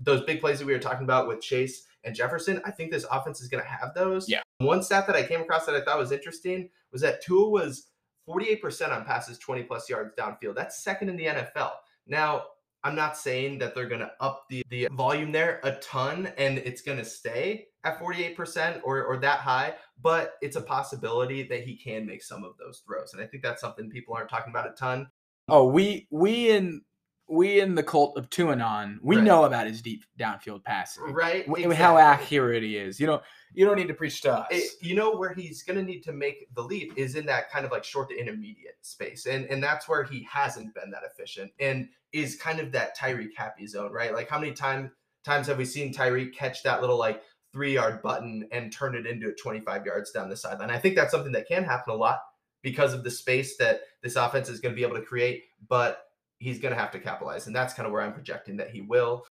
Those 0.00 0.22
big 0.22 0.40
plays 0.40 0.58
that 0.58 0.66
we 0.66 0.72
were 0.72 0.78
talking 0.78 1.04
about 1.04 1.28
with 1.28 1.40
Chase 1.40 1.86
and 2.04 2.14
Jefferson, 2.14 2.60
I 2.64 2.70
think 2.70 2.90
this 2.90 3.06
offense 3.10 3.40
is 3.40 3.48
going 3.48 3.62
to 3.62 3.68
have 3.68 3.94
those. 3.94 4.28
Yeah. 4.28 4.40
One 4.58 4.82
stat 4.82 5.06
that 5.06 5.16
I 5.16 5.22
came 5.22 5.40
across 5.40 5.66
that 5.66 5.74
I 5.74 5.82
thought 5.82 5.98
was 5.98 6.12
interesting 6.12 6.70
was 6.90 7.02
that 7.02 7.22
Tua 7.22 7.48
was 7.48 7.86
48% 8.28 8.92
on 8.92 9.04
passes 9.04 9.38
20 9.38 9.62
plus 9.64 9.88
yards 9.88 10.12
downfield. 10.18 10.54
That's 10.54 10.82
second 10.82 11.08
in 11.08 11.16
the 11.16 11.24
NFL. 11.26 11.72
Now, 12.06 12.44
I'm 12.84 12.94
not 12.94 13.16
saying 13.16 13.58
that 13.58 13.74
they're 13.74 13.88
going 13.88 14.00
to 14.00 14.12
up 14.20 14.44
the, 14.48 14.62
the 14.68 14.88
volume 14.92 15.32
there 15.32 15.60
a 15.64 15.72
ton 15.76 16.32
and 16.38 16.58
it's 16.58 16.82
going 16.82 16.98
to 16.98 17.04
stay 17.04 17.66
at 17.84 17.98
48% 17.98 18.80
or, 18.84 19.02
or 19.04 19.16
that 19.18 19.40
high, 19.40 19.74
but 20.00 20.34
it's 20.40 20.56
a 20.56 20.60
possibility 20.60 21.42
that 21.44 21.62
he 21.62 21.76
can 21.76 22.06
make 22.06 22.22
some 22.22 22.44
of 22.44 22.52
those 22.58 22.82
throws. 22.86 23.14
And 23.14 23.22
I 23.22 23.26
think 23.26 23.42
that's 23.42 23.60
something 23.60 23.90
people 23.90 24.14
aren't 24.14 24.30
talking 24.30 24.52
about 24.52 24.68
a 24.68 24.72
ton. 24.72 25.08
Oh, 25.48 25.66
we 25.66 26.06
we 26.10 26.50
in 26.50 26.82
we 27.28 27.60
in 27.60 27.74
the 27.74 27.82
cult 27.82 28.16
of 28.16 28.30
Tuanon, 28.30 28.98
we 29.02 29.16
Right. 29.16 29.24
know 29.24 29.44
about 29.44 29.66
his 29.66 29.82
deep 29.82 30.04
downfield 30.18 30.64
passing. 30.64 31.04
Right? 31.12 31.46
W- 31.46 31.64
and 31.70 31.74
How 31.74 31.98
accurate 31.98 32.62
he 32.62 32.76
is. 32.78 32.98
You 32.98 33.06
know, 33.06 33.22
you 33.52 33.66
don't 33.66 33.76
need 33.76 33.88
to 33.88 33.94
preach 33.94 34.20
to 34.22 34.32
us. 34.32 34.46
It- 34.50 34.72
you 34.80 34.94
know 34.94 35.16
where 35.16 35.34
he's 35.34 35.62
going 35.62 35.78
to 35.78 35.82
need 35.84 36.02
to 36.04 36.12
make 36.12 36.48
the 36.54 36.62
leap 36.62 36.92
is 36.96 37.16
in 37.16 37.26
that 37.26 37.50
kind 37.50 37.64
of 37.66 37.70
like 37.72 37.84
short 37.84 38.08
to 38.10 38.16
intermediate 38.18 38.76
space, 38.84 39.26
and 39.26 39.44
and 39.46 39.62
that's 39.62 39.88
where 39.88 40.04
he 40.04 40.26
hasn't 40.30 40.74
been 40.74 40.90
that 40.90 41.02
efficient, 41.04 41.52
and 41.60 41.88
is 42.12 42.36
kind 42.36 42.60
of 42.60 42.72
that 42.72 42.96
Tyreek 42.96 43.36
happy 43.36 43.66
zone, 43.66 43.92
right? 43.92 44.14
Like 44.14 44.28
how 44.30 44.38
many 44.38 44.52
times 44.52 44.90
times 45.24 45.46
have 45.48 45.58
we 45.58 45.64
seen 45.66 45.92
Tyreek 45.92 46.34
catch 46.34 46.62
that 46.62 46.80
little 46.80 46.96
like 46.96 47.22
three 47.52 47.74
yard 47.74 48.00
button 48.02 48.48
and 48.52 48.72
turn 48.72 48.94
it 48.94 49.06
into 49.06 49.32
25 49.34 49.84
yards 49.84 50.10
down 50.12 50.30
the 50.30 50.36
sideline? 50.36 50.70
I 50.70 50.78
think 50.78 50.96
that's 50.96 51.10
something 51.10 51.32
that 51.32 51.46
can 51.48 51.64
happen 51.64 51.92
a 51.92 51.96
lot 51.96 52.20
because 52.62 52.94
of 52.94 53.04
the 53.04 53.10
space 53.10 53.56
that 53.58 53.80
this 54.02 54.16
offense 54.16 54.48
is 54.48 54.60
going 54.60 54.74
to 54.74 54.76
be 54.76 54.84
able 54.86 54.96
to 54.96 55.02
create, 55.04 55.44
but 55.68 56.07
he's 56.38 56.58
going 56.58 56.74
to 56.74 56.80
have 56.80 56.90
to 56.92 56.98
capitalize, 56.98 57.46
and 57.46 57.54
that's 57.54 57.74
kind 57.74 57.86
of 57.86 57.92
where 57.92 58.02
I'm 58.02 58.12
projecting 58.12 58.56
that 58.58 58.70
he 58.70 58.80
will. 58.80 59.26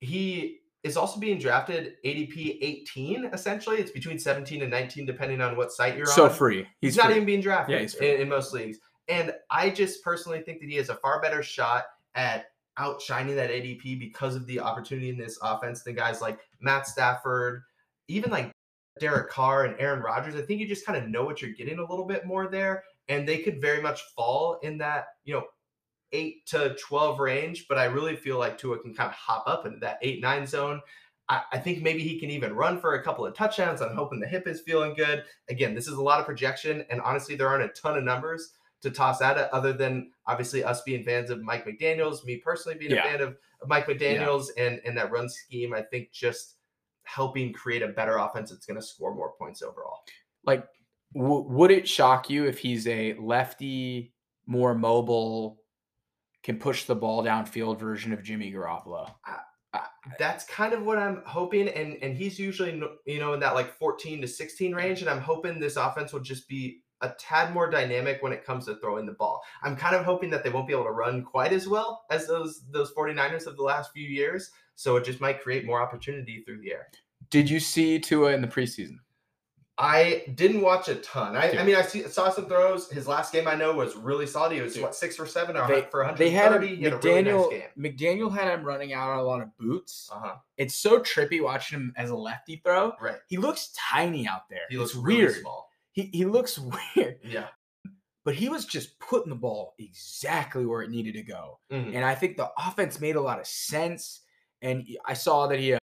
He 0.00 0.60
is 0.82 0.96
also 0.96 1.20
being 1.20 1.38
drafted 1.38 1.94
ADP 2.04 2.58
18. 2.60 3.26
Essentially, 3.32 3.76
it's 3.76 3.92
between 3.92 4.18
17 4.18 4.62
and 4.62 4.70
19, 4.70 5.06
depending 5.06 5.40
on 5.40 5.56
what 5.56 5.72
site 5.72 5.96
you're 5.96 6.06
so 6.06 6.24
on. 6.24 6.30
So 6.30 6.36
free. 6.36 6.66
He's, 6.80 6.94
He's, 6.94 6.96
not 6.96 7.10
even 7.12 7.24
being 7.24 7.40
drafted 7.40 7.74
Yeah, 7.74 7.80
he's 7.80 7.94
free. 7.94 8.14
in, 8.14 8.22
in 8.22 8.28
most 8.28 8.52
leagues. 8.52 8.78
And 9.08 9.32
I 9.50 9.70
just 9.70 10.02
personally 10.02 10.40
think 10.40 10.60
that 10.60 10.68
he 10.68 10.76
has 10.76 10.88
a 10.88 10.96
far 10.96 11.20
better 11.20 11.42
shot 11.42 11.84
at 12.14 12.46
outshining 12.78 13.36
that 13.36 13.50
ADP 13.50 13.98
because 13.98 14.34
of 14.34 14.46
the 14.46 14.58
opportunity 14.58 15.10
in 15.10 15.18
this 15.18 15.38
offense 15.42 15.82
than 15.82 15.94
guys 15.94 16.20
like 16.20 16.38
Matt 16.60 16.86
Stafford, 16.86 17.62
even 18.08 18.30
like 18.30 18.50
Derek 18.98 19.30
Carr 19.30 19.64
and 19.64 19.76
Aaron 19.78 20.02
Rodgers. 20.02 20.34
I 20.34 20.42
think 20.42 20.60
you 20.60 20.66
just 20.66 20.86
kind 20.86 21.02
of 21.02 21.08
know 21.08 21.24
what 21.24 21.40
you're 21.42 21.52
getting 21.52 21.78
a 21.78 21.88
little 21.88 22.06
bit 22.06 22.26
more 22.26 22.48
there. 22.48 22.82
And 23.08 23.28
they 23.28 23.38
could 23.38 23.60
very 23.60 23.82
much 23.82 24.00
fall 24.16 24.58
in 24.62 24.78
that, 24.78 25.06
you 25.24 25.34
know, 25.34 25.44
eight 26.12 26.46
to 26.46 26.76
12 26.76 27.18
range. 27.20 27.66
But 27.68 27.78
I 27.78 27.84
really 27.84 28.16
feel 28.16 28.38
like 28.38 28.58
Tua 28.58 28.78
can 28.78 28.94
kind 28.94 29.08
of 29.08 29.14
hop 29.14 29.44
up 29.46 29.66
into 29.66 29.78
that 29.80 29.98
eight, 30.02 30.20
nine 30.20 30.46
zone. 30.46 30.80
I, 31.28 31.42
I 31.52 31.58
think 31.58 31.82
maybe 31.82 32.02
he 32.02 32.18
can 32.18 32.30
even 32.30 32.54
run 32.54 32.80
for 32.80 32.94
a 32.94 33.02
couple 33.04 33.24
of 33.24 33.34
touchdowns. 33.34 33.80
I'm 33.80 33.94
hoping 33.94 34.20
the 34.20 34.26
hip 34.26 34.46
is 34.46 34.60
feeling 34.60 34.94
good. 34.94 35.24
Again, 35.48 35.74
this 35.74 35.86
is 35.88 35.94
a 35.94 36.02
lot 36.02 36.20
of 36.20 36.26
projection. 36.26 36.84
And 36.90 37.00
honestly, 37.00 37.34
there 37.36 37.48
aren't 37.48 37.64
a 37.64 37.68
ton 37.80 37.96
of 37.96 38.04
numbers 38.04 38.52
to 38.82 38.90
toss 38.90 39.22
at 39.22 39.38
it 39.38 39.48
other 39.52 39.72
than 39.72 40.10
obviously 40.26 40.64
us 40.64 40.82
being 40.82 41.04
fans 41.04 41.30
of 41.30 41.40
Mike 41.42 41.64
McDaniels, 41.64 42.24
me 42.24 42.38
personally 42.38 42.76
being 42.76 42.90
Yeah. 42.90 43.06
a 43.06 43.10
fan 43.10 43.20
of, 43.20 43.36
of 43.60 43.68
Mike 43.68 43.86
McDaniels 43.86 44.46
and, 44.58 44.80
and 44.84 44.96
that 44.98 45.12
run 45.12 45.28
scheme. 45.28 45.72
I 45.72 45.82
think 45.82 46.10
just 46.10 46.56
helping 47.04 47.52
create 47.52 47.82
a 47.82 47.88
better 47.88 48.16
offense 48.16 48.50
that's 48.50 48.66
going 48.66 48.80
to 48.80 48.84
score 48.86 49.14
more 49.14 49.32
points 49.38 49.62
overall. 49.62 49.98
like, 50.44 50.66
w- 51.14 51.44
would 51.48 51.70
it 51.70 51.88
shock 51.88 52.28
you 52.28 52.44
if 52.46 52.58
he's 52.58 52.86
a 52.88 53.14
lefty, 53.20 54.12
more 54.46 54.74
mobile, 54.74 55.61
can 56.42 56.58
push 56.58 56.84
the 56.84 56.94
ball 56.94 57.22
downfield 57.22 57.78
version 57.78 58.12
of 58.12 58.22
Jimmy 58.22 58.52
Garoppolo? 58.52 59.12
That's 60.18 60.44
kind 60.44 60.72
of 60.72 60.84
what 60.84 60.98
I'm 60.98 61.22
hoping, 61.24 61.68
and 61.68 61.96
and 62.02 62.16
he's 62.16 62.38
usually 62.38 62.82
you 63.06 63.20
know 63.20 63.32
in 63.34 63.40
that 63.40 63.54
like 63.54 63.72
14 63.78 64.20
to 64.20 64.28
16 64.28 64.74
range, 64.74 65.00
and 65.00 65.08
I'm 65.08 65.20
hoping 65.20 65.58
this 65.58 65.76
offense 65.76 66.12
will 66.12 66.20
just 66.20 66.48
be 66.48 66.82
a 67.00 67.10
tad 67.18 67.52
more 67.52 67.68
dynamic 67.68 68.22
when 68.22 68.32
it 68.32 68.44
comes 68.44 68.66
to 68.66 68.76
throwing 68.76 69.06
the 69.06 69.12
ball. 69.12 69.42
I'm 69.62 69.76
kind 69.76 69.96
of 69.96 70.04
hoping 70.04 70.30
that 70.30 70.44
they 70.44 70.50
won't 70.50 70.68
be 70.68 70.72
able 70.72 70.84
to 70.84 70.90
run 70.90 71.24
quite 71.24 71.52
as 71.52 71.68
well 71.68 72.04
as 72.10 72.26
those 72.26 72.64
those 72.70 72.92
49ers 72.92 73.46
of 73.46 73.56
the 73.56 73.62
last 73.62 73.92
few 73.92 74.08
years. 74.08 74.50
So 74.74 74.96
it 74.96 75.04
just 75.04 75.20
might 75.20 75.42
create 75.42 75.66
more 75.66 75.82
opportunity 75.82 76.42
through 76.44 76.60
the 76.60 76.72
air. 76.72 76.88
Did 77.30 77.48
you 77.48 77.60
see 77.60 77.98
Tua 77.98 78.32
in 78.32 78.40
the 78.40 78.48
preseason? 78.48 78.98
I 79.84 80.24
didn't 80.36 80.60
watch 80.60 80.88
a 80.88 80.94
ton. 80.96 81.34
I, 81.34 81.58
I 81.58 81.64
mean, 81.64 81.74
I 81.74 81.82
see, 81.82 82.02
saw 82.06 82.30
some 82.30 82.46
throws. 82.46 82.88
His 82.88 83.08
last 83.08 83.32
game 83.32 83.48
I 83.48 83.56
know 83.56 83.72
was 83.74 83.96
really 83.96 84.26
solid. 84.28 84.52
He 84.52 84.60
was 84.60 84.76
Yeah. 84.76 84.84
what 84.84 84.94
six 84.94 85.18
or 85.18 85.26
seven 85.26 85.56
or 85.56 85.66
They- 85.66 85.82
for 85.90 86.04
130. 86.04 86.18
They 86.24 86.30
had 86.30 86.52
a, 86.52 86.64
he 86.64 86.82
had 86.84 86.92
a 86.92 86.96
really 86.98 87.22
nice 87.22 87.32
McDaniel. 87.34 87.50
game. 87.50 87.68
McDaniel 87.76 88.32
had 88.32 88.46
him 88.56 88.64
running 88.64 88.92
out 88.92 89.10
on 89.10 89.18
a 89.18 89.22
lot 89.22 89.42
of 89.42 89.48
boots. 89.58 90.08
Uh-huh. 90.12 90.36
It's 90.56 90.74
so 90.76 91.00
trippy 91.00 91.42
watching 91.42 91.78
him 91.80 91.92
as 91.96 92.10
a 92.10 92.16
lefty 92.16 92.60
throw. 92.64 92.92
Right. 93.00 93.16
He 93.26 93.38
looks 93.38 93.72
tiny 93.76 94.28
out 94.28 94.48
there. 94.48 94.60
He 94.70 94.76
looks 94.78 94.92
it's 94.92 95.00
really 95.00 95.22
weird. 95.24 95.40
small. 95.40 95.68
He 95.90 96.10
he 96.12 96.24
looks 96.26 96.58
weird, 96.96 97.18
Yeah. 97.24 97.48
but 98.24 98.34
he 98.36 98.48
was 98.48 98.64
just 98.66 99.00
putting 99.00 99.30
the 99.30 99.34
ball 99.36 99.74
exactly 99.80 100.64
where 100.64 100.82
it 100.82 100.90
needed 100.90 101.14
to 101.14 101.22
go. 101.22 101.58
Mhm. 101.72 101.94
and 101.96 102.04
I 102.04 102.14
think 102.14 102.36
the 102.36 102.50
offense 102.56 103.00
made 103.00 103.16
a 103.16 103.20
lot 103.20 103.40
of 103.40 103.46
sense. 103.48 104.20
And 104.62 104.86
I 105.04 105.14
saw 105.14 105.48
that 105.48 105.58
he 105.58 105.72
uh, 105.74 105.78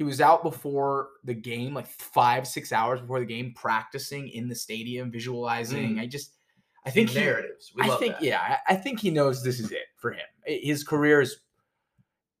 he 0.00 0.04
was 0.04 0.22
out 0.22 0.42
before 0.42 1.10
the 1.24 1.34
game, 1.34 1.74
like 1.74 1.86
five 1.86 2.48
six 2.48 2.72
hours 2.72 3.02
before 3.02 3.20
the 3.20 3.26
game, 3.26 3.52
practicing 3.54 4.30
in 4.30 4.48
the 4.48 4.54
stadium, 4.54 5.10
visualizing. 5.10 5.96
Mm. 5.96 6.00
I 6.00 6.06
just, 6.06 6.36
I 6.86 6.90
think 6.90 7.10
he, 7.10 7.18
narratives. 7.18 7.70
We 7.76 7.82
I 7.82 7.88
think 7.96 8.14
that. 8.14 8.22
yeah, 8.22 8.56
I, 8.66 8.76
think 8.76 8.98
he 8.98 9.10
knows 9.10 9.44
this 9.44 9.60
is 9.60 9.70
it 9.72 9.88
for 9.98 10.12
him. 10.12 10.24
His 10.46 10.84
career 10.84 11.20
is. 11.20 11.36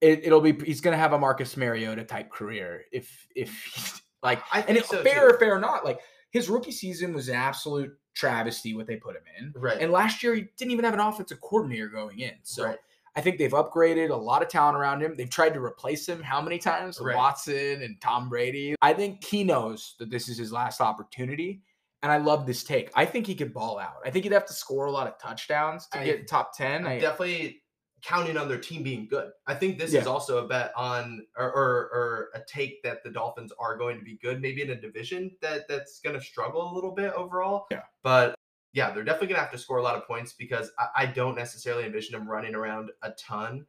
It, 0.00 0.24
it'll 0.24 0.40
be. 0.40 0.54
He's 0.64 0.80
gonna 0.80 0.96
have 0.96 1.12
a 1.12 1.18
Marcus 1.18 1.54
Mariota 1.54 2.02
type 2.02 2.30
career 2.30 2.84
if 2.92 3.26
if 3.36 4.00
like 4.22 4.40
I 4.50 4.60
and 4.60 4.68
think 4.68 4.78
it, 4.78 4.86
so, 4.86 5.02
fair 5.02 5.28
too. 5.28 5.34
or 5.34 5.38
fair 5.38 5.54
or 5.54 5.60
not, 5.60 5.84
like 5.84 6.00
his 6.30 6.48
rookie 6.48 6.72
season 6.72 7.12
was 7.12 7.28
an 7.28 7.34
absolute 7.34 7.92
travesty 8.14 8.72
what 8.72 8.86
they 8.86 8.96
put 8.96 9.16
him 9.16 9.22
in. 9.38 9.52
Right. 9.54 9.82
And 9.82 9.92
last 9.92 10.22
year 10.22 10.34
he 10.34 10.46
didn't 10.56 10.70
even 10.72 10.86
have 10.86 10.94
an 10.94 11.00
offensive 11.00 11.42
coordinator 11.42 11.88
going 11.88 12.20
in. 12.20 12.32
So 12.42 12.64
Right. 12.64 12.78
I 13.16 13.20
think 13.20 13.38
they've 13.38 13.50
upgraded 13.50 14.10
a 14.10 14.14
lot 14.16 14.42
of 14.42 14.48
talent 14.48 14.76
around 14.76 15.02
him. 15.02 15.14
They've 15.16 15.28
tried 15.30 15.54
to 15.54 15.60
replace 15.60 16.08
him 16.08 16.22
how 16.22 16.40
many 16.40 16.58
times? 16.58 17.00
Right. 17.00 17.16
Watson 17.16 17.82
and 17.82 18.00
Tom 18.00 18.28
Brady. 18.28 18.76
I 18.82 18.92
think 18.94 19.24
he 19.24 19.42
knows 19.44 19.96
that 19.98 20.10
this 20.10 20.28
is 20.28 20.38
his 20.38 20.52
last 20.52 20.80
opportunity. 20.80 21.62
And 22.02 22.10
I 22.10 22.16
love 22.16 22.46
this 22.46 22.64
take. 22.64 22.90
I 22.94 23.04
think 23.04 23.26
he 23.26 23.34
could 23.34 23.52
ball 23.52 23.78
out. 23.78 23.96
I 24.06 24.10
think 24.10 24.24
he'd 24.24 24.32
have 24.32 24.46
to 24.46 24.54
score 24.54 24.86
a 24.86 24.90
lot 24.90 25.06
of 25.06 25.18
touchdowns 25.18 25.86
to 25.88 26.00
I- 26.00 26.04
get 26.04 26.28
top 26.28 26.56
10. 26.56 26.86
I'm 26.86 26.92
I, 26.92 26.98
definitely 26.98 27.62
counting 28.02 28.38
on 28.38 28.48
their 28.48 28.56
team 28.58 28.82
being 28.82 29.06
good. 29.06 29.30
I 29.46 29.54
think 29.54 29.78
this 29.78 29.92
Yeah. 29.92 30.00
is 30.00 30.06
also 30.06 30.42
a 30.42 30.48
bet 30.48 30.72
on 30.74 31.26
or, 31.36 31.44
or 31.52 31.90
or 31.92 32.28
a 32.34 32.40
take 32.48 32.82
that 32.84 33.04
the 33.04 33.10
Dolphins 33.10 33.52
are 33.58 33.76
going 33.76 33.98
to 33.98 34.04
be 34.04 34.16
good, 34.22 34.40
maybe 34.40 34.62
in 34.62 34.70
a 34.70 34.74
division 34.80 35.30
that 35.42 35.68
that's 35.68 36.00
going 36.00 36.18
to 36.18 36.24
struggle 36.24 36.72
a 36.72 36.74
little 36.74 36.92
bit 36.92 37.12
overall. 37.12 37.66
Yeah. 37.70 37.82
But 38.02 38.34
yeah, 38.72 38.90
they're 38.92 39.04
definitely 39.04 39.28
going 39.28 39.36
to 39.38 39.42
have 39.42 39.52
to 39.52 39.58
score 39.58 39.78
a 39.78 39.82
lot 39.82 39.96
of 39.96 40.06
points 40.06 40.34
because 40.34 40.70
I, 40.78 41.02
I 41.02 41.06
don't 41.06 41.34
necessarily 41.36 41.84
envision 41.84 42.12
them 42.18 42.28
running 42.28 42.54
around 42.54 42.90
a 43.02 43.10
ton. 43.12 43.66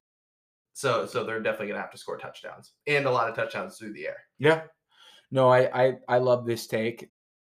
So 0.73 1.05
so 1.05 1.23
they're 1.23 1.41
definitely 1.41 1.67
going 1.67 1.77
to 1.77 1.81
have 1.81 1.91
to 1.91 1.97
score 1.97 2.17
touchdowns 2.17 2.73
and 2.87 3.05
a 3.05 3.11
lot 3.11 3.29
of 3.29 3.35
touchdowns 3.35 3.77
through 3.77 3.93
the 3.93 4.07
air. 4.07 4.17
yeah. 4.39 4.63
No, 5.33 5.47
I, 5.49 5.83
I 5.87 5.93
I 6.09 6.17
love 6.17 6.45
this 6.45 6.67
take. 6.67 7.09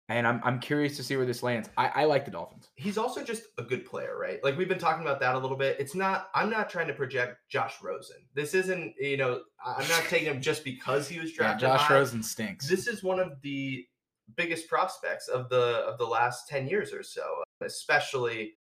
And 0.08 0.28
I'm 0.28 0.40
I'm 0.44 0.60
curious 0.60 0.96
to 0.98 1.04
see 1.04 1.18
where 1.18 1.26
this 1.26 1.42
lands. 1.42 1.68
I, 1.78 1.88
I 1.88 2.04
like 2.06 2.26
the 2.26 2.32
Dolphins. 2.32 2.70
he's 2.76 2.98
also 2.98 3.24
just 3.24 3.44
a 3.58 3.64
good 3.64 3.86
player, 3.86 4.18
right? 4.20 4.42
Like 4.44 4.56
we've 4.56 4.70
been 4.70 4.78
talking 4.78 5.02
about 5.02 5.20
that 5.22 5.34
a 5.34 5.40
little 5.40 5.58
bit. 5.58 5.78
It's 5.80 5.96
not 5.96 6.30
I'm 6.36 6.50
not 6.52 6.70
trying 6.70 6.88
to 6.88 6.94
project 6.94 7.38
Josh 7.50 7.76
Rosen. 7.82 8.18
This 8.36 8.54
isn't, 8.54 8.94
you 9.00 9.18
know, 9.18 9.42
I'm 9.66 9.88
not 9.90 10.04
taking 10.08 10.28
him 10.28 10.42
just 10.42 10.64
because 10.64 11.08
he 11.10 11.20
was 11.20 11.32
Yeah, 11.32 11.38
drafted. 11.58 11.60
Josh 11.62 11.82
high. 11.82 11.96
Rosen 11.96 12.22
stinks. 12.22 12.70
This 12.70 12.86
is 12.88 13.04
one 13.04 13.20
of 13.20 13.42
the 13.42 13.86
biggest 14.36 14.68
prospects 14.68 15.28
of 15.28 15.50
the 15.50 15.84
of 15.88 15.98
the 15.98 16.06
last 16.06 16.48
10 16.48 16.68
years 16.68 16.94
or 16.94 17.04
so, 17.04 17.44
especially 17.62 18.54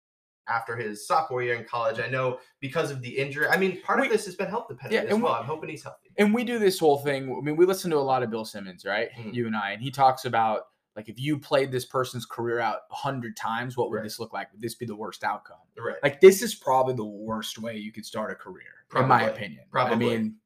after 0.48 0.76
his 0.76 1.06
sophomore 1.06 1.42
year 1.42 1.54
in 1.54 1.64
college. 1.64 1.98
I 1.98 2.06
know 2.06 2.38
because 2.60 2.90
of 2.90 3.00
the 3.00 3.08
injury. 3.16 3.46
I 3.48 3.56
mean, 3.56 3.80
part 3.80 3.98
We- 4.00 4.06
of 4.06 4.12
this 4.12 4.26
has 4.26 4.36
been 4.36 4.48
health 4.48 4.68
dependent 4.68 4.92
Yeah, 5.04 5.08
as 5.08 5.14
and 5.14 5.22
we- 5.22 5.24
well. 5.24 5.34
I'm 5.34 5.46
hoping 5.46 5.70
he's 5.70 5.82
healthy. 5.82 6.10
and 6.18 6.34
we 6.34 6.44
do 6.44 6.58
this 6.58 6.78
whole 6.78 6.98
thing. 6.98 7.34
I 7.34 7.40
mean, 7.40 7.56
we 7.56 7.64
listen 7.64 7.90
to 7.92 7.96
a 7.96 8.00
lot 8.00 8.22
of 8.22 8.30
Bill 8.30 8.44
Simmons, 8.44 8.84
right? 8.84 9.10
Mhm. 9.12 9.32
You 9.32 9.46
and 9.46 9.56
I, 9.56 9.70
and 9.72 9.82
he 9.82 9.90
talks 9.90 10.24
about 10.26 10.66
like 10.96 11.08
if 11.08 11.18
you 11.18 11.36
played 11.40 11.72
this 11.72 11.84
person's 11.84 12.24
career 12.24 12.60
out 12.60 12.82
a 12.88 12.94
hundred 12.94 13.36
times, 13.36 13.76
what 13.76 13.90
would 13.90 13.96
Right. 13.96 14.04
this 14.04 14.20
look 14.20 14.32
like? 14.32 14.52
Would 14.52 14.60
this 14.60 14.76
be 14.76 14.86
the 14.86 14.94
worst 14.94 15.24
outcome? 15.24 15.58
Right. 15.76 15.96
Like 16.04 16.20
this 16.20 16.40
is 16.40 16.54
probably 16.54 16.94
the 16.94 17.04
worst 17.04 17.58
way 17.58 17.76
you 17.78 17.90
could 17.90 18.06
start 18.06 18.30
a 18.30 18.36
career, 18.36 18.86
in 18.94 19.08
my 19.08 19.22
opinion. 19.24 19.64
Probably. 19.72 19.92
I 19.92 19.98
Probably. 19.98 20.18
mean, 20.18 20.36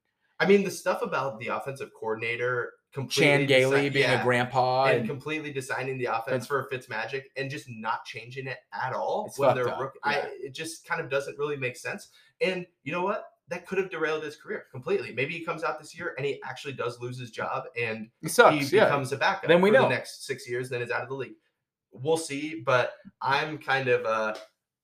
I 0.41 0.47
mean, 0.47 0.65
the 0.65 0.71
stuff 0.71 1.03
about 1.03 1.39
the 1.39 1.49
offensive 1.49 1.91
coordinator 1.93 2.73
Chan 3.09 3.47
Gailey 3.47 3.91
being 3.91 4.09
yeah. 4.09 4.21
a 4.21 4.25
grandpa, 4.25 4.87
and 4.87 5.01
and, 5.01 5.09
completely 5.09 5.53
designing 5.53 5.99
the 5.99 6.07
offense 6.07 6.47
for 6.47 6.69
Fitzmagic 6.73 7.25
and 7.37 7.51
just 7.51 7.67
not 7.69 8.05
changing 8.05 8.47
it 8.47 8.59
at 8.73 8.93
all 8.93 9.27
It's 9.27 9.39
when 9.39 9.55
they're 9.55 9.69
up, 9.69 9.79
rookie. 9.79 9.99
I, 10.03 10.23
it 10.43 10.55
just 10.55 10.87
kind 10.87 11.01
of 11.01 11.11
doesn't 11.11 11.39
really 11.39 11.57
make 11.57 11.77
sense. 11.77 12.09
And 12.41 12.67
you 12.85 12.93
know 12.93 13.03
what? 13.03 13.25
That 13.49 13.67
could 13.67 13.79
have 13.79 13.91
derailed 13.91 14.25
his 14.25 14.37
career 14.37 14.65
completely. 14.71 15.13
Maybe 15.13 15.33
he 15.33 15.45
comes 15.45 15.65
out 15.65 15.79
this 15.79 15.97
year 15.97 16.15
and 16.19 16.27
he 16.27 16.41
actually 16.45 16.75
does 16.75 17.01
lose 17.01 17.19
his 17.19 17.31
job 17.31 17.65
and 17.81 18.09
he 18.21 18.29
sucks. 18.29 18.71
Yeah, 18.73 18.85
becomes 18.85 19.13
a 19.13 19.17
backup. 19.17 19.49
Then 19.49 19.63
we 19.63 19.71
for 19.71 19.75
know. 19.75 19.83
the 19.83 19.89
next 19.89 20.27
six 20.27 20.49
years, 20.49 20.69
then 20.69 20.83
is 20.83 20.91
out 20.91 21.03
of 21.03 21.09
the 21.09 21.15
league. 21.15 21.37
We'll 21.93 22.19
see, 22.19 22.63
but 22.65 22.93
I'm 23.23 23.57
kind 23.59 23.89
of 23.89 24.05
uh 24.05 24.35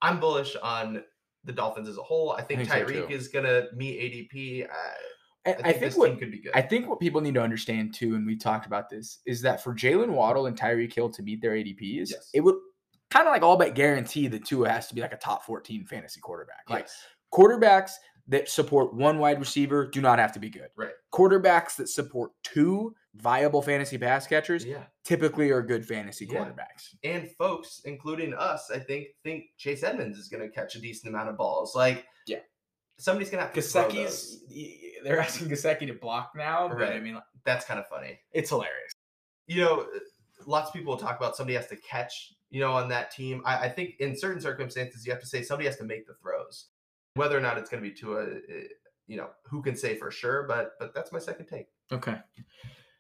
I'm 0.00 0.18
bullish 0.18 0.56
on 0.62 1.02
the 1.44 1.52
Dolphins 1.52 1.88
as 1.88 1.98
a 1.98 2.02
whole. 2.02 2.32
I 2.32 2.42
think, 2.42 2.60
think 2.60 2.88
Tyreek 2.88 3.08
too. 3.08 3.14
is 3.14 3.28
gonna 3.28 3.66
meet 3.74 4.30
ADP. 4.32 4.64
Uh, 4.64 4.72
I, 5.46 5.50
I 5.50 5.52
I 5.52 5.62
think, 5.72 5.78
think 5.80 5.96
what 5.96 6.18
could 6.18 6.30
be 6.30 6.38
good. 6.40 6.52
I 6.54 6.62
think 6.62 6.88
what 6.88 7.00
people 7.00 7.20
need 7.20 7.34
to 7.34 7.42
understand 7.42 7.94
too, 7.94 8.14
and 8.14 8.26
we 8.26 8.36
talked 8.36 8.66
about 8.66 8.88
this, 8.88 9.18
is 9.26 9.42
that 9.42 9.62
for 9.62 9.74
Jaylen 9.74 10.08
Waddle 10.10 10.46
and 10.46 10.58
Tyreek 10.58 10.92
Hill 10.94 11.10
to 11.10 11.22
meet 11.22 11.40
their 11.42 11.52
ADPs, 11.52 12.10
Yes. 12.10 12.30
it 12.32 12.40
would 12.40 12.56
kind 13.10 13.28
of 13.28 13.32
like 13.32 13.42
all 13.42 13.56
but 13.56 13.74
guarantee 13.74 14.26
the 14.28 14.38
Tua 14.38 14.68
has 14.70 14.88
to 14.88 14.94
be 14.94 15.00
like 15.00 15.12
a 15.12 15.16
top 15.18 15.44
14 15.44 15.84
fantasy 15.84 16.20
quarterback. 16.20 16.68
Like 16.68 16.84
Yes. 16.84 17.04
quarterbacks 17.32 17.92
that 18.28 18.48
support 18.48 18.94
one 18.94 19.18
wide 19.18 19.38
receiver 19.38 19.86
do 19.86 20.00
not 20.00 20.18
have 20.18 20.32
to 20.32 20.40
be 20.40 20.48
good. 20.48 20.68
Right. 20.76 20.92
Quarterbacks 21.12 21.76
that 21.76 21.90
support 21.90 22.32
two 22.42 22.94
viable 23.16 23.60
fantasy 23.60 23.98
pass 23.98 24.26
catchers 24.26 24.64
Yeah. 24.64 24.84
typically 25.04 25.50
are 25.50 25.60
good 25.62 25.86
fantasy 25.86 26.24
Yeah. 26.24 26.38
quarterbacks. 26.46 26.94
and 27.04 27.30
folks, 27.32 27.82
including 27.84 28.32
us, 28.32 28.70
I 28.70 28.78
think 28.78 29.08
think 29.22 29.44
Chase 29.58 29.82
Edmonds 29.82 30.18
is 30.18 30.28
going 30.28 30.42
to 30.42 30.48
catch 30.48 30.74
a 30.74 30.80
decent 30.80 31.12
amount 31.14 31.28
of 31.28 31.36
balls. 31.36 31.74
Like, 31.76 32.06
Yeah. 32.26 32.38
somebody's 32.98 33.28
going 33.30 33.40
to 33.40 33.44
have 33.44 33.52
to 33.54 33.60
Gesicki's. 33.60 34.42
They're 35.04 35.20
asking 35.20 35.48
Gesicki 35.48 35.86
to 35.86 35.94
block 35.94 36.32
now, 36.34 36.66
but 36.68 36.78
I 36.82 36.90
Right. 36.92 37.02
mean 37.02 37.20
That's 37.44 37.64
kind 37.64 37.78
of 37.78 37.86
funny. 37.88 38.18
it's 38.32 38.48
hilarious. 38.50 38.92
You 39.46 39.60
know, 39.62 39.86
lots 40.46 40.68
of 40.68 40.74
people 40.74 40.96
talk 40.96 41.16
about 41.18 41.36
somebody 41.36 41.54
has 41.56 41.66
to 41.68 41.76
catch. 41.76 42.32
You 42.50 42.60
know, 42.60 42.72
on 42.72 42.88
that 42.88 43.10
team, 43.10 43.42
I, 43.44 43.64
I 43.66 43.68
think 43.68 43.96
in 44.00 44.16
certain 44.16 44.40
circumstances 44.40 45.04
you 45.04 45.12
have 45.12 45.20
to 45.20 45.26
say 45.26 45.42
somebody 45.42 45.66
has 45.66 45.76
to 45.78 45.84
make 45.84 46.06
the 46.06 46.14
throws. 46.14 46.68
Whether 47.14 47.36
or 47.36 47.40
not 47.40 47.58
it's 47.58 47.68
going 47.68 47.82
to 47.82 47.88
be 47.88 47.94
to 47.96 48.18
a, 48.18 48.26
you 49.06 49.16
know, 49.16 49.30
who 49.44 49.60
can 49.62 49.76
say 49.76 49.96
for 49.96 50.10
sure? 50.10 50.44
But 50.48 50.72
but 50.78 50.94
that's 50.94 51.12
my 51.12 51.18
second 51.18 51.46
take. 51.46 51.66
Okay. 51.92 52.16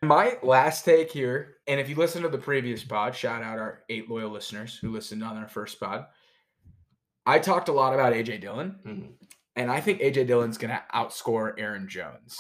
My 0.02 0.36
last 0.42 0.84
take 0.84 1.10
here, 1.10 1.56
and 1.66 1.80
if 1.80 1.88
you 1.88 1.94
listen 1.94 2.22
to 2.22 2.28
the 2.28 2.36
previous 2.38 2.84
pod, 2.84 3.14
shout 3.16 3.42
out 3.42 3.58
our 3.58 3.84
eight 3.88 4.10
loyal 4.10 4.30
listeners 4.30 4.76
who 4.76 4.90
listened 4.92 5.24
on 5.24 5.36
our 5.38 5.48
first 5.48 5.80
pod. 5.80 6.06
I 7.26 7.38
talked 7.38 7.68
a 7.68 7.72
lot 7.72 7.94
about 7.94 8.12
AJ 8.12 8.38
Dillon, 8.40 8.78
Mhm. 8.84 9.12
And 9.56 9.70
I 9.70 9.80
think 9.80 10.00
AJ 10.00 10.26
Dillon's 10.26 10.58
going 10.58 10.70
to 10.70 10.82
outscore 10.94 11.54
Aaron 11.58 11.88
Jones. 11.88 12.36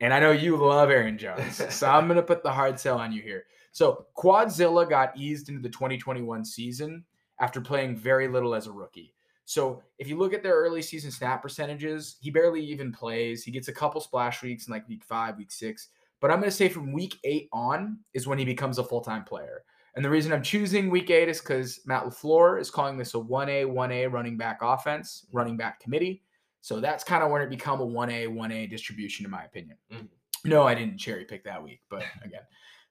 And 0.00 0.12
I 0.12 0.20
know 0.20 0.32
you 0.32 0.56
love 0.56 0.90
Aaron 0.90 1.16
Jones, 1.16 1.62
so 1.74 1.88
I'm 1.88 2.06
going 2.06 2.16
to 2.16 2.22
put 2.22 2.42
the 2.42 2.52
hard 2.52 2.78
sell 2.78 2.98
on 2.98 3.12
you 3.12 3.22
here. 3.22 3.44
So 3.72 4.06
Quadzilla 4.16 4.88
got 4.88 5.16
eased 5.16 5.48
into 5.48 5.60
the 5.60 5.68
2021 5.68 6.44
season 6.44 7.04
after 7.40 7.60
playing 7.60 7.96
very 7.96 8.28
little 8.28 8.54
as 8.54 8.66
a 8.66 8.72
rookie. 8.72 9.12
So 9.44 9.82
if 9.98 10.08
you 10.08 10.18
look 10.18 10.34
at 10.34 10.42
their 10.42 10.54
early 10.54 10.82
season 10.82 11.10
snap 11.10 11.40
percentages, 11.40 12.16
he 12.20 12.30
barely 12.30 12.62
even 12.64 12.90
plays. 12.92 13.44
He 13.44 13.52
gets 13.52 13.68
a 13.68 13.72
couple 13.72 14.00
splash 14.00 14.42
weeks 14.42 14.66
in 14.66 14.72
like 14.72 14.88
week 14.88 15.04
five, 15.04 15.36
week 15.36 15.52
six. 15.52 15.88
But 16.20 16.30
I'm 16.30 16.38
going 16.40 16.50
to 16.50 16.56
say 16.56 16.68
from 16.68 16.92
week 16.92 17.18
eight 17.22 17.48
on 17.52 17.98
is 18.12 18.26
when 18.26 18.38
he 18.38 18.44
becomes 18.44 18.78
a 18.78 18.84
full 18.84 19.02
time 19.02 19.24
player. 19.24 19.62
And 19.94 20.04
the 20.04 20.10
reason 20.10 20.32
I'm 20.32 20.42
choosing 20.42 20.90
week 20.90 21.10
eight 21.10 21.28
is 21.28 21.40
because 21.40 21.80
Matt 21.86 22.04
LaFleur 22.04 22.60
is 22.60 22.70
calling 22.70 22.98
this 22.98 23.14
a 23.14 23.18
1A, 23.18 23.66
1A 23.66 24.12
running 24.12 24.36
back 24.36 24.58
offense, 24.60 25.26
running 25.32 25.56
back 25.56 25.80
committee. 25.80 26.22
So 26.66 26.80
that's 26.80 27.04
kind 27.04 27.22
of 27.22 27.30
when 27.30 27.42
it 27.42 27.48
become 27.48 27.80
a 27.80 27.86
1A, 27.86 28.26
1A 28.26 28.68
distribution, 28.68 29.24
in 29.24 29.30
my 29.30 29.44
opinion. 29.44 29.78
Mhm. 29.88 30.08
No, 30.44 30.64
I 30.64 30.74
didn't 30.74 30.98
cherry 30.98 31.24
pick 31.24 31.44
that 31.44 31.62
week. 31.62 31.80
But 31.88 32.02
again, 32.24 32.42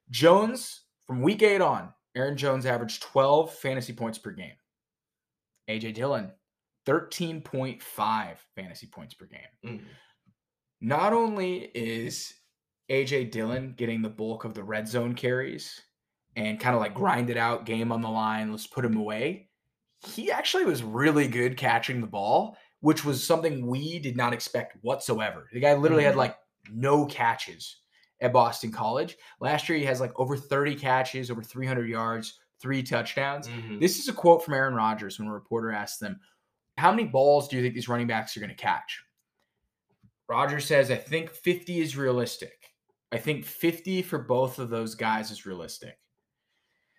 Jones, 0.10 0.84
from 1.06 1.22
week 1.22 1.44
eight 1.44 1.60
on, 1.60 1.94
Aaron 2.16 2.38
Jones 2.38 2.66
averaged 2.66 3.04
12 3.04 3.54
fantasy 3.54 3.92
points 3.92 4.18
per 4.18 4.32
game. 4.32 4.56
AJ 5.68 5.94
Dillon, 5.94 6.32
13.5 6.86 8.38
fantasy 8.56 8.88
points 8.88 9.14
per 9.14 9.26
game. 9.26 9.42
Mhm. 9.66 9.86
Not 10.80 11.12
only 11.12 11.66
is 11.76 12.34
AJ 12.90 13.26
Dillon 13.26 13.74
getting 13.74 14.02
the 14.02 14.10
bulk 14.10 14.46
of 14.46 14.54
the 14.54 14.64
red 14.64 14.88
zone 14.88 15.16
carries 15.16 15.82
and 16.38 16.62
kind 16.62 16.76
of 16.76 16.82
like 16.82 16.94
grind 16.94 17.30
it 17.30 17.36
out, 17.36 17.66
game 17.66 17.92
on 17.92 18.00
the 18.00 18.10
line, 18.10 18.52
let's 18.52 18.68
put 18.68 18.86
him 18.86 18.96
away. 18.96 19.50
He 20.06 20.32
actually 20.32 20.64
was 20.64 20.82
really 20.82 21.28
good 21.28 21.58
catching 21.58 22.00
the 22.00 22.08
ball, 22.08 22.58
which 22.86 23.04
was 23.04 23.26
something 23.26 23.66
we 23.66 23.98
did 23.98 24.16
not 24.16 24.32
expect 24.32 24.78
whatsoever. 24.84 25.50
The 25.52 25.60
guy 25.60 25.74
literally 25.74 26.04
had 26.04 26.14
Mhm. 26.14 26.18
like 26.18 26.38
no 26.72 27.08
catches 27.08 27.78
at 28.22 28.32
Boston 28.32 28.72
College. 28.72 29.18
Last 29.40 29.68
year, 29.68 29.76
he 29.80 29.86
has 29.86 30.00
like 30.00 30.12
over 30.20 30.38
30 30.38 30.76
catches, 30.76 31.32
over 31.32 31.42
300 31.42 31.90
yards, 31.90 32.40
three 32.60 32.84
touchdowns. 32.84 33.48
Mhm. 33.48 33.80
This 33.80 33.98
is 33.98 34.08
a 34.08 34.14
quote 34.14 34.46
from 34.46 34.54
Aaron 34.54 34.76
Rodgers 34.76 35.18
when 35.18 35.28
a 35.28 35.34
reporter 35.34 35.72
asked 35.72 36.00
them, 36.00 36.20
How 36.78 36.92
many 36.92 37.06
balls 37.08 37.48
do 37.48 37.56
you 37.56 37.64
think 37.64 37.74
these 37.74 37.88
running 37.90 38.06
backs 38.06 38.36
are 38.38 38.40
going 38.42 38.50
to 38.50 38.56
catch? 38.56 39.02
Rodgers 40.28 40.66
says, 40.66 40.92
I 40.92 40.98
think 40.98 41.32
50 41.32 41.80
is 41.80 41.98
realistic. 41.98 42.72
I 43.12 43.18
think 43.18 43.46
50 43.46 44.02
for 44.04 44.20
both 44.20 44.60
of 44.60 44.70
those 44.70 44.94
guys 44.94 45.32
is 45.32 45.46
realistic. 45.46 45.98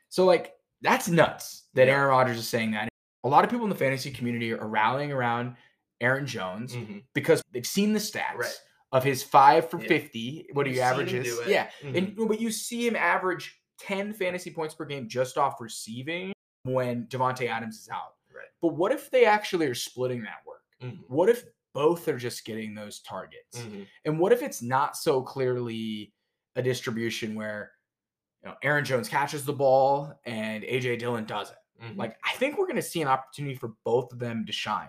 So, 0.09 0.25
like, 0.25 0.55
that's 0.81 1.09
nuts 1.09 1.69
that 1.75 1.87
Yeah. 1.89 1.95
Aaron 1.95 2.09
Rodgers 2.09 2.39
is 2.39 2.49
saying 2.49 2.71
that. 2.73 2.89
A 3.23 3.29
lot 3.29 3.45
of 3.45 3.51
people 3.51 3.65
in 3.67 3.71
the 3.71 3.77
fantasy 3.77 4.11
community 4.11 4.53
are 4.53 4.67
rallying 4.67 5.13
around 5.13 5.57
Aaron 6.01 6.27
Jones 6.27 6.75
Mhm. 6.75 7.05
because 7.15 7.43
they've 7.53 7.67
seen 7.67 7.93
the 7.93 7.99
stats 7.99 8.35
Right. 8.37 8.61
of 8.93 9.03
his 9.05 9.23
five 9.23 9.71
for 9.71 9.81
Yeah. 9.81 9.89
50. 9.89 10.49
What 10.53 10.65
do 10.65 10.71
You've 10.71 10.77
you 10.77 10.83
seen 10.83 10.93
average? 10.93 11.13
him 11.13 11.23
is? 11.23 11.35
do 11.37 11.41
it. 11.43 11.49
Yeah. 11.49 11.71
Mhm. 11.83 11.97
And 11.99 12.29
but 12.29 12.41
you 12.41 12.51
see 12.51 12.87
him 12.87 12.97
average 12.97 13.61
10 13.79 14.13
fantasy 14.13 14.51
points 14.53 14.75
per 14.75 14.85
game 14.85 15.09
just 15.09 15.37
off 15.39 15.61
receiving 15.61 16.33
when 16.65 17.07
Davante 17.07 17.49
Adams 17.49 17.79
is 17.79 17.89
out. 17.89 18.15
Right. 18.33 18.49
But 18.61 18.69
what 18.75 18.93
if 18.93 19.11
they 19.11 19.25
actually 19.25 19.67
are 19.67 19.75
splitting 19.75 20.23
that 20.23 20.45
work? 20.47 20.63
Mhm. 20.83 21.05
What 21.09 21.29
if 21.29 21.45
both 21.75 22.09
are 22.09 22.17
just 22.17 22.45
getting 22.45 22.75
those 22.75 23.01
targets? 23.03 23.59
Mhm. 23.59 23.87
And 24.05 24.19
what 24.19 24.33
if 24.33 24.43
it's 24.43 24.63
not 24.63 24.97
so 24.97 25.23
clearly 25.23 26.13
a 26.55 26.63
distribution 26.63 27.35
where 27.35 27.73
you 28.43 28.49
know 28.51 28.57
Aaron 28.63 28.85
Jones 28.85 29.09
catches 29.09 29.45
the 29.45 29.53
ball 29.53 30.19
and 30.25 30.65
AJ 30.65 30.97
Dillon 30.97 31.25
doesn't? 31.27 31.59
Mhm. 31.83 31.97
Like 31.97 32.17
I 32.25 32.33
think 32.37 32.57
we're 32.57 32.67
going 32.67 32.77
to 32.77 32.83
see 32.83 33.03
an 33.03 33.09
opportunity 33.09 33.55
for 33.57 33.75
both 33.85 34.11
of 34.13 34.19
them 34.19 34.47
to 34.47 34.53
shine. 34.53 34.89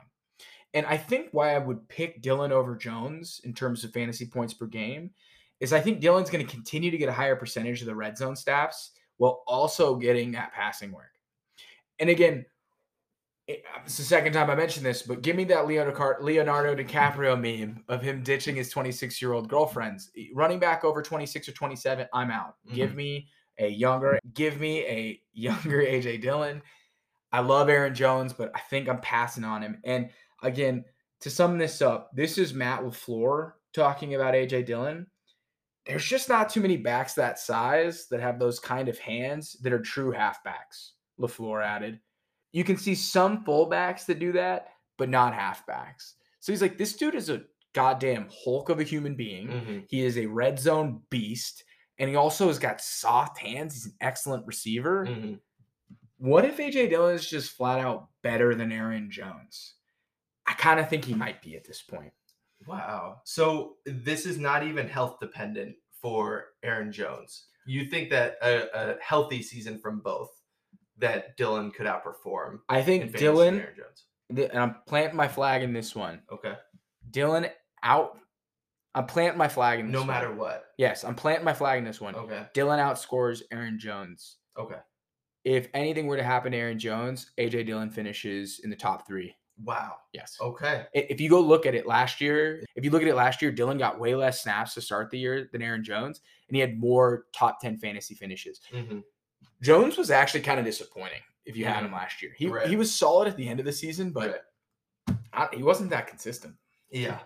And 0.73 0.85
I 0.85 0.97
think 0.97 1.29
why 1.31 1.55
I 1.55 1.59
would 1.59 1.87
pick 1.87 2.21
Dillon 2.21 2.51
over 2.51 2.75
Jones 2.75 3.41
in 3.43 3.53
terms 3.53 3.83
of 3.83 3.91
fantasy 3.91 4.25
points 4.25 4.53
per 4.53 4.65
game 4.65 5.11
is 5.59 5.73
I 5.73 5.79
think 5.79 5.99
Dillon's 5.99 6.29
going 6.29 6.45
to 6.45 6.51
continue 6.51 6.91
to 6.91 6.97
get 6.97 7.09
a 7.09 7.13
higher 7.13 7.35
percentage 7.35 7.81
of 7.81 7.87
the 7.87 7.95
red 7.95 8.17
zone 8.17 8.35
snaps 8.35 8.91
while 9.17 9.43
also 9.47 9.95
getting 9.95 10.31
that 10.31 10.53
passing 10.53 10.91
work. 10.91 11.11
And 11.99 12.09
again, 12.09 12.45
eh, 13.47 13.55
it's 13.83 13.97
the 13.97 14.03
second 14.03 14.33
time 14.33 14.49
I 14.49 14.55
mentioned 14.55 14.85
this, 14.85 15.01
but 15.01 15.21
give 15.21 15.35
me 15.35 15.43
that 15.45 15.67
Leonardo, 15.67 16.23
Leonardo 16.23 16.75
DiCaprio 16.75 17.39
meme 17.39 17.83
of 17.87 18.01
him 18.01 18.21
ditching 18.21 18.55
his 18.55 18.69
26 18.69 19.21
year 19.21 19.33
old 19.33 19.49
girlfriends. 19.49 20.11
Running 20.33 20.59
back 20.59 20.83
over 20.83 21.01
26 21.01 21.49
or 21.49 21.53
27, 21.53 22.07
I'm 22.13 22.29
out. 22.29 22.55
Mm-hmm. 22.67 22.75
Give 22.75 22.95
me 22.95 23.27
a 23.57 23.67
younger, 23.67 24.19
give 24.33 24.59
me 24.59 24.85
a 24.85 25.21
younger 25.33 25.81
AJ 25.81 26.21
Dillon. 26.21 26.61
I 27.31 27.39
love 27.41 27.67
Aaron 27.67 27.93
Jones, 27.93 28.31
but 28.31 28.51
I 28.55 28.59
think 28.59 28.87
I'm 28.87 29.01
passing 29.01 29.43
on 29.43 29.61
him. 29.61 29.79
And 29.83 30.09
again, 30.43 30.85
to 31.21 31.29
sum 31.29 31.57
this 31.57 31.81
up, 31.81 32.11
this 32.15 32.37
is 32.37 32.53
Matt 32.53 32.81
LaFleur 32.81 33.53
talking 33.73 34.15
about 34.15 34.33
AJ 34.33 34.65
Dillon. 34.65 35.07
There's 35.85 36.05
just 36.05 36.29
not 36.29 36.49
too 36.49 36.61
many 36.61 36.77
backs 36.77 37.13
that 37.13 37.39
size 37.39 38.07
that 38.09 38.19
have 38.19 38.39
those 38.39 38.59
kind 38.59 38.89
of 38.89 38.99
hands 38.99 39.53
that 39.61 39.73
are 39.73 39.79
true 39.81 40.11
halfbacks, 40.11 40.91
LaFleur 41.19 41.63
added. 41.65 41.99
You 42.51 42.63
can 42.63 42.77
see 42.77 42.93
some 42.95 43.45
fullbacks 43.45 44.05
that 44.05 44.19
do 44.19 44.31
that, 44.33 44.69
but 44.97 45.09
not 45.09 45.33
halfbacks. 45.33 46.13
So 46.39 46.51
he's 46.51 46.61
like, 46.61 46.77
this 46.77 46.93
dude 46.93 47.15
is 47.15 47.29
a 47.29 47.43
goddamn 47.73 48.27
Hulk 48.43 48.69
of 48.69 48.79
a 48.79 48.83
human 48.83 49.15
being. 49.15 49.47
Mhm. 49.47 49.85
He 49.89 50.03
is 50.03 50.17
a 50.17 50.25
red 50.25 50.59
zone 50.59 51.01
beast. 51.09 51.63
And 51.99 52.09
he 52.09 52.15
also 52.15 52.47
has 52.47 52.59
got 52.59 52.79
soft 52.81 53.39
hands. 53.39 53.73
He's 53.73 53.85
an 53.87 53.95
excellent 54.01 54.45
receiver. 54.45 55.05
Mhm. 55.05 55.39
What 56.17 56.45
if 56.45 56.59
AJ 56.59 56.89
Dillon 56.89 57.15
is 57.15 57.27
just 57.29 57.51
flat 57.51 57.79
out 57.79 58.09
better 58.23 58.55
than 58.55 58.71
Aaron 58.71 59.09
Jones? 59.11 59.75
I 60.47 60.53
kind 60.53 60.79
of 60.79 60.89
think 60.89 61.05
he 61.05 61.13
might 61.13 61.41
be 61.41 61.55
at 61.55 61.65
this 61.65 61.81
point. 61.81 62.11
Wow. 62.65 63.21
So 63.25 63.75
this 63.85 64.25
is 64.25 64.37
not 64.37 64.63
even 64.63 64.87
health 64.87 65.17
dependent 65.19 65.75
for 66.01 66.45
Aaron 66.63 66.91
Jones. 66.91 67.47
You 67.65 67.85
think 67.89 68.09
that 68.11 68.37
a, 68.41 68.93
a 68.93 68.95
healthy 69.01 69.41
season 69.43 69.77
from 69.79 69.99
both 69.99 70.29
that 70.97 71.37
Dillon 71.37 71.69
could 71.71 71.85
outperform 71.85 72.59
I 72.69 72.81
think 72.81 73.15
Dillon, 73.15 73.59
Aaron 73.59 73.75
Jones. 73.75 74.49
and 74.51 74.59
I'm 74.59 74.75
planting 74.87 75.15
my 75.17 75.27
flag 75.27 75.61
in 75.63 75.73
this 75.73 75.93
one. 75.95 76.21
Okay. 76.31 76.53
Dillon 77.11 77.47
out. 77.83 78.17
I'm 78.95 79.05
planting 79.05 79.37
my 79.37 79.47
flag 79.47 79.79
in 79.79 79.87
this 79.87 79.93
No 79.93 79.99
one. 79.99 80.07
matter 80.07 80.33
what. 80.33 80.65
Yes, 80.77 81.03
I'm 81.03 81.13
planting 81.13 81.45
my 81.45 81.53
flag 81.53 81.77
in 81.77 81.83
this 81.83 82.01
one. 82.01 82.15
Okay. 82.15 82.45
Dillon 82.53 82.79
outscores 82.79 83.41
Aaron 83.51 83.77
Jones. 83.77 84.37
Okay. 84.57 84.79
If 85.43 85.67
anything 85.75 86.07
were 86.07 86.17
to 86.17 86.23
happen 86.23 86.51
to 86.53 86.57
Aaron 86.57 86.79
Jones, 86.79 87.31
AJ 87.37 87.67
Dillon 87.67 87.89
finishes 87.91 88.59
in 88.63 88.69
the 88.71 88.75
top 88.75 89.05
three. 89.05 89.35
Wow. 89.63 89.95
Yes. 90.13 90.37
Okay. 90.39 90.85
If 90.93 91.19
you 91.19 91.29
go 91.29 91.39
look 91.41 91.65
at 91.65 91.73
it 91.75 91.87
last 91.87 92.21
year, 92.21 92.63
if 92.75 92.83
you 92.83 92.91
look 92.91 93.01
at 93.01 93.07
it 93.07 93.15
last 93.15 93.41
year, 93.41 93.51
Dillon 93.51 93.77
got 93.77 93.99
way 93.99 94.13
less 94.15 94.43
snaps 94.43 94.73
to 94.75 94.81
start 94.81 95.09
the 95.09 95.17
year 95.17 95.49
than 95.51 95.61
Aaron 95.61 95.83
Jones, 95.83 96.21
and 96.47 96.55
he 96.55 96.61
had 96.61 96.79
more 96.79 97.25
top 97.33 97.59
10 97.59 97.77
fantasy 97.77 98.13
finishes. 98.15 98.61
hmm 98.71 98.99
Jones 99.63 99.97
was 99.97 100.11
actually 100.11 100.41
kind 100.41 100.59
of 100.59 100.65
disappointing 100.65 101.21
if 101.45 101.57
you 101.57 101.65
had 101.65 101.77
Mhm. 101.77 101.87
him 101.87 101.91
last 101.93 102.21
year. 102.21 102.31
He, 102.37 102.47
Right. 102.47 102.67
he 102.67 102.75
was 102.75 102.93
solid 102.95 103.27
at 103.27 103.35
the 103.37 103.47
end 103.47 103.59
of 103.59 103.65
the 103.65 103.71
season, 103.71 104.11
but 104.11 104.45
I- 105.33 105.49
he 105.53 105.63
wasn't 105.63 105.89
that 105.89 106.05
consistent. 106.07 106.55
Yeah. 106.91 107.19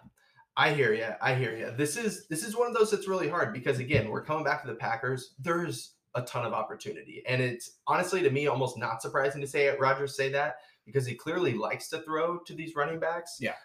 I 0.56 0.74
hear 0.74 0.94
you. 0.94 1.10
I 1.22 1.36
hear 1.36 1.56
you. 1.58 1.72
This 1.72 1.98
is 1.98 2.28
this 2.28 2.44
is 2.44 2.56
one 2.56 2.68
of 2.68 2.74
those 2.74 2.92
that's 2.92 3.08
really 3.08 3.28
hard 3.30 3.54
because 3.54 3.80
again, 3.80 4.10
we're 4.10 4.24
coming 4.24 4.44
back 4.44 4.62
to 4.62 4.68
the 4.68 4.76
Packers. 4.76 5.36
There's 5.40 5.96
a 6.16 6.22
ton 6.24 6.46
of 6.46 6.52
opportunity, 6.54 7.24
and 7.26 7.42
it's 7.42 7.80
honestly 7.88 8.22
to 8.22 8.30
me 8.30 8.48
almost 8.48 8.78
not 8.78 9.02
surprising 9.02 9.40
to 9.42 9.48
say 9.48 9.68
it. 9.68 9.80
Rodgers 9.80 10.16
say 10.16 10.30
that 10.30 10.58
because 10.92 11.08
he 11.08 11.16
clearly 11.16 11.54
likes 11.54 11.90
to 11.90 12.00
throw 12.02 12.40
to 12.40 12.54
these 12.54 12.76
running 12.76 13.00
backs. 13.00 13.38
Yeah. 13.40 13.56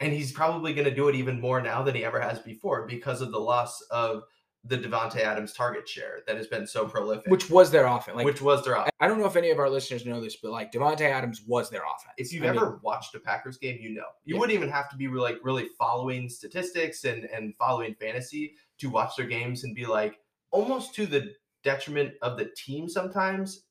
and 0.00 0.12
he's 0.12 0.30
probably 0.32 0.74
going 0.74 0.84
to 0.84 0.94
do 0.94 1.08
it 1.08 1.14
even 1.14 1.40
more 1.40 1.60
now 1.60 1.82
than 1.82 1.94
he 1.94 2.04
ever 2.04 2.20
has 2.20 2.38
before 2.40 2.86
because 2.86 3.20
of 3.22 3.32
the 3.32 3.38
loss 3.40 3.80
of 3.90 4.22
the 4.64 4.76
Davante 4.76 5.20
Adams 5.20 5.52
target 5.52 5.88
share 5.88 6.20
that 6.26 6.36
has 6.36 6.48
been 6.48 6.66
so 6.66 6.86
prolific. 6.86 7.30
Which 7.30 7.48
was 7.48 7.70
their 7.70 7.86
offense. 7.86 8.16
Like, 8.16 8.26
which 8.26 8.42
was 8.42 8.64
their 8.64 8.74
offense. 8.74 8.90
I 9.00 9.06
don't 9.06 9.18
know 9.20 9.26
if 9.26 9.36
any 9.36 9.50
of 9.50 9.58
our 9.60 9.70
listeners 9.70 10.04
know 10.04 10.20
this, 10.20 10.36
but 10.42 10.50
like 10.50 10.72
Davante 10.72 11.02
Adams 11.02 11.42
was 11.46 11.70
their 11.70 11.82
offense. 11.82 12.12
If 12.18 12.32
you've 12.32 12.42
I 12.42 12.48
mean, 12.50 12.56
ever 12.56 12.80
watched 12.82 13.14
a 13.14 13.20
Packers 13.20 13.56
game, 13.58 13.78
you 13.80 13.90
know. 13.94 14.02
You 14.24 14.34
Yeah. 14.34 14.40
wouldn't 14.40 14.56
even 14.56 14.68
have 14.70 14.90
to 14.90 14.96
be 14.96 15.06
like 15.08 15.38
really 15.42 15.68
following 15.78 16.28
statistics 16.28 17.04
and 17.04 17.24
and 17.26 17.54
following 17.56 17.94
fantasy 17.94 18.54
to 18.78 18.90
watch 18.90 19.16
their 19.16 19.26
games 19.26 19.62
and 19.64 19.74
be 19.74 19.86
like 19.86 20.18
almost 20.50 20.94
to 20.96 21.06
the 21.06 21.32
detriment 21.62 22.14
of 22.22 22.36
the 22.36 22.50
team 22.56 22.88
sometimes. 22.88 23.62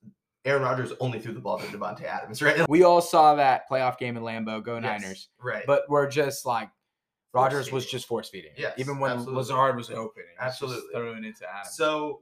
Aaron 0.46 0.62
Rodgers 0.62 0.94
only 1.00 1.20
threw 1.20 1.34
the 1.34 1.40
ball 1.40 1.58
to 1.60 1.66
Davante 1.66 2.04
Adams, 2.04 2.42
right? 2.44 2.68
we 2.70 2.84
all 2.84 3.02
saw 3.02 3.36
that 3.36 3.70
playoff 3.70 3.98
game 3.98 4.16
in 4.16 4.24
Lambeau, 4.24 4.64
go 4.64 4.76
Yes, 4.80 5.02
Niners. 5.02 5.30
Right. 5.42 5.64
But 5.66 5.84
we're 5.90 6.08
just 6.10 6.46
like 6.46 6.70
Rodgers 7.34 7.72
was 7.72 7.86
just 7.86 8.08
force 8.08 8.30
feeding. 8.30 8.52
Yes, 8.56 8.74
Even 8.78 9.00
when 9.00 9.12
absolutely. 9.12 9.36
Lazard 9.38 9.76
was 9.76 9.90
open. 9.90 10.24
was 10.40 10.40
Absolutely. 10.40 10.90
throwing 10.94 11.24
it 11.26 11.36
to 11.40 11.50
Adams. 11.52 11.76
So 11.76 12.22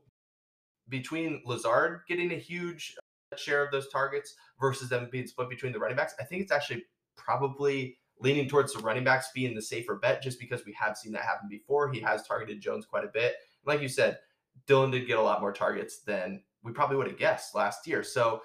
between 0.89 1.41
Lazard 1.45 2.01
getting 2.07 2.31
a 2.31 2.37
huge 2.37 2.95
uh, 3.31 3.35
share 3.35 3.63
of 3.63 3.71
those 3.71 3.89
targets 3.89 4.35
versus 4.59 4.89
them 4.89 5.09
being 5.11 5.27
split 5.27 5.49
between 5.49 5.71
the 5.71 5.79
running 5.79 5.97
backs, 5.97 6.15
I 6.19 6.23
think 6.23 6.41
it's 6.41 6.51
actually 6.51 6.83
probably 7.15 7.97
leaning 8.19 8.47
towards 8.47 8.73
the 8.73 8.79
running 8.79 9.03
backs 9.03 9.27
being 9.35 9.53
the 9.53 9.61
safer 9.61 9.95
bet 9.95 10.23
just 10.23 10.39
because 10.39 10.65
we 10.65 10.73
have 10.79 10.97
seen 10.97 11.11
that 11.11 11.21
happen 11.23 11.47
before. 11.49 11.91
He 11.91 11.99
has 11.99 12.25
targeted 12.25 12.61
Jones 12.61 12.85
quite 12.85 13.03
a 13.03 13.09
bit. 13.13 13.35
Like 13.65 13.81
you 13.81 13.87
said, 13.89 14.17
Dillon 14.65 14.91
did 14.91 15.05
get 15.07 15.19
a 15.19 15.21
lot 15.21 15.41
more 15.41 15.51
targets 15.53 15.99
than 15.99 16.41
we 16.63 16.71
probably 16.71 16.97
would 16.97 17.07
have 17.07 17.17
guessed 17.17 17.55
last 17.55 17.87
year. 17.87 18.03
So, 18.03 18.41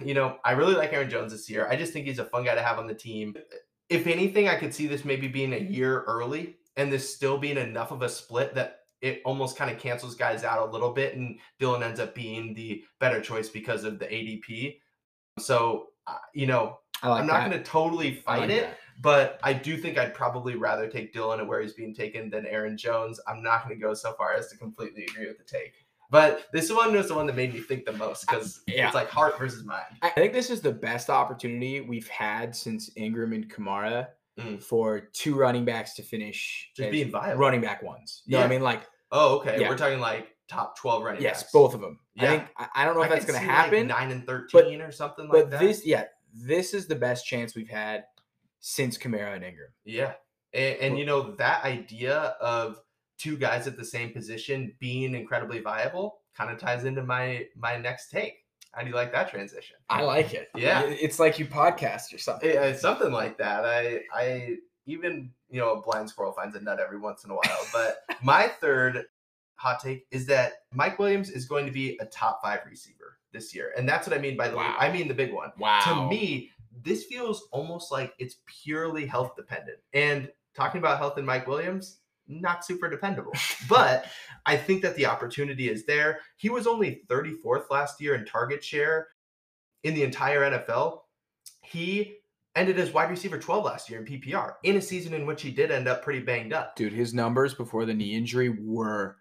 you 0.00 0.14
know, 0.14 0.38
I 0.44 0.52
really 0.52 0.74
like 0.74 0.92
Aaron 0.92 1.10
Jones 1.10 1.32
this 1.32 1.48
year. 1.48 1.66
I 1.68 1.76
just 1.76 1.92
think 1.92 2.06
he's 2.06 2.18
a 2.18 2.24
fun 2.24 2.44
guy 2.44 2.54
to 2.54 2.62
have 2.62 2.78
on 2.78 2.86
the 2.86 2.94
team. 2.94 3.34
If 3.88 4.06
anything, 4.06 4.48
I 4.48 4.56
could 4.56 4.74
see 4.74 4.86
this 4.86 5.04
maybe 5.04 5.28
being 5.28 5.52
a 5.52 5.58
year 5.58 6.02
early 6.02 6.56
and 6.76 6.92
this 6.92 7.14
still 7.14 7.38
being 7.38 7.56
enough 7.56 7.90
of 7.90 8.02
a 8.02 8.08
split 8.08 8.54
that 8.54 8.80
it 9.00 9.20
almost 9.24 9.56
kind 9.56 9.70
of 9.70 9.78
cancels 9.78 10.14
guys 10.14 10.44
out 10.44 10.66
a 10.66 10.72
little 10.72 10.90
bit 10.90 11.14
and 11.14 11.38
Dillon 11.58 11.82
ends 11.82 12.00
up 12.00 12.14
being 12.14 12.54
the 12.54 12.82
better 13.00 13.20
choice 13.20 13.50
because 13.50 13.84
of 13.84 13.98
the 13.98 14.06
ADP. 14.06 14.78
So, 15.38 15.88
uh, 16.06 16.16
you 16.32 16.46
know, 16.46 16.78
like 17.02 17.20
I'm 17.20 17.26
not 17.26 17.46
going 17.46 17.62
to 17.62 17.62
totally 17.62 18.14
fight 18.14 18.40
like 18.40 18.50
it, 18.50 18.62
that. 18.62 18.78
but 19.00 19.38
I 19.42 19.52
do 19.52 19.76
think 19.76 19.98
I'd 19.98 20.14
probably 20.14 20.54
rather 20.54 20.88
take 20.88 21.12
Dillon 21.12 21.40
at 21.40 21.46
where 21.46 21.60
he's 21.60 21.74
being 21.74 21.94
taken 21.94 22.30
than 22.30 22.46
Aaron 22.46 22.78
Jones. 22.78 23.20
I'm 23.26 23.42
not 23.42 23.66
going 23.66 23.78
to 23.78 23.82
go 23.82 23.92
so 23.94 24.14
far 24.14 24.32
as 24.32 24.48
to 24.48 24.56
completely 24.56 25.04
agree 25.04 25.26
with 25.26 25.38
the 25.38 25.44
take. 25.44 25.83
But 26.14 26.46
this 26.52 26.70
one 26.72 26.94
was 26.94 27.08
the 27.08 27.14
one 27.14 27.26
that 27.26 27.34
made 27.36 27.52
me 27.52 27.60
think 27.60 27.84
the 27.84 27.92
most 27.92 28.26
because 28.28 28.60
Yeah. 28.66 28.86
it's 28.86 28.94
like 28.94 29.08
heart 29.10 29.36
versus 29.38 29.64
mind. 29.64 29.84
I 30.02 30.10
think 30.10 30.32
this 30.32 30.48
is 30.48 30.60
the 30.60 30.70
best 30.72 31.10
opportunity 31.10 31.80
we've 31.80 32.08
had 32.08 32.54
since 32.54 32.90
Ingram 32.96 33.32
and 33.32 33.48
Kamara 33.52 34.08
Mm. 34.38 34.60
for 34.62 34.98
two 35.00 35.36
running 35.36 35.64
backs 35.64 35.94
to 35.94 36.02
finish 36.02 36.70
Just 36.76 36.90
being 36.90 37.10
viable. 37.10 37.38
running 37.40 37.60
back 37.60 37.82
ones. 37.82 38.22
You 38.26 38.32
know 38.32 38.38
what 38.40 38.46
I 38.46 38.48
mean? 38.48 38.62
Like, 38.62 38.82
Oh, 39.12 39.36
okay. 39.38 39.60
Yeah. 39.60 39.68
We're 39.68 39.76
talking 39.76 40.00
like 40.00 40.34
top 40.48 40.76
12 40.76 41.04
running 41.04 41.22
yes, 41.22 41.42
backs. 41.42 41.52
both 41.52 41.72
of 41.74 41.80
them. 41.80 42.00
I 42.18 42.22
Yeah. 42.24 42.30
think 42.30 42.48
I, 42.56 42.68
I 42.74 42.84
don't 42.84 42.94
know 42.96 43.02
I 43.02 43.04
if 43.04 43.10
that's 43.10 43.24
going 43.26 43.38
to 43.38 43.44
see, 43.44 43.48
like, 43.48 43.56
happen, 43.64 43.86
9 43.86 44.10
and 44.10 44.26
13 44.26 44.78
but, 44.78 44.88
or 44.88 44.90
something 44.92 45.24
like 45.26 45.32
but 45.32 45.50
that. 45.50 45.60
But 45.60 45.66
this, 45.66 45.86
yeah, 45.86 46.04
this 46.32 46.74
is 46.74 46.86
the 46.88 46.96
best 46.96 47.26
chance 47.26 47.54
we've 47.54 47.68
had 47.68 48.04
since 48.60 48.98
Kamara 48.98 49.34
and 49.36 49.44
Ingram. 49.44 49.70
Yeah. 49.84 50.14
And, 50.52 50.76
and 50.80 50.98
you 50.98 51.04
know, 51.06 51.32
that 51.36 51.64
idea 51.64 52.16
of 52.40 52.80
two 53.18 53.36
guys 53.36 53.66
at 53.66 53.76
the 53.76 53.84
same 53.84 54.12
position 54.12 54.74
being 54.78 55.14
incredibly 55.14 55.60
viable 55.60 56.18
kind 56.36 56.50
of 56.50 56.58
ties 56.58 56.84
into 56.84 57.02
my 57.02 57.46
my 57.56 57.76
next 57.76 58.10
take. 58.10 58.44
How 58.72 58.82
do 58.82 58.88
you 58.88 58.94
like 58.94 59.12
that 59.12 59.30
transition? 59.30 59.76
I 59.88 60.02
like 60.02 60.34
it. 60.34 60.48
Yeah. 60.56 60.82
It's 60.82 61.20
like 61.20 61.38
you 61.38 61.46
podcast 61.46 62.12
or 62.12 62.18
something. 62.18 62.50
Yeah, 62.50 62.74
something 62.74 63.12
like 63.12 63.38
that. 63.38 63.64
I 63.64 64.00
I 64.12 64.56
even, 64.86 65.30
you 65.48 65.60
know, 65.60 65.74
a 65.74 65.82
blind 65.82 66.10
squirrel 66.10 66.32
finds 66.32 66.56
a 66.56 66.60
nut 66.60 66.80
every 66.80 66.98
once 66.98 67.24
in 67.24 67.30
a 67.30 67.34
while. 67.34 67.66
But 67.72 67.98
my 68.22 68.48
third 68.60 69.04
hot 69.54 69.80
take 69.80 70.06
is 70.10 70.26
that 70.26 70.54
Mike 70.72 70.98
Williams 70.98 71.30
is 71.30 71.46
going 71.46 71.66
to 71.66 71.72
be 71.72 71.96
a 72.00 72.06
top 72.06 72.40
five 72.42 72.60
receiver 72.68 73.18
this 73.32 73.54
year. 73.54 73.72
And 73.76 73.88
that's 73.88 74.08
what 74.08 74.16
I 74.16 74.20
mean 74.20 74.36
by 74.36 74.48
the 74.48 74.56
Wow. 74.56 74.74
I 74.78 74.90
mean 74.90 75.06
the 75.06 75.14
big 75.14 75.32
one. 75.32 75.52
Wow. 75.56 75.80
To 75.86 76.08
me, 76.08 76.50
this 76.82 77.04
feels 77.04 77.46
almost 77.52 77.92
like 77.92 78.12
it's 78.18 78.38
purely 78.46 79.06
health 79.06 79.36
dependent. 79.36 79.78
And 79.92 80.28
talking 80.54 80.80
about 80.80 80.98
health 80.98 81.16
in 81.16 81.24
Mike 81.24 81.46
Williams, 81.46 81.98
not 82.28 82.64
super 82.64 82.88
dependable. 82.88 83.32
but 83.68 84.06
I 84.46 84.56
think 84.56 84.82
that 84.82 84.96
the 84.96 85.06
opportunity 85.06 85.68
is 85.68 85.84
there. 85.86 86.20
He 86.36 86.50
was 86.50 86.66
only 86.66 87.02
34th 87.08 87.70
last 87.70 88.00
year 88.00 88.14
in 88.14 88.24
target 88.24 88.62
share 88.62 89.08
in 89.82 89.94
the 89.94 90.02
entire 90.02 90.40
NFL. 90.50 91.00
He 91.62 92.16
ended 92.56 92.78
as 92.78 92.92
wide 92.92 93.10
receiver 93.10 93.38
12 93.38 93.64
last 93.64 93.90
year 93.90 93.98
in 94.00 94.06
PPR 94.06 94.54
in 94.62 94.76
a 94.76 94.80
season 94.80 95.12
in 95.14 95.26
which 95.26 95.42
he 95.42 95.50
did 95.50 95.70
end 95.70 95.88
up 95.88 96.02
pretty 96.02 96.20
banged 96.20 96.52
up. 96.52 96.76
dude, 96.76 96.92
his 96.92 97.12
numbers 97.12 97.52
before 97.54 97.84
the 97.84 97.94
knee 97.94 98.14
injury 98.14 98.48
were 98.48 99.16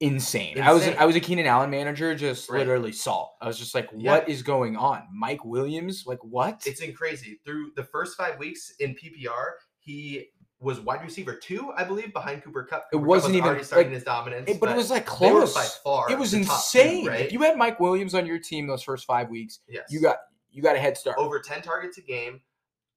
insane. 0.00 0.60
I 0.60 0.72
was 0.72 0.86
I 0.86 1.04
was 1.06 1.16
a 1.16 1.20
Keenan 1.20 1.46
Allen 1.46 1.70
manager, 1.70 2.14
just 2.14 2.48
Right. 2.50 2.58
literally 2.58 2.92
saw. 2.92 3.28
I 3.40 3.46
was 3.46 3.58
just 3.58 3.74
like, 3.74 3.88
Yeah. 3.96 4.12
what 4.12 4.28
is 4.28 4.42
going 4.42 4.76
on? 4.76 5.02
Mike 5.12 5.44
Williams, 5.44 6.04
like 6.06 6.18
what? 6.22 6.62
It's 6.66 6.80
in 6.80 6.92
crazy. 6.92 7.40
Through 7.44 7.72
the 7.76 7.84
first 7.84 8.16
five 8.16 8.38
weeks 8.38 8.72
in 8.78 8.94
PPR, 8.94 9.52
he 9.80 10.28
was 10.66 10.80
wide 10.80 11.02
receiver 11.02 11.34
two, 11.34 11.72
I 11.76 11.84
believe, 11.84 12.12
behind 12.12 12.42
Cooper 12.42 12.64
Kupp. 12.64 12.86
It 12.92 12.96
Cooper 12.96 13.02
Kupp 13.02 13.08
wasn't 13.08 13.30
was 13.32 13.36
even, 13.38 13.48
already 13.48 13.64
starting 13.64 13.88
like, 13.88 13.94
his 13.94 14.04
dominance, 14.04 14.50
It- 14.50 14.60
but, 14.60 14.68
it 14.70 14.76
was 14.76 14.90
like 14.90 15.06
close. 15.06 15.54
by 15.54 15.64
far. 15.84 16.10
it 16.10 16.18
was 16.18 16.32
the 16.32 16.44
top 16.44 16.56
two, 16.70 16.78
insane. 16.80 17.06
right? 17.06 17.20
If 17.20 17.32
you 17.32 17.40
had 17.42 17.56
Mike 17.56 17.78
Williams 17.80 18.14
on 18.14 18.26
your 18.26 18.38
team 18.38 18.66
those 18.66 18.82
first 18.82 19.06
five 19.06 19.30
weeks, 19.30 19.60
yes. 19.68 19.86
you 19.90 20.00
got 20.00 20.18
you 20.50 20.62
got 20.62 20.74
a 20.74 20.78
head 20.78 20.96
start. 20.96 21.18
over 21.18 21.38
10 21.38 21.62
targets 21.62 21.98
a 21.98 22.00
game, 22.00 22.40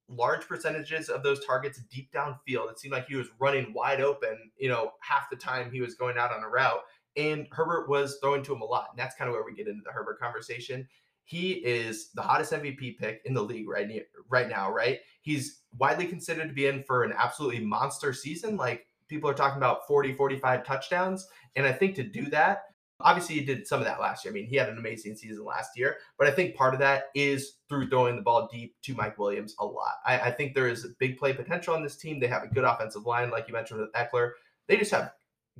large 0.08 0.46
percentages 0.48 1.08
of 1.08 1.22
those 1.22 1.44
targets 1.44 1.78
deep 1.90 2.10
downfield. 2.12 2.70
It 2.70 2.78
seemed 2.80 2.92
like 2.92 3.06
he 3.06 3.16
was 3.16 3.28
running 3.38 3.72
wide 3.74 4.00
open, 4.00 4.50
you 4.56 4.68
know, 4.68 4.92
half 5.00 5.28
the 5.30 5.36
time 5.36 5.70
he 5.70 5.80
was 5.80 5.94
going 5.94 6.16
out 6.18 6.32
on 6.32 6.42
a 6.42 6.48
route. 6.48 6.80
And 7.16 7.46
Herbert 7.52 7.88
was 7.88 8.18
throwing 8.22 8.42
to 8.44 8.54
him 8.54 8.62
a 8.62 8.64
lot. 8.64 8.88
And 8.90 8.98
that's 8.98 9.14
kind 9.14 9.28
of 9.28 9.34
where 9.34 9.44
we 9.44 9.52
get 9.54 9.68
into 9.68 9.82
the 9.84 9.92
Herbert 9.92 10.18
conversation. 10.18 10.88
He 11.30 11.52
is 11.52 12.10
the 12.12 12.22
hottest 12.22 12.52
MVP 12.52 12.98
pick 12.98 13.22
in 13.24 13.34
the 13.34 13.40
league 13.40 13.68
right, 13.68 13.88
right 14.28 14.48
now, 14.48 14.68
right? 14.68 14.98
He's 15.20 15.60
widely 15.78 16.06
considered 16.06 16.48
to 16.48 16.52
be 16.52 16.66
in 16.66 16.82
for 16.82 17.04
an 17.04 17.14
absolutely 17.16 17.64
monster 17.64 18.12
season. 18.12 18.56
Like 18.56 18.84
people 19.06 19.30
are 19.30 19.34
talking 19.34 19.58
about 19.58 19.86
40, 19.86 20.14
45 20.14 20.64
touchdowns. 20.64 21.28
And 21.54 21.64
I 21.64 21.72
think 21.72 21.94
to 21.94 22.02
do 22.02 22.28
that, 22.30 22.62
obviously 22.98 23.36
he 23.36 23.42
did 23.42 23.64
some 23.64 23.78
of 23.78 23.86
that 23.86 24.00
last 24.00 24.24
year. 24.24 24.32
I 24.32 24.34
mean, 24.34 24.48
he 24.48 24.56
had 24.56 24.70
an 24.70 24.78
amazing 24.78 25.14
season 25.14 25.44
last 25.44 25.78
year, 25.78 25.98
but 26.18 26.26
I 26.26 26.32
think 26.32 26.56
part 26.56 26.74
of 26.74 26.80
that 26.80 27.10
is 27.14 27.58
through 27.68 27.90
throwing 27.90 28.16
the 28.16 28.22
ball 28.22 28.48
deep 28.52 28.74
to 28.82 28.94
Mike 28.96 29.16
Williams 29.16 29.54
a 29.60 29.64
lot. 29.64 29.98
I, 30.04 30.18
I 30.18 30.30
think 30.32 30.56
there 30.56 30.66
is 30.66 30.84
a 30.84 30.88
big 30.98 31.16
play 31.16 31.32
potential 31.32 31.76
on 31.76 31.84
this 31.84 31.94
team. 31.94 32.18
They 32.18 32.26
have 32.26 32.42
a 32.42 32.48
good 32.48 32.64
offensive 32.64 33.06
line, 33.06 33.30
like 33.30 33.46
you 33.46 33.54
mentioned 33.54 33.78
with 33.78 33.92
Ekeler. 33.92 34.32
They 34.66 34.78
just 34.78 34.90
have 34.90 35.12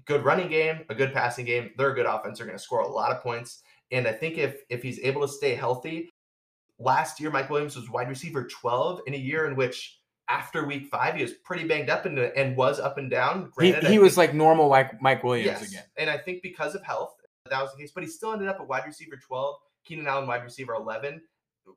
good 0.05 0.25
running 0.25 0.49
game, 0.49 0.81
a 0.89 0.97
good 0.97 1.13
passing 1.13 1.47
game. 1.47 1.71
They're 1.77 1.93
a 1.93 1.95
good 1.95 2.07
offense. 2.07 2.39
They're 2.39 2.47
going 2.49 2.59
to 2.59 2.65
score 2.65 2.81
a 2.81 2.89
lot 2.89 3.13
of 3.13 3.23
points. 3.23 3.63
And 3.93 4.07
I 4.07 4.13
think 4.13 4.39
if 4.39 4.63
if 4.69 4.83
he's 4.83 4.99
able 5.01 5.23
to 5.23 5.29
stay 5.29 5.55
healthy, 5.55 6.09
last 6.79 7.21
year 7.21 7.31
Mike 7.31 7.51
Williams 7.51 7.77
was 7.77 7.91
wide 7.91 8.09
receiver 8.09 8.47
12 8.47 9.03
in 9.07 9.15
a 9.15 9.19
year 9.19 9.47
in 9.47 9.57
which 9.57 9.99
after 10.29 10.65
week 10.65 10.87
five 10.87 11.17
he 11.17 11.23
was 11.23 11.33
pretty 11.45 11.67
banged 11.67 11.91
up 11.91 12.07
and, 12.07 12.19
and 12.19 12.57
was 12.57 12.79
up 12.79 12.99
and 12.99 13.11
down. 13.11 13.51
he 13.61 13.71
Granted, 13.71 13.87
I 13.87 13.91
he 13.91 13.99
was 13.99 14.17
like 14.17 14.33
normal 14.35 14.69
Mike 14.69 15.01
Mike 15.03 15.25
Williams 15.25 15.47
Yes, 15.47 15.69
again. 15.69 15.85
and 15.99 16.09
I 16.09 16.19
think 16.19 16.43
because 16.43 16.75
of 16.75 16.83
health, 16.85 17.15
that 17.51 17.61
was 17.61 17.73
the 17.73 17.79
case. 17.79 17.91
But 17.95 18.05
he 18.05 18.09
still 18.09 18.33
ended 18.33 18.49
up 18.49 18.61
at 18.61 18.69
wide 18.69 18.85
receiver 18.87 19.17
12, 19.17 19.57
Keenan 19.85 20.07
Allen 20.07 20.29
wide 20.29 20.45
receiver 20.45 20.75
11, 20.75 21.21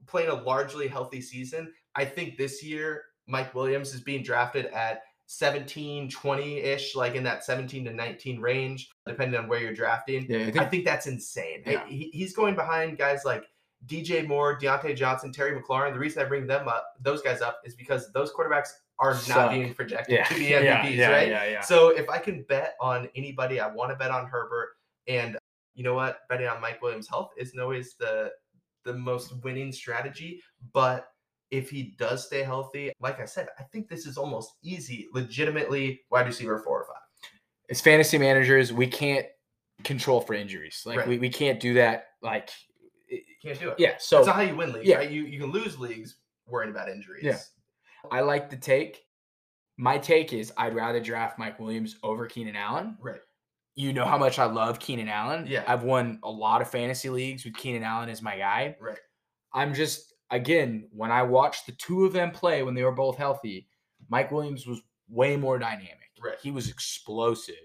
playing 0.08 0.30
a 0.30 0.36
largely 0.36 0.88
healthy 0.88 1.22
season. 1.22 1.74
I 1.96 2.06
think 2.06 2.38
this 2.38 2.64
year, 2.64 3.04
Mike 3.28 3.54
Williams 3.56 3.94
is 3.94 4.02
being 4.02 4.24
drafted 4.24 4.68
at 4.68 5.02
17, 5.38 6.10
20 6.10 6.58
ish, 6.58 6.96
like 6.96 7.16
in 7.16 7.24
that 7.24 7.44
17 7.44 7.86
to 7.86 7.94
19 7.94 8.40
range, 8.40 8.90
depending 9.08 9.40
on 9.40 9.48
where 9.48 9.60
you're 9.60 9.74
drafting. 9.74 10.26
Yeah, 10.30 10.38
I 10.38 10.42
I 10.42 10.52
think 10.52 10.70
think 10.70 10.86
that's 10.86 11.08
insane. 11.08 11.64
Yeah. 11.66 11.86
He, 11.88 12.10
he's 12.14 12.34
going 12.34 12.56
behind 12.56 12.98
guys 12.98 13.26
like 13.26 13.46
DJ 13.88 14.28
Moore, 14.28 14.58
Diontae 14.60 14.96
Johnson, 14.96 15.32
Terry 15.32 15.60
McLaurin. 15.60 15.94
The 15.94 16.00
reason 16.00 16.22
I 16.22 16.26
bring 16.26 16.46
them 16.46 16.68
up, 16.68 16.86
those 17.02 17.22
guys 17.22 17.42
up, 17.42 17.62
is 17.66 17.76
because 17.76 18.12
those 18.14 18.32
quarterbacks 18.32 18.70
are 19.00 19.16
Suck. 19.16 19.36
not 19.36 19.52
being 19.52 19.74
projected 19.74 20.14
yeah, 20.16 20.26
to 20.26 20.36
be 20.36 20.46
MVPs, 20.50 20.96
yeah, 20.96 21.10
right? 21.10 21.28
Yeah, 21.28 21.46
yeah. 21.46 21.62
So 21.62 21.90
if 21.90 22.08
I 22.10 22.20
can 22.20 22.44
bet 22.44 22.76
on 22.80 23.10
anybody, 23.16 23.60
I 23.60 23.68
want 23.68 23.92
to 23.92 23.96
bet 23.96 24.12
on 24.12 24.28
Herbert. 24.28 24.70
And 25.08 25.38
you 25.74 25.84
know 25.84 25.96
what? 25.96 26.20
Betting 26.30 26.48
on 26.48 26.62
Mike 26.62 26.82
Williams' 26.82 27.08
health 27.08 27.32
isn't 27.38 27.60
always 27.60 27.96
the 28.00 28.32
the 28.86 28.94
most 28.94 29.34
winning 29.44 29.72
strategy. 29.72 30.42
But 30.74 31.08
if 31.54 31.70
he 31.70 31.94
does 32.00 32.26
stay 32.26 32.42
healthy, 32.42 32.92
like 33.00 33.20
I 33.20 33.26
said, 33.26 33.48
I 33.60 33.64
think 33.64 33.88
this 33.88 34.08
is 34.08 34.18
almost 34.18 34.54
easy, 34.64 35.08
legitimately 35.14 36.02
wide 36.10 36.26
receiver 36.26 36.58
four 36.60 36.82
or 36.82 36.86
five. 36.86 37.30
As 37.70 37.80
fantasy 37.80 38.18
managers, 38.18 38.74
we 38.74 38.88
can't 38.88 39.28
control 39.84 40.20
for 40.20 40.34
injuries. 40.34 40.82
Like 40.86 41.00
Right. 41.00 41.08
we, 41.08 41.20
we 41.20 41.30
can't 41.30 41.60
do 41.60 41.76
that. 41.76 42.08
Like 42.24 42.50
Can't 43.44 43.60
do 43.60 43.70
it. 43.70 43.76
yeah. 43.78 43.94
So 44.00 44.18
That's 44.18 44.28
not 44.28 44.36
how 44.38 44.42
you 44.42 44.56
win 44.56 44.74
leagues, 44.74 44.88
yeah. 44.88 44.98
right? 44.98 45.10
You 45.12 45.24
you 45.26 45.40
can 45.40 45.52
lose 45.52 45.78
leagues 45.78 46.18
worrying 46.48 46.72
about 46.72 46.90
injuries. 46.90 47.24
Yeah. 47.24 47.38
I 48.12 48.22
like 48.22 48.50
the 48.50 48.58
take. 48.58 49.04
My 49.78 49.98
take 49.98 50.34
is 50.34 50.52
I'd 50.58 50.74
rather 50.76 51.00
draft 51.00 51.38
Mike 51.38 51.60
Williams 51.60 51.98
over 52.04 52.26
Keenan 52.26 52.56
Allen. 52.56 52.98
Right. 53.00 53.22
You 53.76 53.94
know 53.94 54.06
how 54.06 54.18
much 54.18 54.40
I 54.40 54.46
love 54.46 54.80
Keenan 54.80 55.08
Allen. 55.08 55.46
Yeah. 55.48 55.64
I've 55.68 55.84
won 55.84 56.20
a 56.24 56.30
lot 56.30 56.62
of 56.62 56.70
fantasy 56.70 57.10
leagues 57.10 57.46
with 57.46 57.56
Keenan 57.56 57.84
Allen 57.84 58.10
as 58.10 58.22
my 58.22 58.38
guy. 58.38 58.76
Right. 58.80 59.00
I'm 59.54 59.74
just 59.74 60.13
again, 60.34 60.88
when 60.92 61.12
I 61.12 61.24
watched 61.24 61.66
the 61.66 61.72
two 61.74 62.06
of 62.06 62.14
them 62.14 62.32
play 62.32 62.64
when 62.64 62.74
they 62.74 62.84
were 62.84 62.92
both 62.92 63.18
healthy, 63.18 63.68
Mike 64.10 64.32
Williams 64.32 64.66
was 64.68 64.82
way 65.10 65.38
more 65.38 65.60
dynamic. 65.60 66.12
Right. 66.24 66.38
He 66.42 66.52
was 66.52 66.70
explosive. 66.70 67.56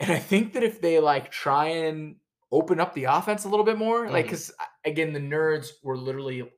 And 0.00 0.10
I 0.10 0.18
think 0.18 0.52
that 0.54 0.62
if 0.62 0.80
they 0.80 0.98
like 0.98 1.30
try 1.30 1.66
and 1.68 2.16
open 2.50 2.80
up 2.80 2.94
the 2.94 3.04
offense 3.04 3.44
a 3.44 3.48
little 3.48 3.64
bit 3.64 3.78
more, 3.78 4.08
like 4.10 4.24
Mhm. 4.26 4.28
because 4.28 4.52
again, 4.84 5.12
the 5.12 5.20
nerds 5.20 5.70
were 5.82 5.96
literally 5.96 6.50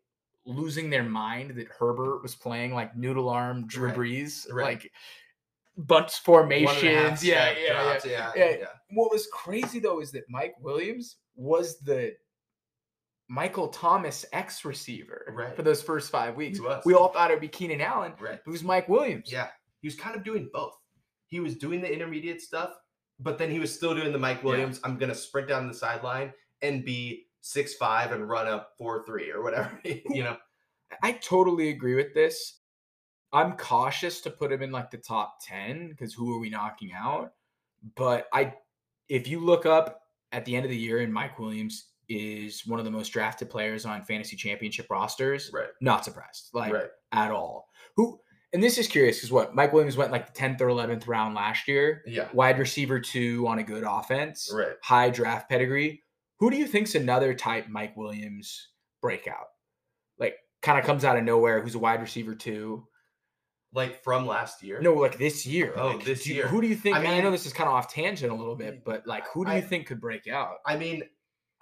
losing 0.47 0.90
their 0.90 1.03
mind 1.05 1.53
that 1.57 1.68
Herbert 1.68 2.22
was 2.22 2.34
playing 2.34 2.74
like 2.74 2.97
noodle 2.97 3.28
arm 3.28 3.66
Drew 3.66 3.88
Right. 3.88 3.97
Brees, 3.97 4.53
Right. 4.53 4.82
like 4.82 4.92
bunch 5.76 6.26
One 6.26 6.42
and 6.45 6.53
a 6.53 6.59
half 6.59 6.78
formations. 6.78 7.24
Yeah, 7.24 7.51
yeah, 7.51 7.59
yeah, 7.59 8.01
yeah, 8.05 8.32
yeah. 8.36 8.57
yeah. 8.61 8.66
What 8.90 9.11
was 9.11 9.26
crazy 9.32 9.78
though 9.80 10.01
is 10.01 10.12
that 10.12 10.24
Mike 10.28 10.55
Williams 10.61 11.16
was 11.34 11.78
the 11.80 12.14
Michael 13.35 13.68
Thomas 13.68 14.24
X 14.32 14.64
receiver 14.64 15.26
Right. 15.37 15.57
for 15.57 15.62
those 15.62 15.82
first 15.82 16.11
five 16.12 16.37
weeks. 16.37 16.61
We 16.85 16.95
all 16.95 17.09
thought 17.09 17.30
it 17.30 17.35
would 17.35 17.41
be 17.41 17.49
Keenan 17.49 17.80
Allen. 17.80 18.12
Right. 18.20 18.39
It 18.47 18.49
was 18.49 18.62
Mike 18.62 18.89
Williams. 18.89 19.30
Yeah, 19.32 19.49
he 19.80 19.89
was 19.89 19.97
kind 19.97 20.14
of 20.14 20.22
doing 20.22 20.49
both. 20.53 20.74
He 21.26 21.41
was 21.41 21.57
doing 21.57 21.80
the 21.80 21.93
intermediate 21.93 22.41
stuff, 22.41 22.70
but 23.18 23.37
then 23.39 23.51
he 23.51 23.59
was 23.59 23.74
still 23.74 23.93
doing 23.95 24.12
the 24.12 24.18
Mike 24.18 24.39
Yeah. 24.39 24.45
Williams. 24.51 24.80
I'm 24.85 24.97
gonna 24.99 25.16
sprint 25.16 25.49
down 25.49 25.66
the 25.66 25.74
sideline 25.74 26.32
and 26.62 26.85
be 26.85 27.26
six 27.41 27.74
five 27.74 28.12
and 28.12 28.28
run 28.28 28.47
up 28.47 28.74
four 28.78 29.05
three 29.05 29.30
or 29.32 29.43
whatever. 29.43 29.80
you 29.85 30.22
know, 30.22 30.37
I 31.03 31.12
totally 31.12 31.70
agree 31.70 31.97
with 31.97 32.14
this. 32.14 32.61
I'm 33.32 33.57
cautious 33.57 34.20
to 34.20 34.30
put 34.30 34.53
him 34.53 34.62
in 34.62 34.70
like 34.70 34.93
the 34.93 34.97
top 34.99 35.39
10 35.45 35.89
because 35.89 36.14
who 36.14 36.32
are 36.32 36.39
we 36.39 36.51
knocking 36.51 36.93
out? 36.93 37.32
But 37.97 38.28
I 38.32 38.55
if 39.09 39.26
you 39.26 39.41
look 39.41 39.66
up 39.66 40.03
at 40.30 40.45
the 40.45 40.55
end 40.55 40.64
of 40.64 40.70
the 40.70 40.76
year 40.76 41.01
and 41.01 41.12
Mike 41.12 41.37
Williams 41.41 41.89
is 42.09 42.67
one 42.67 42.79
of 42.79 42.85
the 42.85 42.91
most 42.91 43.11
drafted 43.11 43.51
players 43.51 43.85
on 43.85 44.05
fantasy 44.05 44.37
championship 44.37 44.87
rosters, 44.91 45.51
right, 45.53 45.69
not 45.81 46.05
surprised. 46.05 46.51
Like 46.53 46.73
right, 46.73 46.89
at 47.13 47.31
all. 47.31 47.69
Who 47.97 48.19
and 48.53 48.63
this 48.63 48.79
is 48.79 48.87
curious 48.87 49.17
because 49.19 49.33
what 49.33 49.55
Mike 49.55 49.73
Williams 49.73 49.97
went 49.97 50.13
like 50.13 50.33
the 50.33 50.41
10th 50.41 50.61
or 50.61 50.69
11th 50.69 51.09
round 51.09 51.35
last 51.35 51.67
year, 51.67 52.03
yeah, 52.07 52.29
wide 52.33 52.59
receiver 52.59 53.01
two 53.01 53.47
on 53.49 53.59
a 53.59 53.63
good 53.65 53.85
offense, 53.87 54.51
right. 54.55 54.75
high 54.83 55.11
draft 55.11 55.49
pedigree. 55.49 56.03
Who 56.39 56.51
do 56.51 56.57
you 56.57 56.67
think's 56.67 56.95
another 56.95 57.35
type 57.35 57.69
Mike 57.69 57.97
Williams 57.97 58.69
breakout? 59.03 59.47
Like 60.19 60.37
kind 60.63 60.79
of 60.79 60.85
comes 60.85 61.05
out 61.05 61.17
of 61.17 61.25
nowhere, 61.25 61.61
who's 61.63 61.75
a 61.75 61.79
wide 61.79 62.01
receiver 62.01 62.35
two. 62.35 62.87
Like 63.73 64.05
from 64.05 64.25
last 64.25 64.63
year. 64.63 64.81
No, 64.81 64.95
like 64.95 65.19
this 65.19 65.45
year. 65.45 65.73
Oh, 65.77 65.89
like, 65.89 66.05
this 66.05 66.25
you- 66.29 66.37
year. 66.37 66.47
Who 66.47 66.61
do 66.61 66.69
you 66.69 66.77
think? 66.77 66.95
I 66.95 67.01
I, 67.01 67.03
mean, 67.03 67.11
I 67.13 67.21
know 67.21 67.33
this 67.33 67.45
is 67.47 67.53
kind 67.53 67.69
of 67.69 67.75
off 67.75 67.93
tangent 67.93 68.31
a 68.31 68.35
little 68.35 68.55
bit, 68.55 68.85
but 68.85 69.05
like, 69.05 69.27
who 69.29 69.45
do 69.45 69.51
you 69.51 69.59
I- 69.59 69.63
think 69.63 69.89
could 69.89 70.01
break 70.01 70.29
out? 70.29 70.59
I 70.65 70.77
mean, 70.77 71.03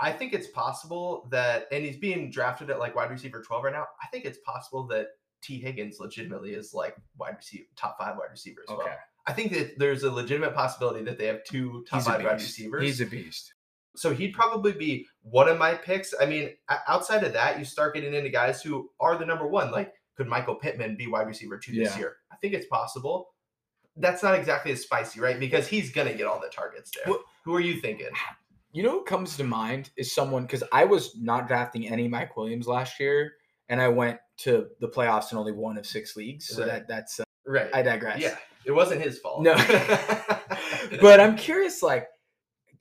I 0.03 0.11
think 0.13 0.33
it's 0.33 0.49
possible 0.49 1.29
that, 1.31 1.67
and 1.71 1.85
he's 1.85 1.97
being 1.97 2.31
drafted 2.31 2.71
at 2.71 2.79
like 2.81 2.97
wide 2.97 3.11
receiver 3.11 3.41
12 3.41 3.65
right 3.65 3.73
now. 3.73 3.87
I 4.03 4.09
think 4.09 4.25
it's 4.25 4.39
possible 4.45 4.85
that 4.89 5.07
Tee 5.43 5.59
Higgins 5.61 5.99
legitimately 6.01 6.55
is 6.55 6.75
like 6.75 6.97
wide 7.17 7.37
receiver, 7.37 7.65
top 7.77 7.97
five 7.99 8.17
wide 8.17 8.31
receiver 8.31 8.63
as 8.69 8.77
well. 8.77 8.89
I 9.27 9.33
think 9.33 9.53
that 9.53 9.79
there's 9.79 10.03
a 10.03 10.11
legitimate 10.11 10.55
possibility 10.55 11.05
that 11.05 11.19
they 11.19 11.27
have 11.27 11.45
two 11.45 11.85
top 11.89 12.01
He's 12.01 12.07
five 12.09 12.25
wide 12.25 12.33
receivers. 12.33 12.83
He's 12.83 13.01
a 13.01 13.07
beast. 13.07 13.55
so 13.95 14.13
he'd 14.13 14.33
probably 14.35 14.73
be 14.73 15.07
one 15.23 15.49
of 15.49 15.57
my 15.59 15.75
picks. 15.75 16.13
I 16.21 16.27
mean, 16.27 16.51
outside 16.89 17.23
of 17.23 17.33
that, 17.35 17.59
you 17.61 17.65
start 17.65 17.95
getting 17.95 18.13
into 18.15 18.29
guys 18.31 18.61
who 18.61 18.91
are 18.99 19.17
the 19.17 19.25
number 19.27 19.47
one. 19.47 19.71
Like, 19.71 19.93
could 20.17 20.27
Michael 20.27 20.57
Pittman 20.57 20.97
be 20.97 21.07
wide 21.07 21.29
receiver 21.29 21.59
two 21.59 21.73
this 21.73 21.93
Yeah. 21.93 21.99
year? 21.99 22.17
I 22.33 22.37
think 22.37 22.55
it's 22.55 22.67
possible. 22.67 23.29
That's 23.97 24.23
not 24.23 24.35
exactly 24.35 24.73
as 24.73 24.81
spicy, 24.83 25.21
right? 25.21 25.39
Because 25.39 25.69
he's 25.69 25.93
gonna 25.93 26.15
get 26.15 26.27
all 26.27 26.41
the 26.41 26.49
targets 26.49 26.91
there. 26.91 27.05
Well- 27.07 27.25
who 27.45 27.55
are 27.55 27.61
you 27.61 27.81
thinking? 27.81 28.11
You 28.73 28.83
know 28.83 28.97
what 28.97 29.07
comes 29.07 29.37
to 29.37 29.45
mind 29.45 29.91
is 29.97 30.15
someone 30.15 30.43
because 30.43 30.65
I 30.73 30.85
was 30.85 31.15
not 31.17 31.47
drafting 31.47 31.87
any 31.89 32.09
Mike 32.09 32.37
Williams 32.37 32.67
last 32.67 32.99
year, 32.99 33.35
and 33.69 33.81
I 33.81 33.89
went 33.89 34.19
to 34.39 34.69
the 34.81 34.89
playoffs 34.89 35.31
in 35.33 35.39
only 35.39 35.53
one 35.53 35.77
of 35.79 35.87
six 35.87 36.17
leagues. 36.17 36.49
So 36.49 36.63
Right. 36.63 36.67
that 36.73 36.89
that's 36.89 37.21
uh, 37.21 37.25
Right. 37.47 37.69
I 37.75 37.83
digress. 37.83 38.19
yeah, 38.21 38.37
it 38.65 38.73
wasn't 38.73 39.03
his 39.03 39.19
fault. 39.19 39.43
No. 39.43 39.55
but 41.01 41.21
I'm 41.21 41.37
curious, 41.37 41.83
like, 41.83 42.09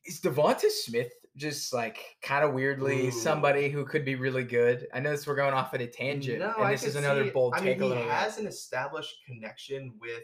is 0.06 0.20
DeVonta 0.22 0.70
Smith 0.70 1.12
just 1.38 1.74
like 1.74 1.98
kind 2.22 2.44
of 2.44 2.54
weirdly 2.54 3.08
Ooh. 3.08 3.12
somebody 3.12 3.70
who 3.70 3.86
could 3.86 4.04
be 4.06 4.16
really 4.16 4.44
good? 4.44 4.88
I 4.94 5.00
know 5.00 5.12
this 5.12 5.26
we're 5.28 5.36
going 5.36 5.54
off 5.54 5.74
at 5.74 5.82
a 5.82 5.88
tangent, 5.88 6.40
No, 6.40 6.54
and 6.58 6.74
this 6.74 6.84
is 6.84 6.96
another 6.96 7.32
bold 7.32 7.54
I 7.56 7.60
take. 7.60 7.66
mean, 7.66 7.74
a 7.74 7.84
he 7.84 7.90
little 7.90 8.04
bit. 8.04 8.12
has 8.12 8.38
an 8.38 8.48
established 8.48 9.16
connection 9.26 9.94
with 10.00 10.24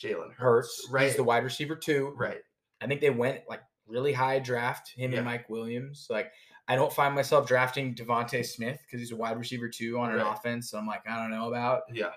Jalen 0.00 0.32
Hurts, 0.34 0.38
Hurts, 0.38 0.88
right? 0.90 1.06
He's 1.06 1.16
the 1.16 1.24
wide 1.24 1.44
receiver 1.44 1.74
too. 1.76 2.12
right. 2.16 2.38
I 2.80 2.86
think 2.86 3.00
they 3.00 3.10
went 3.10 3.40
like 3.48 3.60
really 3.86 4.12
high 4.12 4.38
draft 4.38 4.90
him 4.90 5.12
Yeah. 5.12 5.18
and 5.18 5.26
Mike 5.26 5.48
Williams. 5.48 6.06
Like 6.10 6.32
I 6.68 6.74
don't 6.74 6.92
find 6.92 7.14
myself 7.14 7.46
drafting 7.46 7.94
DeVonta 7.94 8.44
Smith 8.44 8.80
because 8.84 9.00
he's 9.00 9.12
a 9.12 9.16
wide 9.16 9.38
receiver 9.38 9.68
too 9.68 9.98
on 9.98 10.10
an 10.10 10.18
Right. 10.18 10.32
offense. 10.34 10.70
So 10.70 10.78
I'm 10.78 10.86
like, 10.86 11.08
I 11.08 11.16
don't 11.16 11.30
know 11.30 11.48
about. 11.48 11.82
Yeah. 11.92 12.10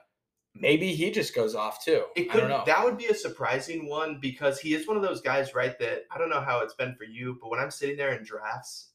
Maybe 0.55 0.93
he 0.95 1.11
just 1.11 1.35
goes 1.35 1.53
off 1.53 1.85
too. 1.85 2.05
It 2.15 2.29
I 2.29 2.33
could 2.33 2.39
don't 2.41 2.49
know. 2.49 2.63
that 2.65 2.83
would 2.83 2.97
be 2.97 3.05
a 3.05 3.13
surprising 3.13 3.87
one 3.87 4.19
because 4.19 4.59
he 4.59 4.73
is 4.73 4.87
one 4.87 4.97
of 4.97 5.03
those 5.03 5.21
guys, 5.21 5.53
right? 5.53 5.77
That 5.79 6.05
I 6.11 6.17
don't 6.17 6.29
know 6.31 6.41
how 6.41 6.59
it's 6.61 6.73
been 6.73 6.95
for 6.95 7.03
you, 7.03 7.37
but 7.39 7.51
when 7.51 7.59
I'm 7.59 7.69
sitting 7.69 7.95
there 7.97 8.13
in 8.13 8.23
drafts, 8.23 8.87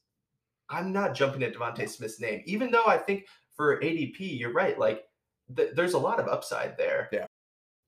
I'm 0.69 0.91
not 0.91 1.13
jumping 1.15 1.43
at 1.43 1.53
DeVonta 1.53 1.87
Smith's 1.87 2.19
name, 2.19 2.41
even 2.45 2.71
though 2.71 2.85
I 2.85 2.97
think 2.97 3.25
for 3.55 3.79
ADP, 3.79 4.37
you're 4.37 4.51
right. 4.51 4.77
Like 4.77 5.05
th- 5.55 5.71
there's 5.75 5.93
a 5.93 5.97
lot 5.99 6.19
of 6.19 6.27
upside 6.27 6.77
there. 6.77 7.07
Yeah. 7.13 7.25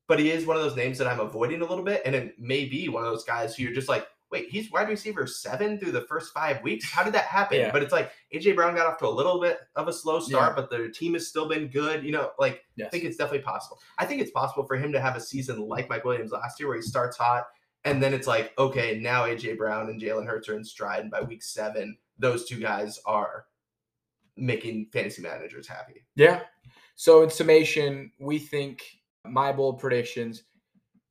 But 0.08 0.20
he 0.20 0.32
is 0.32 0.46
one 0.46 0.56
of 0.56 0.64
those 0.64 0.78
names 0.78 0.98
that 1.00 1.08
I'm 1.08 1.20
avoiding 1.20 1.62
a 1.62 1.66
little 1.66 1.84
bit, 1.84 2.02
and 2.06 2.16
it 2.16 2.40
may 2.40 2.64
be 2.64 2.88
one 2.88 3.04
of 3.04 3.12
those 3.12 3.26
guys 3.26 3.56
who 3.56 3.64
you're 3.64 3.74
just 3.74 3.90
like, 3.90 4.08
wait, 4.32 4.50
he's 4.50 4.72
wide 4.72 4.90
receiver 4.90 5.26
seven 5.26 5.80
through 5.80 5.92
the 5.92 6.02
first 6.02 6.34
five 6.34 6.62
weeks. 6.64 6.90
How 6.90 7.04
did 7.04 7.14
that 7.14 7.26
happen? 7.26 7.60
Yeah. 7.60 7.72
But 7.72 7.84
it's 7.84 7.94
like 7.94 8.12
AJ 8.34 8.56
Brown 8.56 8.76
got 8.76 8.88
off 8.88 8.98
to 9.00 9.08
a 9.08 9.10
little 9.10 9.40
bit 9.40 9.60
of 9.76 9.88
a 9.88 9.94
slow 9.94 10.20
start, 10.20 10.54
Yeah. 10.56 10.62
but 10.62 10.70
their 10.70 10.90
team 10.90 11.14
has 11.14 11.28
still 11.28 11.48
been 11.48 11.68
good. 11.68 12.04
You 12.04 12.12
know, 12.12 12.32
like 12.38 12.64
yes. 12.76 12.88
I 12.88 12.90
think 12.90 13.04
it's 13.06 13.18
definitely 13.18 13.46
possible. 13.46 13.80
I 13.98 14.06
think 14.06 14.22
it's 14.22 14.32
possible 14.32 14.66
for 14.66 14.76
him 14.76 14.92
to 14.92 15.00
have 15.00 15.16
a 15.16 15.22
season 15.22 15.60
like 15.62 15.90
Mike 15.90 16.04
Williams 16.04 16.32
last 16.32 16.60
year, 16.60 16.68
where 16.68 16.78
he 16.78 16.84
starts 16.84 17.16
hot, 17.18 17.48
and 17.86 18.04
then 18.04 18.14
it's 18.14 18.28
like, 18.28 18.54
okay, 18.58 19.00
now 19.00 19.24
AJ 19.24 19.58
Brown 19.58 19.90
and 19.90 20.02
Jalen 20.02 20.26
Hurts 20.28 20.50
are 20.50 20.56
in 20.58 20.64
stride, 20.64 21.02
and 21.02 21.12
by 21.12 21.22
week 21.22 21.44
seven, 21.44 21.98
those 22.20 22.46
two 22.46 22.60
guys 22.60 23.00
are 23.06 23.46
making 24.36 24.88
fantasy 24.92 25.22
managers 25.22 25.68
happy. 25.68 26.06
Yeah. 26.16 26.42
So 26.96 27.24
in 27.24 27.30
summation, 27.30 28.12
we 28.20 28.40
think 28.40 28.84
my 29.26 29.52
bold 29.52 29.80
predictions. 29.80 30.44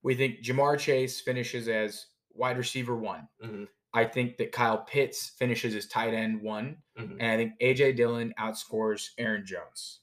We 0.03 0.15
think 0.15 0.43
Ja'Marr 0.43 0.79
Chase 0.79 1.21
finishes 1.21 1.69
as 1.69 2.07
wide 2.37 2.59
receiver 2.59 2.97
one. 2.97 3.29
Mhm. 3.43 3.69
I 3.93 4.05
think 4.05 4.37
that 4.37 4.53
Kyle 4.53 4.79
Pitts 4.85 5.31
finishes 5.39 5.75
as 5.75 5.87
tight 5.87 6.13
end 6.13 6.43
one, 6.43 6.83
Mhm. 6.99 7.17
and 7.19 7.23
I 7.23 7.37
think 7.37 7.55
AJ 7.61 7.93
Dillon 7.93 8.35
outscores 8.39 9.11
Aaron 9.19 9.47
Jones. 9.47 10.01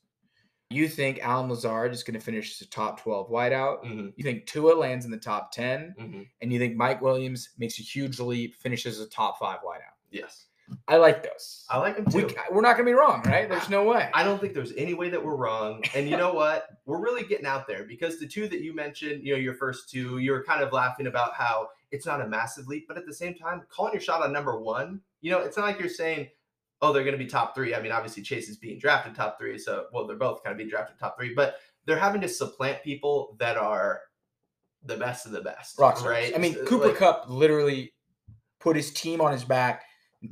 You 0.69 0.87
think 0.87 1.19
Allen 1.19 1.49
Lazard 1.49 1.93
is 1.93 2.01
going 2.01 2.15
to 2.19 2.25
finish 2.25 2.59
as 2.59 2.65
a 2.65 2.69
top 2.69 2.99
twelve 2.99 3.29
wideout? 3.29 3.83
Mhm. 3.83 4.13
You 4.15 4.23
think 4.23 4.47
Tua 4.47 4.73
lands 4.73 5.05
in 5.05 5.11
the 5.11 5.17
top 5.19 5.51
ten, 5.51 5.93
Mhm. 5.99 6.27
and 6.41 6.51
you 6.51 6.57
think 6.57 6.75
Mike 6.75 7.01
Williams 7.01 7.49
makes 7.59 7.77
a 7.79 7.83
huge 7.83 8.19
leap, 8.19 8.55
finishes 8.55 8.99
as 8.99 9.05
a 9.05 9.09
top 9.09 9.37
five 9.37 9.59
wideout. 9.59 9.93
Yes, 10.09 10.47
I 10.87 10.97
like 10.97 11.23
those. 11.23 11.65
I 11.69 11.77
like 11.77 11.95
them 11.95 12.05
too. 12.05 12.27
We, 12.27 12.35
we're 12.51 12.61
not 12.61 12.77
going 12.77 12.85
to 12.85 12.91
be 12.91 12.93
wrong, 12.93 13.21
right? 13.25 13.49
There's 13.49 13.69
no 13.69 13.83
way. 13.83 14.09
I 14.13 14.23
don't 14.23 14.39
think 14.39 14.53
there's 14.53 14.73
any 14.77 14.93
way 14.93 15.09
that 15.09 15.23
we're 15.23 15.35
wrong. 15.35 15.83
And 15.95 16.09
you 16.09 16.17
know 16.17 16.33
what? 16.33 16.67
We're 16.85 17.01
really 17.01 17.23
getting 17.23 17.45
out 17.45 17.67
there 17.67 17.83
because 17.83 18.19
the 18.19 18.27
two 18.27 18.47
that 18.47 18.61
you 18.61 18.75
mentioned, 18.75 19.23
you 19.25 19.33
know, 19.33 19.39
your 19.39 19.53
first 19.53 19.89
two, 19.89 20.17
you 20.19 20.31
were 20.31 20.43
kind 20.43 20.61
of 20.61 20.71
laughing 20.73 21.07
about 21.07 21.33
how 21.33 21.69
it's 21.91 22.05
not 22.05 22.21
a 22.21 22.27
massive 22.27 22.67
leap, 22.67 22.85
but 22.87 22.97
at 22.97 23.05
the 23.05 23.13
same 23.13 23.35
time, 23.35 23.61
calling 23.69 23.93
your 23.93 24.01
shot 24.01 24.21
on 24.21 24.33
number 24.33 24.59
one, 24.59 25.01
you 25.21 25.31
know, 25.31 25.39
it's 25.39 25.57
not 25.57 25.65
like 25.65 25.79
you're 25.79 25.89
saying, 25.89 26.29
oh, 26.81 26.91
they're 26.91 27.03
going 27.03 27.17
to 27.17 27.23
be 27.23 27.29
top 27.29 27.55
three. 27.55 27.73
I 27.73 27.81
mean, 27.81 27.91
obviously 27.91 28.23
Chase 28.23 28.49
is 28.49 28.57
being 28.57 28.77
drafted 28.79 29.15
top 29.15 29.37
three, 29.39 29.57
so 29.57 29.85
well, 29.93 30.05
they're 30.05 30.17
both 30.17 30.43
kind 30.43 30.51
of 30.51 30.57
being 30.57 30.69
drafted 30.69 30.99
top 30.99 31.17
three, 31.17 31.33
but 31.33 31.55
they're 31.85 31.97
having 31.99 32.21
to 32.21 32.27
supplant 32.27 32.83
people 32.83 33.35
that 33.39 33.57
are 33.57 34.01
the 34.85 34.97
best 34.97 35.25
of 35.25 35.31
the 35.31 35.41
best, 35.41 35.79
rock 35.79 35.97
stars. 35.97 36.09
right? 36.11 36.33
I 36.35 36.39
mean, 36.39 36.55
Cooper 36.65 36.87
like- 36.87 36.97
Kupp 36.97 37.29
literally 37.29 37.93
put 38.59 38.75
his 38.75 38.91
team 38.91 39.21
on 39.21 39.31
his 39.31 39.43
back 39.43 39.83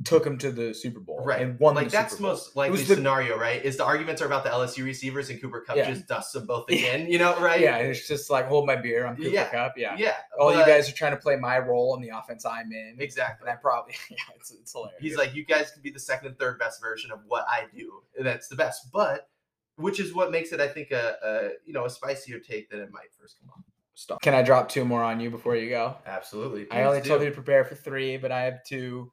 took 0.04 0.26
him 0.26 0.38
to 0.38 0.50
the 0.50 0.72
Super 0.74 1.00
Bowl, 1.00 1.22
Right. 1.24 1.42
And 1.42 1.58
won 1.60 1.74
like 1.74 1.86
the 1.86 1.90
that's 1.92 2.12
Super 2.12 2.22
most 2.22 2.56
likely 2.56 2.78
the- 2.82 2.94
scenario, 2.94 3.38
right? 3.38 3.62
Is 3.64 3.76
the 3.76 3.84
arguments 3.84 4.22
are 4.22 4.26
about 4.26 4.42
the 4.44 4.50
LSU 4.50 4.84
receivers 4.84 5.28
and 5.30 5.40
Cooper 5.40 5.60
Kupp 5.60 5.76
Yeah. 5.76 5.90
just 5.90 6.06
dusts 6.08 6.32
them 6.32 6.46
both 6.46 6.66
again, 6.70 7.06
you 7.10 7.18
know, 7.18 7.38
right? 7.40 7.60
Yeah, 7.60 7.76
and 7.76 7.88
it's 7.90 8.06
just 8.08 8.30
like 8.30 8.46
hold 8.46 8.66
my 8.66 8.76
beer. 8.76 9.06
I'm 9.06 9.16
Cooper 9.16 9.28
Yeah. 9.28 9.48
Kupp. 9.50 9.74
Yeah. 9.76 9.94
Yeah. 9.98 10.16
All 10.38 10.50
you 10.56 10.64
guys 10.64 10.88
are 10.88 10.92
trying 10.94 11.12
to 11.12 11.18
play 11.18 11.36
my 11.36 11.58
role 11.58 11.94
in 11.96 12.00
the 12.02 12.08
offense 12.16 12.44
I'm 12.46 12.72
in. 12.72 12.96
Exactly. 12.98 13.48
And 13.48 13.56
I 13.56 13.60
probably 13.60 13.94
yeah, 14.10 14.16
it's, 14.36 14.50
it's 14.50 14.72
hilarious. 14.72 14.96
He's 15.00 15.16
like, 15.16 15.34
you 15.34 15.44
guys 15.44 15.70
can 15.70 15.82
be 15.82 15.90
the 15.90 16.00
second 16.00 16.28
and 16.28 16.38
third 16.38 16.58
best 16.58 16.80
version 16.80 17.10
of 17.12 17.20
what 17.26 17.44
I 17.48 17.66
do. 17.76 18.02
That's 18.18 18.48
the 18.48 18.56
best. 18.56 18.90
But 18.92 19.28
which 19.76 20.00
is 20.00 20.14
what 20.14 20.30
makes 20.30 20.52
it, 20.52 20.60
I 20.60 20.68
think, 20.68 20.90
a, 20.90 21.16
a 21.24 21.48
you 21.66 21.72
know 21.72 21.84
a 21.86 21.90
spicier 21.90 22.38
take 22.38 22.70
than 22.70 22.80
it 22.80 22.90
might 22.92 23.12
first 23.20 23.36
come 23.40 23.50
off. 23.50 23.64
Stop. 23.94 24.22
Can 24.22 24.32
I 24.34 24.42
drop 24.42 24.68
two 24.70 24.84
more 24.86 25.02
on 25.02 25.20
you 25.20 25.30
before 25.30 25.54
you 25.54 25.68
go? 25.68 25.96
Absolutely. 26.06 26.66
I 26.70 26.84
only 26.84 27.00
Please 27.00 27.08
told 27.08 27.22
you 27.22 27.28
to 27.28 27.34
prepare 27.34 27.62
for 27.64 27.74
three, 27.74 28.16
but 28.16 28.32
I 28.32 28.42
have 28.42 28.64
two. 28.64 29.12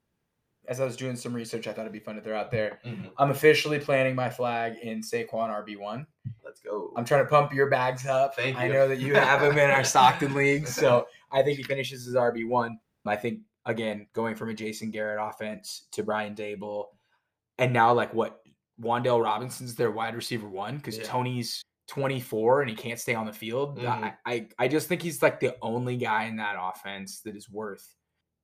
As 0.68 0.78
I 0.80 0.84
was 0.84 0.96
doing 0.96 1.16
some 1.16 1.34
research, 1.34 1.66
I 1.66 1.72
thought 1.72 1.80
it'd 1.82 1.92
be 1.92 1.98
fun 1.98 2.14
to 2.16 2.20
throw 2.20 2.38
out 2.38 2.50
there. 2.50 2.78
Mhm. 2.84 3.10
I'm 3.18 3.30
officially 3.30 3.78
planting 3.80 4.14
my 4.14 4.30
flag 4.30 4.76
in 4.82 5.00
Saquon 5.00 5.50
RB1. 5.50 6.06
Let's 6.44 6.60
go. 6.60 6.92
I'm 6.96 7.04
trying 7.04 7.24
to 7.24 7.30
pump 7.30 7.52
your 7.52 7.68
bags 7.68 8.06
up. 8.06 8.36
Thank 8.36 8.56
I 8.56 8.68
know 8.68 8.86
that 8.86 8.98
you 9.00 9.14
have 9.14 9.42
him 9.42 9.58
in 9.58 9.70
our 9.70 9.82
Stockton 9.84 10.34
league, 10.34 10.66
so 10.68 11.08
I 11.32 11.42
think 11.42 11.56
he 11.56 11.62
finishes 11.64 12.06
as 12.06 12.14
RB 12.14 12.44
one. 12.46 12.78
I 13.06 13.16
think 13.16 13.40
again 13.66 14.06
going 14.12 14.34
from 14.36 14.48
a 14.50 14.54
Jason 14.54 14.90
Garrett 14.90 15.18
offense 15.20 15.86
to 15.92 16.02
Brian 16.02 16.34
Daboll, 16.34 16.86
and 17.58 17.72
now 17.72 17.92
like 17.92 18.12
what 18.14 18.40
Wan'Dale 18.80 19.22
Robinson's 19.22 19.74
their 19.74 19.90
wide 19.90 20.14
receiver 20.14 20.48
one 20.48 20.76
because 20.76 20.98
Yeah. 20.98 21.04
Toney's 21.04 21.62
24 21.88 22.60
and 22.62 22.70
he 22.70 22.76
can't 22.76 23.00
stay 23.00 23.14
on 23.14 23.26
the 23.26 23.32
field. 23.32 23.78
I, 23.80 23.82
Mhm. 23.82 24.16
I 24.24 24.48
I 24.58 24.68
just 24.68 24.86
think 24.88 25.02
he's 25.02 25.22
like 25.22 25.40
the 25.40 25.56
only 25.60 25.96
guy 25.96 26.24
in 26.24 26.36
that 26.36 26.56
offense 26.58 27.20
that 27.22 27.34
is 27.34 27.50
worth 27.50 27.94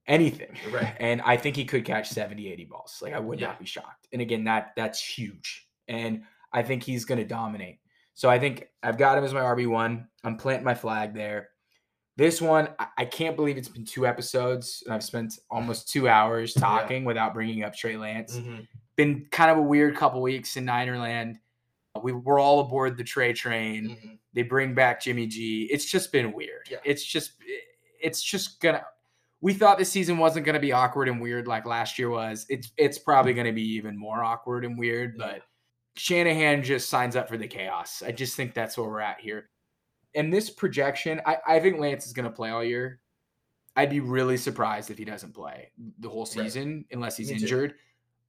anything. 0.09 0.57
Right. 0.71 0.95
And 1.01 1.21
I 1.23 1.37
think 1.37 1.57
he 1.57 1.65
could 1.65 1.85
catch 1.85 2.09
70, 2.09 2.51
80 2.53 2.65
balls. 2.67 2.99
Like 3.03 3.13
I 3.15 3.19
would 3.21 3.41
Yeah. 3.41 3.49
not 3.49 3.59
be 3.59 3.67
shocked. 3.67 4.09
And 4.13 4.23
again, 4.23 4.45
that 4.45 4.73
that's 4.77 5.01
huge. 5.03 5.67
And 5.89 6.23
I 6.53 6.63
think 6.63 6.83
he's 6.83 7.05
going 7.05 7.19
to 7.19 7.25
dominate. 7.25 7.81
So 8.15 8.29
I 8.31 8.39
think 8.39 8.69
I've 8.83 8.99
got 8.99 9.19
him 9.19 9.25
as 9.25 9.35
my 9.35 9.41
RB1. 9.43 10.07
I'm 10.25 10.37
planting 10.37 10.65
my 10.65 10.75
flag 10.75 11.15
there. 11.15 11.51
This 12.17 12.41
one, 12.41 12.69
I, 12.79 12.87
I 12.99 13.05
can't 13.05 13.37
believe 13.37 13.59
it's 13.59 13.69
been 13.69 13.85
two 13.85 14.07
episodes 14.07 14.83
and 14.87 14.95
I've 14.95 15.05
spent 15.05 15.39
almost 15.51 15.89
two 15.91 16.09
hours 16.09 16.53
Yeah. 16.57 16.63
talking 16.63 17.05
without 17.05 17.35
bringing 17.35 17.63
up 17.63 17.75
Trey 17.75 17.97
Lance. 17.97 18.37
Mhm. 18.37 18.67
Been 18.97 19.27
kind 19.31 19.51
of 19.51 19.59
a 19.59 19.63
weird 19.63 19.97
couple 19.97 20.23
weeks 20.23 20.57
in 20.57 20.65
Ninerland. 20.65 21.35
We 22.03 22.13
were 22.13 22.39
all 22.39 22.61
aboard 22.61 22.97
the 22.97 23.05
Trey 23.05 23.33
train 23.35 23.89
Mhm. 23.91 24.19
they 24.33 24.43
bring 24.43 24.75
back 24.75 25.03
Jimmy 25.03 25.27
G. 25.27 25.69
It's 25.71 25.85
just 25.85 26.11
been 26.13 26.33
weird. 26.33 26.69
Yeah. 26.71 26.79
It's 26.85 27.05
just 27.05 27.33
it's 28.01 28.23
just 28.23 28.61
gonna 28.61 28.85
we 29.41 29.53
thought 29.53 29.79
this 29.79 29.91
season 29.93 30.19
wasn't 30.19 30.47
gonna 30.47 30.61
be 30.61 30.73
awkward 30.73 31.09
and 31.09 31.21
weird 31.21 31.47
like 31.47 31.67
last 31.67 31.99
year 31.99 32.09
was. 32.11 32.47
It's 32.49 32.73
it's 32.77 32.99
probably 32.99 33.35
gonna 33.35 33.53
be 33.53 33.63
even 33.75 33.97
more 33.97 34.23
awkward 34.25 34.65
and 34.65 34.79
weird, 34.79 35.17
Yeah. 35.19 35.27
but 35.27 35.43
Shanahan 35.97 36.63
just 36.63 36.89
signs 36.91 37.17
up 37.17 37.29
for 37.29 37.37
the 37.39 37.49
chaos. 37.49 38.03
I 38.03 38.13
just 38.13 38.37
think 38.37 38.55
that's 38.55 38.77
where 38.77 38.89
we're 38.89 39.01
at 39.01 39.21
here. 39.21 39.51
And 40.15 40.33
this 40.33 40.51
projection, 40.51 41.21
I, 41.27 41.39
I 41.47 41.61
think 41.61 41.79
Lance 41.79 42.07
is 42.07 42.13
gonna 42.13 42.31
play 42.31 42.51
all 42.51 42.65
year. 42.65 43.01
I'd 43.77 43.91
be 43.91 44.01
really 44.01 44.39
surprised 44.39 44.91
if 44.91 44.97
he 44.99 45.05
doesn't 45.05 45.35
play 45.35 45.71
the 45.99 46.09
whole 46.09 46.25
Right. 46.25 46.29
season 46.45 46.87
unless 46.91 47.17
he's 47.19 47.31
Me 47.31 47.37
too. 47.39 47.43
injured. 47.45 47.75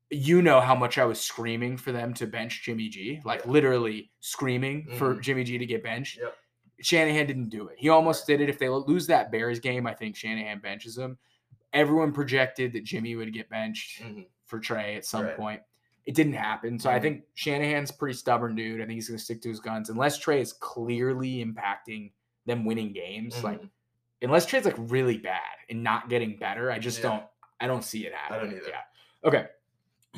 You 0.09 0.41
know 0.41 0.59
how 0.61 0.75
much 0.75 0.97
I 0.97 1.05
was 1.05 1.19
screaming 1.21 1.77
for 1.77 1.91
them 1.93 2.13
to 2.15 2.27
bench 2.27 2.63
Jimmy 2.63 2.89
G, 2.89 3.21
like 3.25 3.41
Yeah. 3.45 3.51
literally 3.51 4.11
screaming 4.19 4.87
for 4.97 5.15
Mhm. 5.15 5.21
Jimmy 5.21 5.43
G 5.45 5.57
to 5.57 5.65
get 5.65 5.83
benched. 5.83 6.17
Yep. 6.21 6.35
Shanahan 6.81 7.25
didn't 7.25 7.49
do 7.49 7.67
it. 7.67 7.75
He 7.79 7.89
almost 7.89 8.27
did 8.27 8.41
it. 8.41 8.49
If 8.49 8.59
they 8.59 8.69
lose 8.69 9.07
that 9.07 9.31
Bears 9.31 9.59
game, 9.59 9.87
I 9.87 9.93
think 9.93 10.15
Shanahan 10.15 10.59
benches 10.59 10.97
him. 10.97 11.17
Everyone 11.73 12.11
projected 12.13 12.73
that 12.73 12.83
Jimmy 12.83 13.15
would 13.15 13.33
get 13.33 13.49
benched 13.49 14.01
Mhm. 14.01 14.27
for 14.45 14.59
Trey 14.59 14.95
at 14.95 15.05
some 15.05 15.25
Right. 15.25 15.35
point. 15.35 15.61
It 16.05 16.15
didn't 16.15 16.33
happen. 16.33 16.79
So 16.79 16.89
I 16.89 16.99
Mhm. 16.99 17.01
think 17.01 17.23
Shanahan's 17.33 17.91
pretty 17.91 18.15
stubborn 18.15 18.55
dude. 18.55 18.79
I 18.79 18.85
think 18.85 18.93
he's 18.95 19.09
going 19.09 19.17
to 19.17 19.23
stick 19.23 19.41
to 19.41 19.49
his 19.49 19.59
guns 19.59 19.89
unless 19.89 20.17
Trey 20.17 20.39
is 20.39 20.53
clearly 20.53 21.43
impacting 21.43 22.11
them 22.45 22.63
winning 22.63 22.93
games. 22.93 23.43
Like 23.43 23.61
Mhm. 23.61 23.69
unless 24.21 24.45
Trey's 24.45 24.63
like 24.65 24.75
really 24.77 25.17
bad 25.17 25.41
and 25.69 25.83
not 25.83 26.07
getting 26.09 26.37
better, 26.37 26.71
I 26.71 26.79
just 26.79 26.99
Yeah. 26.99 27.09
don't. 27.09 27.23
I 27.59 27.67
don't 27.67 27.83
see 27.83 28.05
it 28.05 28.13
happening. 28.13 28.55
either. 28.55 28.69
Yeah. 28.69 28.81
Okay. 29.25 29.47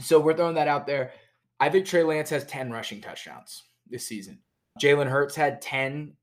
So 0.02 0.20
we're 0.20 0.36
throwing 0.36 0.56
that 0.56 0.68
out 0.68 0.86
there. 0.86 1.14
I 1.60 1.70
think 1.70 1.86
Trey 1.88 2.04
Lance 2.04 2.30
has 2.30 2.46
10 2.46 2.70
rushing 2.72 3.02
touchdowns 3.02 3.64
this 3.88 4.06
season. 4.06 4.44
Jalen 4.80 5.10
Hurts 5.10 5.36
had 5.36 5.62
10. 5.62 6.16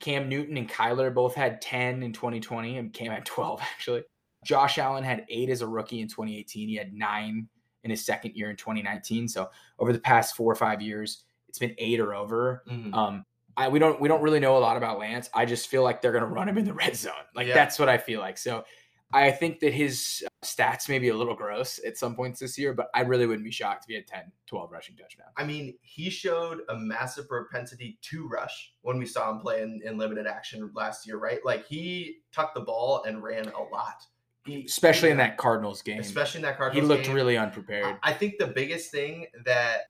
Cam 0.00 0.28
Newton 0.28 0.56
and 0.56 0.68
Kyler 0.68 1.12
both 1.14 1.34
had 1.34 1.60
10 1.60 2.02
in 2.02 2.12
2020, 2.12 2.78
and 2.78 2.92
Cam 2.92 3.12
had 3.12 3.24
12 3.24 3.60
actually. 3.74 4.02
Josh 4.44 4.78
Allen 4.78 5.04
had 5.04 5.26
eight 5.28 5.50
as 5.50 5.60
a 5.60 5.66
rookie 5.68 6.00
in 6.00 6.08
2018. 6.08 6.68
He 6.68 6.74
had 6.74 6.92
nine 6.94 7.46
in 7.84 7.90
his 7.90 8.04
second 8.04 8.34
year 8.34 8.50
in 8.50 8.56
2019. 8.56 9.28
So 9.28 9.50
over 9.78 9.92
the 9.92 9.98
past 10.00 10.34
four 10.34 10.50
or 10.50 10.54
five 10.56 10.80
years, 10.80 11.24
it's 11.48 11.58
been 11.58 11.74
eight 11.78 12.00
or 12.00 12.14
over. 12.14 12.62
Mhm. 12.68 12.94
Um, 12.94 13.24
I 13.56 13.68
we 13.68 13.78
don't 13.78 14.00
we 14.00 14.08
don't 14.08 14.22
really 14.22 14.40
know 14.40 14.56
a 14.56 14.60
lot 14.60 14.76
about 14.78 14.98
Lance. 14.98 15.28
I 15.34 15.44
just 15.44 15.68
feel 15.68 15.82
like 15.82 16.00
they're 16.00 16.12
gonna 16.12 16.26
run 16.26 16.48
him 16.48 16.56
in 16.56 16.64
the 16.64 16.72
red 16.72 16.96
zone. 16.96 17.12
Like 17.34 17.48
Yeah. 17.48 17.54
that's 17.54 17.78
what 17.78 17.88
I 17.90 17.98
feel 17.98 18.20
like. 18.20 18.38
So 18.38 18.64
I 19.12 19.30
think 19.30 19.60
that 19.60 19.74
his 19.74 20.24
stats 20.42 20.88
may 20.88 20.98
be 20.98 21.08
a 21.08 21.14
little 21.14 21.34
gross 21.34 21.78
at 21.86 21.98
some 21.98 22.14
points 22.14 22.40
this 22.40 22.56
year, 22.58 22.72
but 22.72 22.88
I 22.94 23.02
really 23.02 23.26
wouldn't 23.26 23.44
be 23.44 23.50
shocked 23.50 23.84
if 23.84 23.88
he 23.88 23.94
had 23.94 24.06
10, 24.06 24.32
12 24.46 24.70
rushing 24.72 24.96
touchdowns. 24.96 25.30
I 25.36 25.44
mean, 25.44 25.74
he 25.82 26.08
showed 26.08 26.60
a 26.70 26.76
massive 26.76 27.28
propensity 27.28 27.98
to 28.02 28.26
rush 28.26 28.72
when 28.82 28.98
we 28.98 29.06
saw 29.06 29.30
him 29.30 29.40
play 29.40 29.62
in, 29.62 29.80
in 29.84 29.98
limited 29.98 30.26
action 30.26 30.70
last 30.74 31.06
year, 31.06 31.18
right? 31.18 31.40
Like 31.44 31.66
he 31.66 32.18
tucked 32.32 32.54
the 32.54 32.62
ball 32.62 33.04
and 33.06 33.22
ran 33.22 33.48
a 33.48 33.62
lot. 33.62 34.06
He- 34.46 34.64
especially 34.64 35.10
in 35.10 35.18
that 35.18 35.36
Cardinals 35.36 35.82
game. 35.82 36.00
especially 36.00 36.38
in 36.38 36.44
that 36.44 36.56
Cardinals 36.56 36.80
game. 36.80 36.88
he 36.88 36.94
looked 36.94 37.06
game. 37.06 37.14
really 37.14 37.36
I, 37.36 37.44
unprepared. 37.44 37.98
I 38.02 38.14
think 38.14 38.38
the 38.38 38.46
biggest 38.46 38.90
thing 38.90 39.26
that 39.44 39.82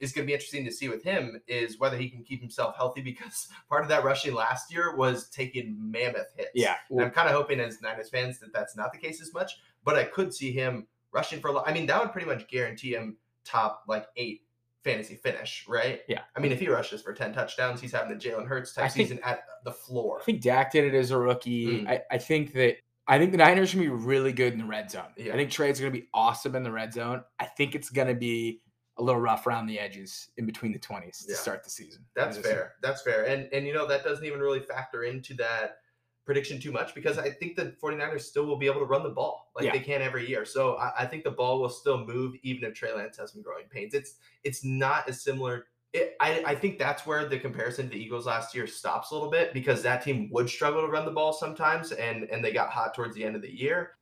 is 0.00 0.12
going 0.12 0.24
to 0.24 0.26
be 0.26 0.34
interesting 0.34 0.64
to 0.64 0.72
see 0.72 0.88
with 0.88 1.04
him 1.04 1.40
is 1.46 1.78
whether 1.78 1.96
he 1.96 2.08
can 2.08 2.24
keep 2.24 2.40
himself 2.40 2.74
healthy 2.76 3.00
because 3.00 3.46
part 3.68 3.82
of 3.82 3.88
that 3.88 4.02
rushing 4.02 4.34
last 4.34 4.72
year 4.72 4.96
was 4.96 5.28
taking 5.30 5.76
mammoth 5.78 6.32
hits. 6.36 6.50
yeah, 6.54 6.74
I'm 6.98 7.10
kind 7.10 7.28
of 7.28 7.34
hoping 7.34 7.60
as 7.60 7.80
Niners 7.80 8.10
fans 8.10 8.40
that 8.40 8.52
that's 8.52 8.76
not 8.76 8.92
the 8.92 8.98
case 8.98 9.22
as 9.22 9.32
much, 9.32 9.52
but 9.84 9.96
I 9.96 10.04
could 10.04 10.32
see 10.34 10.52
him 10.52 10.86
rushing 11.12 11.40
for 11.40 11.48
a 11.48 11.52
lot. 11.52 11.68
I 11.68 11.72
mean, 11.72 11.86
that 11.86 12.00
would 12.00 12.12
pretty 12.12 12.26
much 12.26 12.48
guarantee 12.48 12.94
him 12.94 13.16
top 13.44 13.84
like 13.86 14.06
eight 14.16 14.42
fantasy 14.82 15.16
finish, 15.16 15.64
right? 15.66 16.00
Yeah. 16.08 16.20
I 16.36 16.40
mean, 16.40 16.52
if 16.52 16.60
he 16.60 16.68
rushes 16.68 17.02
for 17.02 17.12
10 17.12 17.32
touchdowns, 17.32 17.80
he's 17.80 17.92
having 17.92 18.16
the 18.16 18.22
Jalen 18.22 18.46
Hurts 18.46 18.74
type 18.74 18.90
think- 18.92 19.08
season 19.08 19.22
at 19.24 19.44
the 19.64 19.72
floor. 19.72 20.20
I 20.20 20.24
think 20.24 20.42
Dak 20.42 20.72
did 20.72 20.84
it 20.84 20.96
as 20.96 21.10
a 21.10 21.18
rookie. 21.18 21.82
Mm. 21.82 21.88
I, 21.88 22.02
I 22.10 22.18
think 22.18 22.52
that 22.52 22.76
I 23.06 23.18
think 23.18 23.32
the 23.32 23.38
Niners 23.38 23.74
gonna 23.74 23.84
be 23.84 23.90
really 23.90 24.32
good 24.32 24.52
in 24.52 24.58
the 24.58 24.64
red 24.64 24.90
zone. 24.90 25.12
Yeah. 25.16 25.34
I 25.34 25.36
think 25.36 25.50
Trey's 25.50 25.78
gonna 25.78 25.90
be 25.90 26.08
awesome 26.14 26.54
in 26.54 26.62
the 26.62 26.72
red 26.72 26.92
zone. 26.92 27.22
I 27.38 27.46
think 27.46 27.74
it's 27.74 27.90
gonna 27.90 28.14
be 28.14 28.60
a 28.96 29.02
little 29.02 29.20
rough 29.20 29.46
around 29.46 29.66
the 29.66 29.78
edges 29.78 30.28
in 30.36 30.46
between 30.46 30.72
the 30.72 30.78
twenties 30.78 31.24
to 31.26 31.34
start 31.34 31.64
the 31.64 31.70
season. 31.70 32.04
That's 32.14 32.38
fair. 32.38 32.74
That's 32.82 33.02
fair. 33.02 33.24
And 33.24 33.48
and 33.52 33.66
you 33.66 33.74
know 33.74 33.86
that 33.86 34.04
doesn't 34.04 34.24
even 34.24 34.40
really 34.40 34.60
factor 34.60 35.02
into 35.02 35.34
that 35.34 35.78
prediction 36.24 36.58
too 36.60 36.72
much 36.72 36.94
because 36.94 37.18
I 37.18 37.30
think 37.30 37.54
the 37.56 37.74
49ers 37.82 38.22
still 38.22 38.46
will 38.46 38.56
be 38.56 38.66
able 38.66 38.80
to 38.80 38.86
run 38.86 39.02
the 39.02 39.10
ball 39.10 39.50
like 39.54 39.66
Yeah. 39.66 39.72
they 39.72 39.80
can 39.80 40.00
every 40.02 40.26
year. 40.28 40.44
So 40.44 40.76
I, 40.76 40.92
I 41.00 41.06
think 41.06 41.22
the 41.24 41.30
ball 41.30 41.60
will 41.60 41.68
still 41.68 42.04
move 42.04 42.34
even 42.42 42.64
if 42.64 42.74
Trey 42.74 42.92
Lance 42.94 43.18
has 43.18 43.32
some 43.32 43.42
growing 43.42 43.66
pains. 43.68 43.94
It's 43.94 44.14
it's 44.42 44.64
not 44.64 45.08
as 45.08 45.20
similar. 45.22 45.66
It, 45.92 46.16
I, 46.20 46.42
I 46.44 46.54
think 46.56 46.78
that's 46.78 47.06
where 47.06 47.24
the 47.28 47.38
comparison 47.38 47.84
to 47.84 47.90
the 47.92 48.02
Eagles 48.02 48.26
last 48.26 48.52
year 48.54 48.66
stops 48.66 49.10
a 49.10 49.14
little 49.14 49.30
bit 49.30 49.52
because 49.52 49.80
that 49.84 50.02
team 50.02 50.28
would 50.32 50.48
struggle 50.50 50.80
to 50.80 50.88
run 50.88 51.04
the 51.04 51.12
ball 51.12 51.32
sometimes 51.32 51.92
and 51.92 52.24
and 52.24 52.44
they 52.44 52.52
got 52.52 52.70
hot 52.70 52.94
towards 52.94 53.14
the 53.14 53.22
end 53.24 53.36
of 53.36 53.42
the 53.42 53.54
year. 53.54 53.92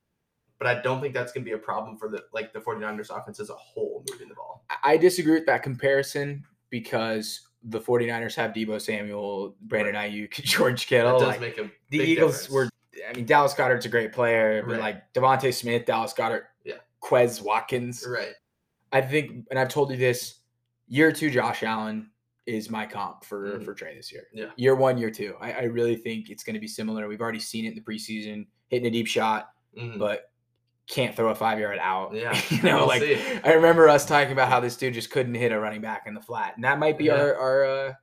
But 0.59 0.67
I 0.67 0.81
don't 0.81 1.01
think 1.01 1.13
that's 1.13 1.33
going 1.33 1.43
to 1.43 1.49
be 1.49 1.53
a 1.55 1.59
problem 1.59 1.97
for 1.97 2.07
the 2.09 2.23
like 2.31 2.53
the 2.53 2.59
49ers 2.59 3.09
offense 3.15 3.39
as 3.41 3.49
a 3.49 3.55
whole 3.55 4.03
moving 4.09 4.29
the 4.29 4.35
ball. 4.35 4.63
I- 4.69 4.93
I 4.93 4.97
disagree 4.97 5.33
with 5.33 5.45
that 5.47 5.61
comparison 5.61 6.45
because 6.69 7.49
the 7.63 7.79
49ers 7.79 8.35
have 8.35 8.51
Deebo 8.51 8.79
Samuel, 8.81 9.55
Brandon 9.61 9.95
Aiyuk, 9.95 10.31
George 10.43 10.83
That 10.83 10.87
Kittle. 10.87 11.19
does 11.19 11.27
Like, 11.29 11.39
make 11.39 11.57
a 11.57 11.69
the 11.89 11.99
Eagles 11.99 12.41
difference. 12.43 12.49
were 12.49 12.69
I 13.09 13.13
mean, 13.13 13.25
Dallas 13.25 13.53
Goedert's 13.53 13.85
a 13.85 13.89
great 13.89 14.13
player, 14.13 14.61
but 14.63 14.73
Right. 14.73 14.79
like 14.81 15.13
DeVonta 15.13 15.53
Smith, 15.53 15.85
Dallas 15.85 16.13
Goedert, 16.13 16.43
Yeah. 16.63 16.75
Quez 17.01 17.41
Watkins. 17.41 18.05
right. 18.07 18.33
I 18.91 19.01
think, 19.01 19.47
and 19.49 19.57
I've 19.57 19.69
told 19.69 19.89
you 19.91 19.97
this, 19.97 20.39
year 20.87 21.11
two 21.11 21.29
Josh 21.31 21.63
Allen 21.63 22.11
is 22.45 22.69
my 22.69 22.85
comp 22.85 23.23
for 23.23 23.57
Mhm. 23.59 23.65
for 23.65 23.73
Trey 23.73 23.95
this 23.95 24.11
year. 24.11 24.27
Yeah. 24.33 24.51
Year 24.57 24.75
one, 24.75 24.97
year 24.97 25.09
two. 25.09 25.35
I, 25.39 25.51
I 25.53 25.61
really 25.63 25.95
think 25.95 26.29
it's 26.29 26.43
going 26.43 26.53
to 26.55 26.59
be 26.59 26.67
similar. 26.67 27.07
We've 27.07 27.21
already 27.21 27.39
seen 27.39 27.65
it 27.65 27.69
in 27.69 27.75
the 27.75 27.81
preseason, 27.81 28.45
hitting 28.67 28.85
a 28.87 28.91
deep 28.91 29.07
shot, 29.07 29.51
Mhm. 29.77 29.97
but 29.97 30.29
can't 30.87 31.15
throw 31.15 31.29
a 31.29 31.35
five 31.35 31.59
yard 31.59 31.79
out. 31.81 32.13
Yeah, 32.15 32.39
you 32.49 32.61
know, 32.61 32.77
we'll 32.79 32.87
like 32.87 33.01
see. 33.01 33.21
I 33.43 33.53
remember 33.53 33.87
us 33.89 34.05
talking 34.05 34.31
about 34.33 34.49
how 34.49 34.59
this 34.59 34.75
dude 34.77 34.93
just 34.93 35.09
couldn't 35.11 35.35
hit 35.35 35.51
a 35.51 35.59
running 35.59 35.81
back 35.81 36.03
in 36.07 36.13
the 36.13 36.21
flat, 36.21 36.53
and 36.55 36.63
that 36.65 36.79
might 36.79 36.97
be 36.97 37.05
Yeah. 37.05 37.13
our 37.21 37.35
our 37.35 37.65
uh, 37.65 37.93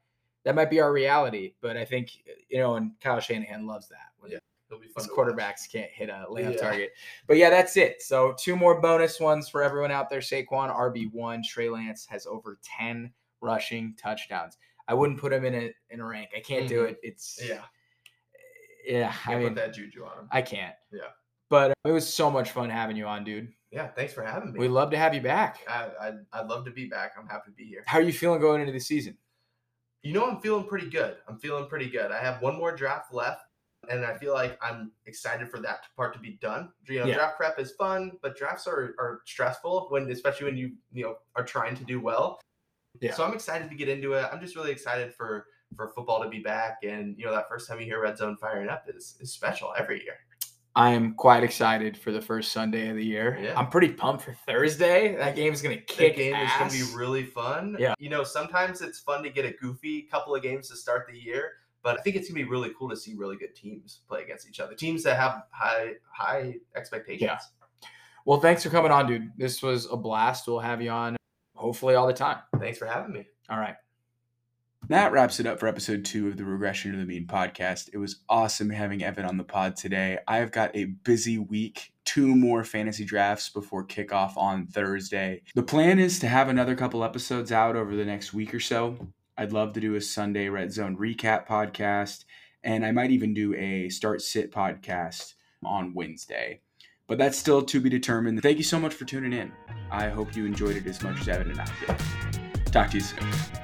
that 0.44 0.54
might 0.54 0.70
be 0.70 0.80
our 0.80 0.92
reality. 0.92 1.54
But 1.60 1.76
I 1.76 1.84
think 1.84 2.10
you 2.48 2.58
know, 2.58 2.76
and 2.76 2.92
Kyle 3.00 3.20
Shanahan 3.20 3.66
loves 3.66 3.88
that. 3.88 4.08
When 4.18 4.32
Yeah, 4.32 4.38
It'll 4.70 4.80
be 4.80 4.86
fun. 4.88 5.02
his 5.04 5.06
to 5.08 5.14
watch. 5.16 5.28
quarterbacks 5.28 5.70
can't 5.70 5.90
hit 5.90 6.08
a 6.08 6.26
layup 6.30 6.54
Yeah. 6.54 6.60
target. 6.60 6.90
But 7.26 7.36
yeah, 7.36 7.50
that's 7.50 7.76
it. 7.76 8.00
So 8.02 8.34
two 8.38 8.56
more 8.56 8.80
bonus 8.80 9.20
ones 9.20 9.48
for 9.48 9.62
everyone 9.62 9.90
out 9.90 10.08
there. 10.08 10.20
Saquon 10.20 10.74
RB 10.74 11.12
one. 11.12 11.42
Trey 11.42 11.68
Lance 11.68 12.06
has 12.06 12.26
over 12.26 12.58
ten 12.62 13.12
rushing 13.42 13.94
touchdowns. 13.96 14.56
I 14.88 14.94
wouldn't 14.94 15.20
put 15.20 15.32
him 15.32 15.44
in 15.44 15.54
a 15.54 15.70
in 15.90 16.00
a 16.00 16.04
rank. 16.06 16.30
I 16.36 16.40
can't 16.40 16.66
do 16.68 16.84
Mhm. 16.84 16.90
it. 16.90 16.98
It's 17.02 17.38
Yeah, 17.46 17.62
yeah. 18.86 19.12
I 19.26 19.36
mean, 19.36 19.48
put 19.48 19.54
that 19.56 19.74
juju 19.74 20.04
on 20.04 20.18
him. 20.20 20.28
I 20.32 20.42
can't. 20.42 20.74
Yeah. 20.90 21.00
But 21.50 21.72
uh, 21.72 21.74
it 21.84 21.92
was 21.92 22.06
so 22.12 22.30
much 22.30 22.52
fun 22.52 22.70
having 22.70 22.96
you 22.96 23.06
on, 23.06 23.24
dude. 23.24 23.52
yeah, 23.72 23.88
thanks 23.88 24.12
for 24.12 24.22
having 24.24 24.52
me. 24.52 24.58
We 24.60 24.68
love 24.68 24.90
to 24.92 24.96
have 24.96 25.14
you 25.14 25.20
back. 25.20 25.58
I, 25.68 25.88
I 26.00 26.12
I'd 26.32 26.46
love 26.46 26.64
to 26.64 26.70
be 26.70 26.86
back. 26.86 27.12
I'm 27.18 27.26
happy 27.26 27.50
to 27.50 27.56
be 27.56 27.64
here. 27.64 27.82
How 27.86 27.98
are 27.98 28.02
you 28.02 28.12
feeling 28.12 28.40
going 28.40 28.60
into 28.60 28.72
the 28.72 28.80
season? 28.80 29.16
You 30.02 30.14
know, 30.14 30.24
I'm 30.30 30.40
feeling 30.40 30.64
pretty 30.66 30.88
good. 30.88 31.16
I'm 31.28 31.38
feeling 31.38 31.66
pretty 31.68 31.90
good. 31.90 32.10
I 32.10 32.20
have 32.20 32.40
one 32.40 32.56
more 32.56 32.74
draft 32.74 33.12
left, 33.12 33.42
and 33.90 34.04
I 34.04 34.16
feel 34.16 34.32
like 34.32 34.58
I'm 34.62 34.92
excited 35.06 35.50
for 35.50 35.58
that 35.60 35.80
part 35.96 36.14
to 36.14 36.20
be 36.20 36.38
done. 36.40 36.70
You 36.88 37.00
know, 37.00 37.06
Yeah. 37.06 37.14
draft 37.16 37.36
prep 37.36 37.58
is 37.58 37.72
fun, 37.72 38.12
but 38.22 38.36
drafts 38.36 38.66
are, 38.66 38.94
are 38.98 39.20
stressful 39.26 39.88
when, 39.90 40.10
especially 40.10 40.46
when 40.46 40.56
you 40.56 40.72
you 40.92 41.04
know 41.04 41.16
are 41.36 41.44
trying 41.44 41.76
to 41.76 41.84
do 41.84 42.00
well. 42.00 42.40
Yeah. 43.00 43.12
So 43.14 43.24
I'm 43.24 43.34
excited 43.34 43.68
to 43.70 43.76
get 43.76 43.88
into 43.88 44.12
it. 44.14 44.26
I'm 44.32 44.40
just 44.40 44.56
really 44.56 44.70
excited 44.70 45.12
for 45.14 45.46
for 45.76 45.88
football 45.94 46.22
to 46.22 46.28
be 46.30 46.40
back, 46.40 46.78
and 46.82 47.18
you 47.18 47.24
know 47.26 47.32
that 47.34 47.48
first 47.48 47.68
time 47.68 47.78
you 47.80 47.86
hear 47.86 48.00
Red 48.00 48.16
Zone 48.16 48.36
firing 48.36 48.68
up 48.68 48.84
is 48.88 49.16
is 49.20 49.32
special 49.32 49.72
every 49.76 50.02
year. 50.02 50.14
I 50.76 50.90
am 50.90 51.14
quite 51.14 51.42
excited 51.42 51.96
for 51.98 52.12
the 52.12 52.20
first 52.20 52.52
Sunday 52.52 52.88
of 52.88 52.96
the 52.96 53.04
year. 53.04 53.38
Yeah. 53.42 53.58
I'm 53.58 53.68
pretty 53.68 53.88
pumped 53.92 54.22
for 54.24 54.32
Thursday. 54.46 55.16
That 55.16 55.34
game's 55.34 55.60
gonna 55.62 55.74
That 55.76 55.86
kick 55.88 56.16
game 56.16 56.34
ass. 56.34 56.52
is 56.52 56.58
going 56.58 56.70
to 56.70 56.92
be 56.92 56.96
really 56.96 57.24
fun. 57.24 57.76
Yeah. 57.78 57.94
You 57.98 58.08
know, 58.08 58.22
sometimes 58.22 58.80
it's 58.80 59.00
fun 59.00 59.22
to 59.24 59.30
get 59.30 59.44
a 59.44 59.50
goofy 59.60 60.02
couple 60.02 60.34
of 60.34 60.42
games 60.42 60.68
to 60.68 60.76
start 60.76 61.06
the 61.10 61.18
year, 61.18 61.54
but 61.82 61.98
I 61.98 62.02
think 62.02 62.14
it's 62.16 62.28
going 62.28 62.38
to 62.40 62.44
be 62.44 62.50
really 62.50 62.70
cool 62.78 62.88
to 62.90 62.96
see 62.96 63.14
really 63.14 63.36
good 63.36 63.54
teams 63.56 64.00
play 64.08 64.22
against 64.22 64.48
each 64.48 64.60
other. 64.60 64.74
Teams 64.74 65.02
that 65.02 65.16
have 65.18 65.42
high 65.50 65.94
high 66.12 66.54
expectations. 66.76 67.22
Yeah. 67.22 67.88
well, 68.24 68.40
thanks 68.40 68.62
for 68.62 68.70
coming 68.70 68.92
on, 68.92 69.06
dude. 69.08 69.32
This 69.36 69.62
was 69.62 69.86
a 69.90 69.96
blast. 69.96 70.46
We'll 70.46 70.60
have 70.60 70.80
you 70.80 70.90
on 70.90 71.16
hopefully 71.56 71.96
all 71.96 72.06
the 72.06 72.12
time. 72.14 72.38
Thanks 72.60 72.78
for 72.78 72.86
having 72.86 73.12
me. 73.12 73.26
All 73.50 73.58
right. 73.58 73.74
That 74.90 75.12
wraps 75.12 75.38
it 75.38 75.46
up 75.46 75.60
for 75.60 75.68
episode 75.68 76.04
two 76.04 76.26
of 76.26 76.36
the 76.36 76.44
Regression 76.44 76.90
to 76.90 76.98
the 76.98 77.04
Mean 77.04 77.24
podcast. 77.24 77.90
It 77.92 77.98
was 77.98 78.24
awesome 78.28 78.70
having 78.70 79.04
Evan 79.04 79.24
on 79.24 79.36
the 79.36 79.44
pod 79.44 79.76
today. 79.76 80.18
I 80.26 80.38
have 80.38 80.50
got 80.50 80.74
a 80.74 80.86
busy 80.86 81.38
week, 81.38 81.92
two 82.04 82.34
more 82.34 82.64
fantasy 82.64 83.04
drafts 83.04 83.50
before 83.50 83.86
kickoff 83.86 84.36
on 84.36 84.66
Thursday. 84.66 85.42
The 85.54 85.62
plan 85.62 86.00
is 86.00 86.18
to 86.18 86.26
have 86.26 86.48
another 86.48 86.74
couple 86.74 87.04
episodes 87.04 87.52
out 87.52 87.76
over 87.76 87.94
the 87.94 88.04
next 88.04 88.34
week 88.34 88.52
or 88.52 88.58
so. 88.58 89.12
I'd 89.38 89.52
love 89.52 89.74
to 89.74 89.80
do 89.80 89.94
a 89.94 90.00
Sunday 90.00 90.48
Red 90.48 90.72
Zone 90.72 90.96
recap 90.96 91.46
podcast, 91.46 92.24
and 92.64 92.84
I 92.84 92.90
might 92.90 93.12
even 93.12 93.32
do 93.32 93.54
a 93.54 93.90
Start 93.90 94.20
Sit 94.20 94.50
podcast 94.50 95.34
on 95.64 95.94
Wednesday. 95.94 96.62
But 97.06 97.18
that's 97.18 97.38
still 97.38 97.62
to 97.62 97.78
be 97.78 97.90
determined. 97.90 98.42
Thank 98.42 98.58
you 98.58 98.64
so 98.64 98.80
much 98.80 98.94
for 98.94 99.04
tuning 99.04 99.34
in. 99.34 99.52
I 99.92 100.08
hope 100.08 100.34
you 100.34 100.46
enjoyed 100.46 100.74
it 100.74 100.86
as 100.88 101.00
much 101.00 101.20
as 101.20 101.28
Evan 101.28 101.52
and 101.52 101.60
I 101.60 101.68
did. 101.86 102.66
Talk 102.72 102.90
to 102.90 102.96
you 102.96 103.04
soon. 103.04 103.59